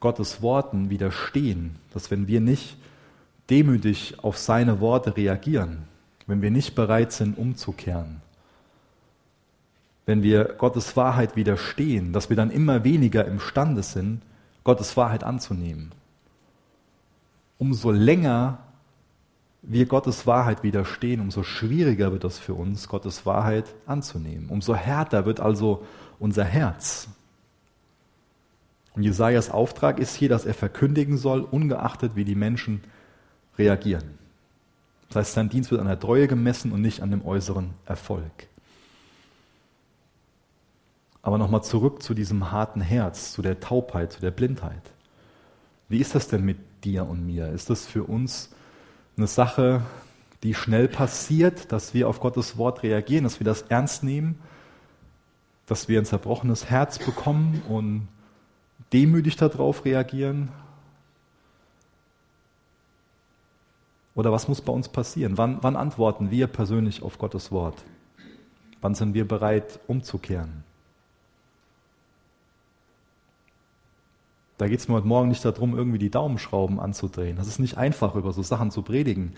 Gottes 0.00 0.40
Worten 0.42 0.90
widerstehen, 0.90 1.76
dass 1.92 2.10
wenn 2.10 2.26
wir 2.26 2.40
nicht 2.40 2.76
demütig 3.50 4.16
auf 4.22 4.38
seine 4.38 4.80
Worte 4.80 5.16
reagieren, 5.16 5.84
wenn 6.26 6.42
wir 6.42 6.50
nicht 6.50 6.74
bereit 6.74 7.12
sind, 7.12 7.36
umzukehren, 7.36 8.22
wenn 10.06 10.22
wir 10.22 10.44
Gottes 10.44 10.96
Wahrheit 10.96 11.36
widerstehen, 11.36 12.12
dass 12.12 12.30
wir 12.30 12.36
dann 12.36 12.50
immer 12.50 12.82
weniger 12.82 13.26
imstande 13.26 13.82
sind, 13.82 14.22
Gottes 14.64 14.96
Wahrheit 14.96 15.22
anzunehmen. 15.22 15.92
Umso 17.58 17.90
länger 17.90 18.58
wir 19.62 19.86
Gottes 19.86 20.26
Wahrheit 20.26 20.62
widerstehen, 20.62 21.20
umso 21.20 21.42
schwieriger 21.42 22.12
wird 22.12 22.24
es 22.24 22.38
für 22.38 22.54
uns, 22.54 22.88
Gottes 22.88 23.26
Wahrheit 23.26 23.66
anzunehmen. 23.86 24.48
Umso 24.48 24.74
härter 24.74 25.26
wird 25.26 25.40
also 25.40 25.86
unser 26.18 26.44
Herz. 26.44 27.08
Und 29.00 29.04
Jesajas 29.04 29.48
Auftrag 29.48 29.98
ist 29.98 30.14
hier, 30.14 30.28
dass 30.28 30.44
er 30.44 30.52
verkündigen 30.52 31.16
soll, 31.16 31.40
ungeachtet 31.40 32.16
wie 32.16 32.24
die 32.26 32.34
Menschen 32.34 32.84
reagieren. 33.56 34.18
Das 35.08 35.16
heißt, 35.16 35.32
sein 35.32 35.48
Dienst 35.48 35.70
wird 35.70 35.80
an 35.80 35.86
der 35.86 35.98
Treue 35.98 36.28
gemessen 36.28 36.70
und 36.70 36.82
nicht 36.82 37.00
an 37.00 37.10
dem 37.10 37.24
äußeren 37.24 37.70
Erfolg. 37.86 38.30
Aber 41.22 41.38
nochmal 41.38 41.64
zurück 41.64 42.02
zu 42.02 42.12
diesem 42.12 42.52
harten 42.52 42.82
Herz, 42.82 43.32
zu 43.32 43.40
der 43.40 43.58
Taubheit, 43.58 44.12
zu 44.12 44.20
der 44.20 44.32
Blindheit. 44.32 44.82
Wie 45.88 45.96
ist 45.96 46.14
das 46.14 46.28
denn 46.28 46.44
mit 46.44 46.58
dir 46.84 47.08
und 47.08 47.24
mir? 47.24 47.48
Ist 47.52 47.70
das 47.70 47.86
für 47.86 48.04
uns 48.04 48.50
eine 49.16 49.28
Sache, 49.28 49.80
die 50.42 50.52
schnell 50.52 50.88
passiert, 50.88 51.72
dass 51.72 51.94
wir 51.94 52.06
auf 52.06 52.20
Gottes 52.20 52.58
Wort 52.58 52.82
reagieren, 52.82 53.24
dass 53.24 53.40
wir 53.40 53.46
das 53.46 53.62
ernst 53.62 54.04
nehmen, 54.04 54.38
dass 55.64 55.88
wir 55.88 55.98
ein 55.98 56.04
zerbrochenes 56.04 56.68
Herz 56.68 56.98
bekommen 56.98 57.62
und 57.66 58.06
demütig 58.92 59.36
darauf 59.36 59.84
reagieren? 59.84 60.50
Oder 64.14 64.32
was 64.32 64.48
muss 64.48 64.60
bei 64.60 64.72
uns 64.72 64.88
passieren? 64.88 65.38
Wann, 65.38 65.58
wann 65.62 65.76
antworten 65.76 66.30
wir 66.30 66.46
persönlich 66.46 67.02
auf 67.02 67.18
Gottes 67.18 67.52
Wort? 67.52 67.82
Wann 68.80 68.94
sind 68.94 69.14
wir 69.14 69.26
bereit, 69.26 69.78
umzukehren? 69.86 70.64
Da 74.58 74.68
geht 74.68 74.80
es 74.80 74.88
mir 74.88 74.96
heute 74.96 75.06
Morgen 75.06 75.28
nicht 75.28 75.42
darum, 75.42 75.74
irgendwie 75.74 75.98
die 75.98 76.10
Daumenschrauben 76.10 76.80
anzudrehen. 76.80 77.36
Das 77.36 77.46
ist 77.46 77.60
nicht 77.60 77.78
einfach, 77.78 78.14
über 78.14 78.32
so 78.32 78.42
Sachen 78.42 78.70
zu 78.70 78.82
predigen. 78.82 79.34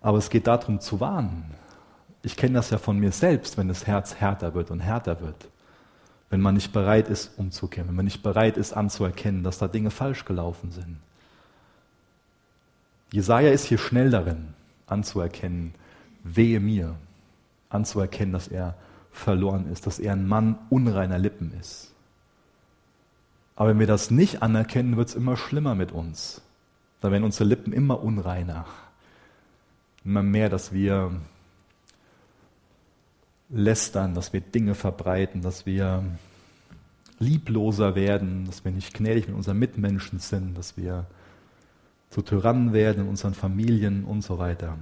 Aber 0.00 0.18
es 0.18 0.28
geht 0.28 0.48
darum 0.48 0.80
zu 0.80 0.98
warnen. 0.98 1.54
Ich 2.22 2.36
kenne 2.36 2.54
das 2.54 2.70
ja 2.70 2.78
von 2.78 2.98
mir 2.98 3.12
selbst, 3.12 3.58
wenn 3.58 3.68
das 3.68 3.86
Herz 3.86 4.16
härter 4.16 4.54
wird 4.54 4.72
und 4.72 4.80
härter 4.80 5.20
wird. 5.20 5.48
Wenn 6.28 6.40
man 6.40 6.54
nicht 6.54 6.72
bereit 6.72 7.08
ist, 7.08 7.38
umzukehren, 7.38 7.88
wenn 7.88 7.94
man 7.94 8.04
nicht 8.04 8.22
bereit 8.22 8.56
ist, 8.56 8.72
anzuerkennen, 8.72 9.44
dass 9.44 9.58
da 9.58 9.68
Dinge 9.68 9.90
falsch 9.90 10.24
gelaufen 10.24 10.72
sind. 10.72 10.96
Jesaja 13.12 13.50
ist 13.50 13.64
hier 13.64 13.78
schnell 13.78 14.10
darin, 14.10 14.48
anzuerkennen, 14.86 15.74
wehe 16.24 16.58
mir, 16.58 16.96
anzuerkennen, 17.68 18.32
dass 18.32 18.48
er 18.48 18.74
verloren 19.12 19.70
ist, 19.72 19.86
dass 19.86 19.98
er 19.98 20.12
ein 20.12 20.26
Mann 20.26 20.58
unreiner 20.68 21.18
Lippen 21.18 21.52
ist. 21.60 21.92
Aber 23.54 23.70
wenn 23.70 23.78
wir 23.78 23.86
das 23.86 24.10
nicht 24.10 24.42
anerkennen, 24.42 24.96
wird 24.96 25.08
es 25.08 25.14
immer 25.14 25.36
schlimmer 25.36 25.74
mit 25.74 25.92
uns. 25.92 26.42
Da 27.00 27.10
werden 27.10 27.24
unsere 27.24 27.48
Lippen 27.48 27.72
immer 27.72 28.02
unreiner. 28.02 28.66
Immer 30.04 30.22
mehr, 30.22 30.50
dass 30.50 30.72
wir 30.72 31.12
lästern, 33.48 34.14
dass 34.14 34.32
wir 34.32 34.40
Dinge 34.40 34.74
verbreiten, 34.74 35.42
dass 35.42 35.66
wir 35.66 36.04
liebloser 37.18 37.94
werden, 37.94 38.44
dass 38.44 38.64
wir 38.64 38.72
nicht 38.72 38.94
gnädig 38.94 39.28
mit 39.28 39.36
unseren 39.36 39.58
Mitmenschen 39.58 40.18
sind, 40.18 40.56
dass 40.56 40.76
wir 40.76 41.06
zu 42.10 42.22
Tyrannen 42.22 42.72
werden 42.72 43.04
in 43.04 43.08
unseren 43.08 43.34
Familien 43.34 44.04
und 44.04 44.22
so 44.22 44.38
weiter. 44.38 44.78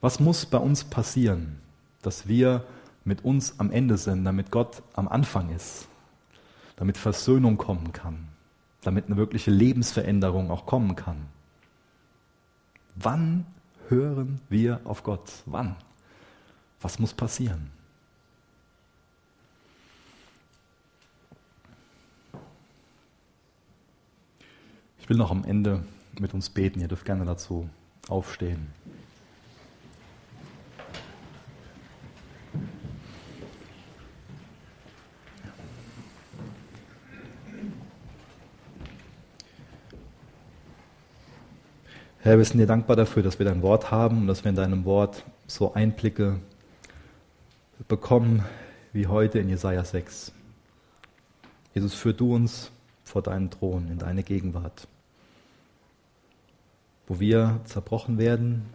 Was 0.00 0.20
muss 0.20 0.46
bei 0.46 0.58
uns 0.58 0.84
passieren, 0.84 1.58
dass 2.02 2.26
wir 2.26 2.64
mit 3.04 3.24
uns 3.24 3.58
am 3.58 3.70
Ende 3.70 3.98
sind, 3.98 4.24
damit 4.24 4.50
Gott 4.50 4.82
am 4.94 5.08
Anfang 5.08 5.54
ist, 5.54 5.88
damit 6.76 6.96
Versöhnung 6.96 7.56
kommen 7.58 7.92
kann, 7.92 8.28
damit 8.82 9.06
eine 9.06 9.16
wirkliche 9.16 9.50
Lebensveränderung 9.50 10.50
auch 10.50 10.66
kommen 10.66 10.96
kann. 10.96 11.26
Wann 12.96 13.46
hören 13.88 14.40
wir 14.48 14.80
auf 14.84 15.02
Gott? 15.02 15.30
Wann? 15.46 15.76
Was 16.80 16.98
muss 16.98 17.12
passieren? 17.12 17.70
Ich 24.98 25.08
will 25.08 25.16
noch 25.16 25.30
am 25.30 25.44
Ende 25.44 25.84
mit 26.18 26.32
uns 26.32 26.48
beten. 26.48 26.80
Ihr 26.80 26.88
dürft 26.88 27.04
gerne 27.04 27.24
dazu 27.24 27.68
aufstehen. 28.08 28.68
Herr, 42.22 42.38
wir 42.38 42.44
sind 42.44 42.58
dir 42.58 42.66
dankbar 42.66 42.96
dafür, 42.96 43.22
dass 43.22 43.38
wir 43.38 43.46
dein 43.46 43.62
Wort 43.62 43.90
haben 43.90 44.18
und 44.18 44.26
dass 44.26 44.44
wir 44.44 44.50
in 44.50 44.56
deinem 44.56 44.84
Wort 44.84 45.24
so 45.46 45.74
Einblicke 45.74 46.38
bekommen 47.88 48.44
wie 48.92 49.06
heute 49.06 49.38
in 49.38 49.48
Jesaja 49.48 49.84
6. 49.84 50.32
Jesus, 51.74 51.94
führ 51.94 52.12
du 52.12 52.34
uns 52.34 52.70
vor 53.04 53.22
deinen 53.22 53.50
Thron, 53.50 53.88
in 53.88 53.98
deine 53.98 54.22
Gegenwart, 54.22 54.86
wo 57.06 57.20
wir 57.20 57.60
zerbrochen 57.64 58.18
werden 58.18 58.66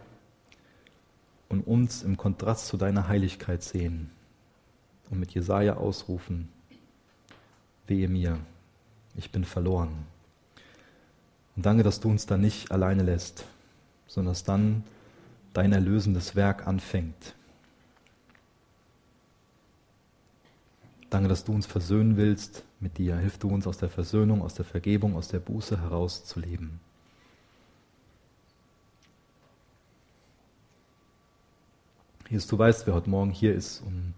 und 1.48 1.66
uns 1.66 2.02
im 2.02 2.16
Kontrast 2.16 2.66
zu 2.66 2.76
deiner 2.76 3.08
Heiligkeit 3.08 3.62
sehen 3.62 4.10
und 5.10 5.20
mit 5.20 5.32
Jesaja 5.32 5.76
ausrufen: 5.76 6.48
Wehe 7.86 8.08
mir, 8.08 8.38
ich 9.14 9.30
bin 9.30 9.44
verloren. 9.44 10.06
Und 11.54 11.64
danke, 11.64 11.82
dass 11.82 12.00
du 12.00 12.10
uns 12.10 12.26
da 12.26 12.36
nicht 12.36 12.70
alleine 12.70 13.02
lässt, 13.02 13.44
sondern 14.06 14.32
dass 14.32 14.44
dann 14.44 14.84
dein 15.52 15.72
erlösendes 15.72 16.36
Werk 16.36 16.66
anfängt. 16.66 17.34
Danke, 21.10 21.28
dass 21.28 21.44
du 21.44 21.52
uns 21.52 21.66
versöhnen 21.66 22.16
willst 22.16 22.64
mit 22.80 22.98
dir. 22.98 23.16
Hilf 23.16 23.38
du 23.38 23.48
uns 23.48 23.66
aus 23.66 23.78
der 23.78 23.88
Versöhnung, 23.88 24.42
aus 24.42 24.54
der 24.54 24.64
Vergebung, 24.64 25.16
aus 25.16 25.28
der 25.28 25.38
Buße 25.38 25.80
herauszuleben. 25.80 26.80
Jesus, 32.28 32.48
du 32.48 32.58
weißt, 32.58 32.86
wer 32.86 32.94
heute 32.94 33.08
Morgen 33.08 33.30
hier 33.30 33.54
ist 33.54 33.82
und 33.82 34.14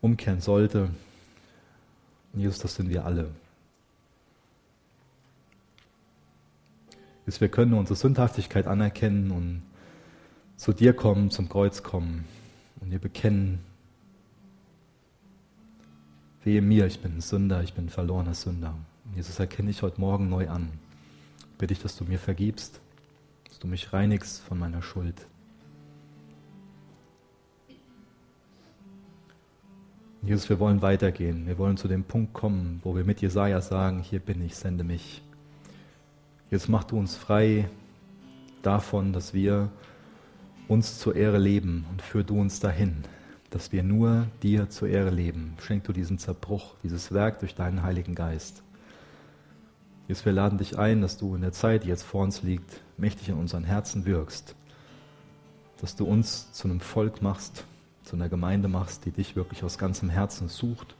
umkehren 0.00 0.40
sollte. 0.40 0.90
Und 2.32 2.40
Jesus, 2.40 2.58
das 2.58 2.74
sind 2.74 2.88
wir 2.88 3.04
alle. 3.04 3.30
ist, 7.26 7.40
wir 7.40 7.48
können 7.48 7.74
unsere 7.74 7.96
Sündhaftigkeit 7.96 8.66
anerkennen 8.66 9.30
und 9.30 9.62
zu 10.56 10.72
dir 10.72 10.94
kommen, 10.94 11.30
zum 11.30 11.48
Kreuz 11.48 11.82
kommen 11.82 12.24
und 12.80 12.90
dir 12.90 12.98
bekennen, 12.98 13.58
wehe 16.46 16.62
mir, 16.62 16.86
ich 16.86 17.00
bin 17.00 17.16
ein 17.16 17.20
Sünder, 17.20 17.62
ich 17.64 17.74
bin 17.74 17.86
ein 17.86 17.90
verlorener 17.90 18.34
Sünder. 18.34 18.72
Jesus 19.16 19.38
erkenne 19.40 19.68
ich 19.68 19.82
heute 19.82 20.00
Morgen 20.00 20.28
neu 20.28 20.48
an. 20.48 20.70
Bitte 21.58 21.72
ich, 21.72 21.82
dass 21.82 21.96
du 21.96 22.04
mir 22.04 22.20
vergibst, 22.20 22.80
dass 23.48 23.58
du 23.58 23.66
mich 23.66 23.92
reinigst 23.92 24.42
von 24.42 24.58
meiner 24.58 24.80
Schuld. 24.80 25.26
Jesus, 30.22 30.48
wir 30.48 30.60
wollen 30.60 30.82
weitergehen. 30.82 31.46
Wir 31.48 31.58
wollen 31.58 31.76
zu 31.76 31.88
dem 31.88 32.04
Punkt 32.04 32.32
kommen, 32.32 32.80
wo 32.84 32.94
wir 32.94 33.04
mit 33.04 33.20
Jesaja 33.20 33.60
sagen: 33.60 33.98
Hier 34.00 34.20
bin 34.20 34.40
ich, 34.44 34.54
sende 34.54 34.84
mich. 34.84 35.22
Jetzt 36.50 36.68
mach 36.68 36.84
du 36.84 36.96
uns 36.96 37.16
frei 37.16 37.68
davon, 38.62 39.12
dass 39.12 39.34
wir 39.34 39.68
uns 40.68 41.00
zur 41.00 41.16
Ehre 41.16 41.38
leben 41.38 41.86
und 41.90 42.02
führ 42.02 42.22
du 42.22 42.40
uns 42.40 42.60
dahin, 42.60 43.02
dass 43.50 43.72
wir 43.72 43.82
nur 43.82 44.26
dir 44.42 44.70
zur 44.70 44.88
Ehre 44.88 45.10
leben. 45.10 45.56
Schenk 45.60 45.84
du 45.84 45.92
diesen 45.92 46.18
Zerbruch, 46.18 46.74
dieses 46.82 47.12
Werk 47.12 47.40
durch 47.40 47.54
deinen 47.54 47.82
Heiligen 47.82 48.14
Geist. 48.14 48.62
Jesus, 50.08 50.24
wir 50.24 50.32
laden 50.32 50.58
dich 50.58 50.78
ein, 50.78 51.00
dass 51.00 51.18
du 51.18 51.34
in 51.34 51.40
der 51.40 51.52
Zeit, 51.52 51.84
die 51.84 51.88
jetzt 51.88 52.04
vor 52.04 52.22
uns 52.22 52.42
liegt, 52.42 52.80
mächtig 52.96 53.28
in 53.28 53.34
unseren 53.34 53.64
Herzen 53.64 54.06
wirkst. 54.06 54.54
Dass 55.80 55.96
du 55.96 56.04
uns 56.04 56.52
zu 56.52 56.68
einem 56.68 56.80
Volk 56.80 57.22
machst, 57.22 57.64
zu 58.04 58.16
einer 58.16 58.28
Gemeinde 58.28 58.68
machst, 58.68 59.04
die 59.04 59.10
dich 59.10 59.36
wirklich 59.36 59.64
aus 59.64 59.78
ganzem 59.78 60.08
Herzen 60.08 60.48
sucht 60.48 60.94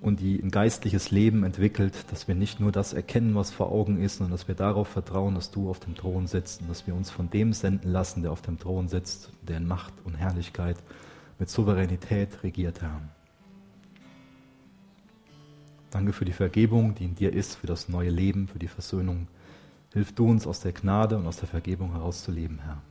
und 0.00 0.20
die 0.20 0.38
ein 0.38 0.50
geistliches 0.50 1.10
Leben 1.10 1.44
entwickelt, 1.44 1.94
dass 2.10 2.26
wir 2.26 2.34
nicht 2.34 2.58
nur 2.58 2.72
das 2.72 2.92
erkennen, 2.94 3.34
was 3.34 3.50
vor 3.50 3.70
Augen 3.70 4.02
ist, 4.02 4.16
sondern 4.16 4.32
dass 4.32 4.48
wir 4.48 4.54
darauf 4.54 4.88
vertrauen, 4.88 5.34
dass 5.34 5.50
du 5.50 5.68
auf 5.70 5.80
dem 5.80 5.94
Thron 5.94 6.26
sitzt 6.26 6.62
und 6.62 6.68
dass 6.68 6.86
wir 6.86 6.94
uns 6.94 7.10
von 7.10 7.30
dem 7.30 7.52
senden 7.52 7.92
lassen, 7.92 8.22
der 8.22 8.32
auf 8.32 8.42
dem 8.42 8.58
Thron 8.58 8.88
sitzt, 8.88 9.30
der 9.42 9.58
in 9.58 9.66
Macht 9.66 9.92
und 10.04 10.14
Herrlichkeit 10.14 10.76
mit 11.38 11.50
Souveränität 11.50 12.42
regiert, 12.42 12.82
Herr. 12.82 13.00
Danke 15.90 16.12
für 16.12 16.24
die 16.24 16.32
Vergebung, 16.32 16.94
die 16.94 17.04
in 17.04 17.14
dir 17.14 17.32
ist, 17.32 17.56
für 17.56 17.66
das 17.66 17.88
neue 17.88 18.10
Leben, 18.10 18.48
für 18.48 18.58
die 18.58 18.68
Versöhnung. 18.68 19.28
Hilf 19.92 20.12
du 20.12 20.28
uns 20.28 20.46
aus 20.46 20.60
der 20.60 20.72
Gnade 20.72 21.16
und 21.16 21.26
aus 21.26 21.36
der 21.36 21.48
Vergebung 21.48 21.92
herauszuleben, 21.92 22.58
Herr. 22.58 22.82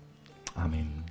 Amen. 0.55 1.03